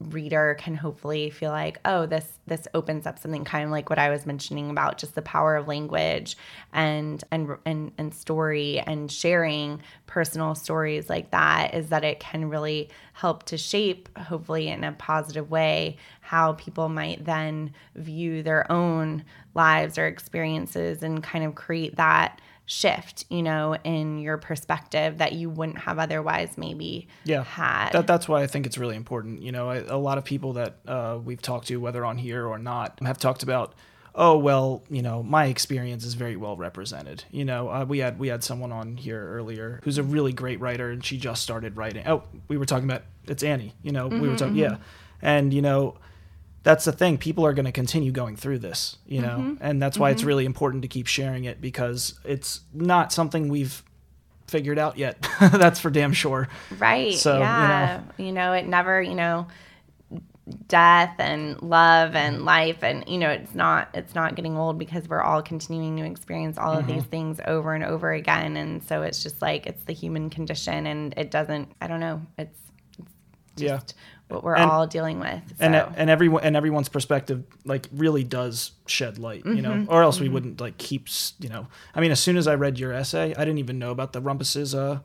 reader 0.10 0.56
can 0.60 0.74
hopefully 0.74 1.30
feel 1.30 1.52
like 1.52 1.80
oh 1.86 2.06
this 2.06 2.40
this 2.48 2.68
opens 2.74 3.06
up 3.06 3.20
something 3.20 3.44
kind 3.44 3.66
of 3.66 3.70
like 3.70 3.90
what 3.90 4.00
I 4.00 4.10
was 4.10 4.26
mentioning 4.26 4.70
about 4.70 4.98
just 4.98 5.16
the 5.16 5.22
power 5.22 5.56
of 5.56 5.68
language 5.68 6.38
and 6.74 7.24
and 7.32 7.56
and 7.66 7.92
and 7.98 8.14
story 8.14 8.80
and 8.80 9.12
sharing 9.12 9.82
personal 10.08 10.56
stories 10.56 11.10
like 11.10 11.32
that 11.32 11.74
is 11.74 11.90
that 11.90 12.04
it 12.04 12.20
can 12.20 12.50
really 12.50 12.90
help 13.14 13.44
to 13.44 13.58
shape 13.58 14.18
hopefully 14.18 14.70
in 14.70 14.84
a 14.84 14.92
positive 14.94 15.52
way 15.52 15.98
how 16.22 16.54
people 16.54 16.90
might 16.90 17.24
then 17.26 17.72
view 17.96 18.42
their 18.42 18.70
own 18.72 19.24
lives 19.54 19.98
or 19.98 20.08
experiences 20.08 21.04
and 21.04 21.22
kind 21.22 21.46
of 21.46 21.54
create 21.54 21.96
that 21.98 22.42
shift 22.66 23.26
you 23.30 23.44
know 23.44 23.76
in 23.84 24.20
your 24.20 24.38
perspective 24.38 25.18
that 25.18 25.34
you 25.34 25.50
wouldn't 25.50 25.80
have 25.80 26.00
otherwise 26.00 26.58
maybe 26.58 27.08
yeah. 27.26 27.44
had. 27.44 27.92
That, 27.92 28.08
that's 28.08 28.30
why 28.30 28.44
i 28.44 28.48
think 28.48 28.66
it's 28.66 28.78
really 28.78 28.96
important 28.96 29.42
you 29.42 29.52
know 29.52 29.70
I, 29.70 29.78
a 29.78 29.98
lot 29.98 30.18
of 30.18 30.24
people 30.24 30.54
that 30.54 30.78
uh, 30.88 31.20
we've 31.24 31.42
talked 31.42 31.68
to 31.68 31.78
whether 31.78 32.06
on 32.06 32.18
here 32.18 32.48
or 32.48 32.58
not 32.58 33.00
have 33.02 33.18
talked 33.18 33.44
about 33.44 33.74
oh 34.16 34.38
well 34.38 34.84
you 34.90 35.02
know 35.02 35.24
my 35.24 35.46
experience 35.46 36.06
is 36.06 36.14
very 36.14 36.36
well 36.36 36.56
represented. 36.56 37.24
You 37.32 37.46
know 37.46 37.70
uh, 37.70 37.86
we 37.86 38.00
had 38.00 38.20
we 38.20 38.28
had 38.28 38.44
someone 38.44 38.72
on 38.72 38.98
here 38.98 39.26
earlier 39.34 39.80
who's 39.84 39.98
a 39.98 40.04
really 40.04 40.34
great 40.34 40.60
writer 40.60 40.92
and 40.92 41.04
she 41.04 41.18
just 41.18 41.42
started 41.42 41.78
writing. 41.78 42.08
Oh 42.08 42.24
we 42.48 42.58
were 42.58 42.66
talking 42.66 42.90
about 42.90 43.04
it's 43.28 43.44
annie 43.44 43.74
you 43.84 43.92
know 43.92 44.08
we 44.08 44.28
were 44.28 44.38
talking 44.38 44.56
yeah. 44.56 44.78
And 45.22 45.54
you 45.54 45.62
know 45.62 45.98
that's 46.64 46.86
the 46.86 46.92
thing 46.92 47.18
people 47.18 47.46
are 47.46 47.54
going 47.54 47.66
to 47.66 47.72
continue 47.72 48.12
going 48.12 48.36
through 48.36 48.60
this 48.60 48.98
you 49.06 49.22
know 49.22 49.38
Mm-hmm. 49.40 49.54
and 49.64 49.82
that's 49.82 49.98
why 49.98 50.12
it's 50.12 50.24
really 50.24 50.46
important 50.46 50.82
to 50.84 50.88
keep 50.88 51.08
sharing 51.08 51.46
it 51.46 51.60
because 51.62 52.20
it's 52.24 52.62
not 52.74 53.12
something 53.12 53.50
we've 53.50 53.84
figured 54.48 54.78
out 54.78 54.98
yet 54.98 55.26
that's 55.40 55.80
for 55.80 55.90
damn 55.90 56.14
sure 56.14 56.48
Right. 56.78 57.14
So, 57.16 57.36
you 57.36 57.40
yeah. 57.42 58.02
You 58.18 58.32
know, 58.32 58.54
it 58.54 58.68
never, 58.68 59.02
you 59.02 59.16
know, 59.16 59.48
death 60.68 61.16
and 61.20 61.62
love 61.62 62.16
and 62.16 62.44
life 62.44 62.84
and 62.84 63.06
you 63.08 63.18
know, 63.18 63.30
it's 63.30 63.56
not 63.56 63.90
it's 63.94 64.14
not 64.16 64.36
getting 64.36 64.58
old 64.58 64.78
because 64.78 65.08
we're 65.08 65.22
all 65.22 65.42
continuing 65.42 65.96
to 65.98 66.04
experience 66.04 66.58
all 66.58 66.74
of 66.74 66.86
Mm-hmm. 66.86 66.94
these 66.96 67.04
things 67.06 67.40
over 67.46 67.74
and 67.74 67.84
over 67.84 68.12
again 68.12 68.58
and 68.58 68.84
so 68.84 69.04
it's 69.04 69.24
just 69.24 69.42
like 69.42 69.66
it's 69.68 69.84
the 69.86 69.94
human 69.94 70.30
condition 70.30 70.88
and 70.88 71.14
it 71.16 71.32
doesn't 71.32 71.72
I 71.80 71.88
don't 71.88 72.00
know, 72.02 72.22
it's 72.38 72.60
it's 73.54 73.62
Yeah. 73.62 73.80
What 74.32 74.44
we're 74.44 74.56
And- 74.56 74.70
all 74.72 74.88
dealing 74.88 75.20
with. 75.20 75.42
So. 75.60 75.66
and 75.66 75.76
and 75.76 76.10
everyone 76.10 76.44
and 76.44 76.56
everyone's 76.56 76.90
perspective 76.90 77.44
like 77.66 77.88
really 77.94 78.24
does 78.24 78.72
shed 78.88 79.18
light 79.20 79.46
you 79.46 79.62
know 79.62 79.72
Mm-hmm. 79.72 79.92
or 79.94 80.02
else 80.04 80.20
we 80.20 80.30
wouldn't 80.30 80.60
like 80.60 80.78
keep 80.78 81.08
you 81.40 81.50
know 81.50 81.68
i 81.96 82.00
mean 82.02 82.12
as 82.12 82.20
soon 82.20 82.36
as 82.38 82.48
i 82.48 82.56
read 82.56 82.78
your 82.80 82.92
essay 82.94 83.34
i 83.36 83.46
didn't 83.46 83.60
even 83.60 83.78
know 83.80 83.92
about 83.92 84.12
the 84.14 84.22
rumpus's 84.22 84.74
uh 84.76 85.00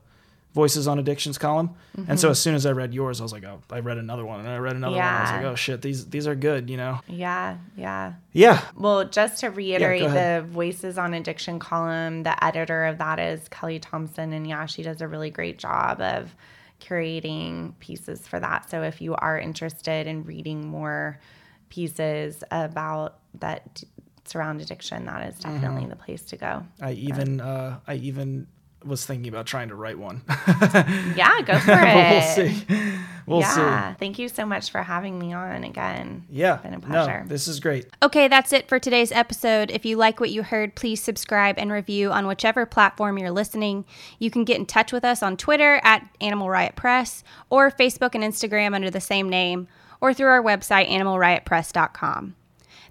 voices 0.55 0.89
on 0.89 0.99
addictions 0.99 1.37
column 1.39 1.75
and 1.97 2.07
Mm-hmm. 2.07 2.17
so 2.17 2.31
as 2.31 2.39
soon 2.41 2.55
as 2.55 2.65
i 2.67 2.73
read 2.73 2.95
yours 2.95 3.21
i 3.21 3.23
was 3.23 3.33
like 3.33 3.45
oh 3.45 3.61
i 3.71 3.79
read 3.81 3.99
another 3.99 4.25
one 4.25 4.41
and 4.41 4.49
i 4.49 4.57
read 4.57 4.75
another 4.75 4.97
one 4.97 5.05
i 5.05 5.21
was 5.23 5.31
like 5.31 5.45
oh 5.45 5.55
shit 5.55 5.83
these 5.83 6.07
these 6.09 6.27
are 6.27 6.35
good 6.35 6.71
you 6.71 6.77
know 6.79 7.01
yeah, 7.09 7.59
yeah. 7.77 8.15
yeah 8.33 8.63
Well, 8.77 9.05
just 9.05 9.41
to 9.41 9.51
reiterate, 9.51 10.03
ahead. 10.03 10.45
the 10.45 10.49
Voices 10.49 10.97
on 10.99 11.13
Addiction 11.15 11.59
column, 11.59 12.23
the 12.23 12.43
editor 12.45 12.87
of 12.87 12.99
that 12.99 13.19
is 13.19 13.47
Kelly 13.51 13.79
Thompson. 13.79 14.33
And 14.33 14.47
yeah, 14.47 14.65
she 14.67 14.83
does 14.83 15.01
a 15.01 15.09
really 15.09 15.31
great 15.31 15.59
job 15.59 16.01
of 16.01 16.35
curating 16.81 17.79
pieces 17.79 18.27
for 18.27 18.39
that. 18.41 18.71
So 18.71 18.83
if 18.83 19.01
you 19.01 19.15
are 19.17 19.39
interested 19.39 20.07
in 20.07 20.25
reading 20.25 20.67
more 20.67 21.19
pieces 21.69 22.43
about 22.51 23.19
that 23.41 23.75
d- 23.75 23.87
surround 24.25 24.61
addiction, 24.61 25.05
that 25.07 25.29
is 25.29 25.39
definitely 25.39 25.83
Mm-hmm. 25.83 25.91
the 25.91 25.97
place 25.97 26.23
to 26.27 26.37
go. 26.37 26.67
i 26.81 26.93
even 26.93 27.41
uh 27.41 27.79
i 27.87 27.95
even 27.95 28.47
was 28.87 29.05
thinking 29.05 29.29
about 29.29 29.47
trying 29.47 29.69
to 29.69 29.75
write 29.75 29.99
one 29.99 30.23
Yeah, 31.17 31.41
go 31.43 31.59
for 31.59 31.73
it. 31.73 31.95
we'll 31.95 32.23
see 32.23 32.65
we'll 33.27 33.41
yeah. 33.41 33.95
Thank 33.95 34.19
you 34.19 34.29
so 34.29 34.47
much 34.47 34.71
for 34.71 34.83
having 34.83 35.19
me 35.19 35.33
on 35.33 35.65
again. 35.65 36.25
yeah 36.31 36.55
It's 36.55 36.63
been 36.63 36.75
a 36.75 36.79
no 36.89 37.23
this 37.27 37.49
is 37.49 37.61
great 37.61 37.87
Okay, 38.03 38.29
that's 38.29 38.53
it 38.53 38.69
for 38.69 38.79
today's 38.79 39.11
episode. 39.13 39.71
If 39.71 39.85
you 39.85 39.97
like 39.97 40.21
what 40.21 40.31
you 40.31 40.43
heard, 40.45 40.75
please 40.77 41.03
subscribe 41.03 41.59
and 41.59 41.73
review 41.73 42.13
on 42.13 42.27
whichever 42.27 42.65
platform 42.67 43.19
you're 43.19 43.31
listening. 43.31 43.85
You 44.19 44.31
can 44.31 44.45
get 44.45 44.59
in 44.59 44.67
touch 44.67 44.93
with 44.93 45.05
us 45.05 45.23
on 45.23 45.37
Twitter 45.37 45.81
at 45.83 46.07
Animal 46.21 46.49
Riot 46.49 46.77
Press 46.77 47.25
or 47.51 47.71
Facebook 47.71 48.15
and 48.15 48.23
Instagram 48.23 48.75
under 48.75 48.91
the 48.91 49.01
same 49.01 49.29
name 49.29 49.67
or 50.01 50.13
through 50.15 50.29
our 50.29 50.43
website, 50.43 50.89
animalriotpress.com. 50.89 52.37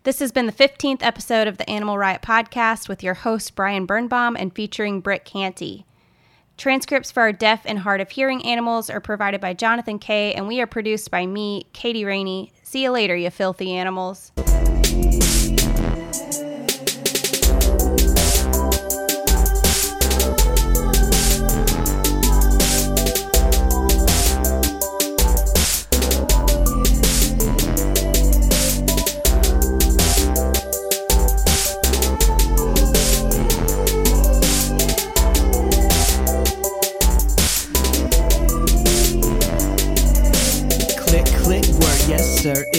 This 0.06 0.20
has 0.20 0.32
been 0.32 0.46
the 0.46 0.52
15th 0.52 1.02
episode 1.02 1.48
of 1.48 1.58
the 1.58 1.68
Animal 1.68 1.98
Riot 1.98 2.22
Podcast 2.22 2.88
with 2.88 3.02
your 3.02 3.16
host, 3.16 3.56
Brian 3.56 3.88
Birnbaum, 3.88 4.36
and 4.36 4.54
featuring 4.54 5.02
Britt 5.02 5.26
Canty. 5.26 5.84
Transcripts 6.58 7.12
for 7.12 7.22
our 7.22 7.32
deaf 7.32 7.64
and 7.66 7.80
hard 7.80 8.02
of 8.02 8.12
hearing 8.12 8.46
animals 8.46 8.88
are 8.92 9.00
provided 9.00 9.42
by 9.42 9.56
Jonathan 9.56 9.98
Kay, 9.98 10.32
and 10.36 10.48
we 10.48 10.62
are 10.62 10.68
produced 10.68 11.10
by 11.10 11.26
me, 11.26 11.66
Katie 11.74 12.06
Rainey. 12.06 12.52
See 12.62 12.84
you 12.84 12.92
later, 12.92 13.16
you 13.16 13.32
filthy 13.32 13.72
animals. 13.72 14.32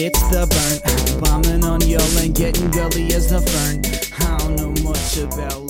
It's 0.07 0.21
the 0.29 0.47
burn. 0.47 1.19
Bombing 1.21 1.63
on 1.63 1.81
y'all 1.81 2.17
and 2.17 2.33
getting 2.33 2.71
gully 2.71 3.13
as 3.13 3.29
the 3.29 3.41
fern. 3.41 3.83
I 4.23 4.37
don't 4.37 4.55
know 4.55 4.83
much 4.83 5.17
about 5.17 5.67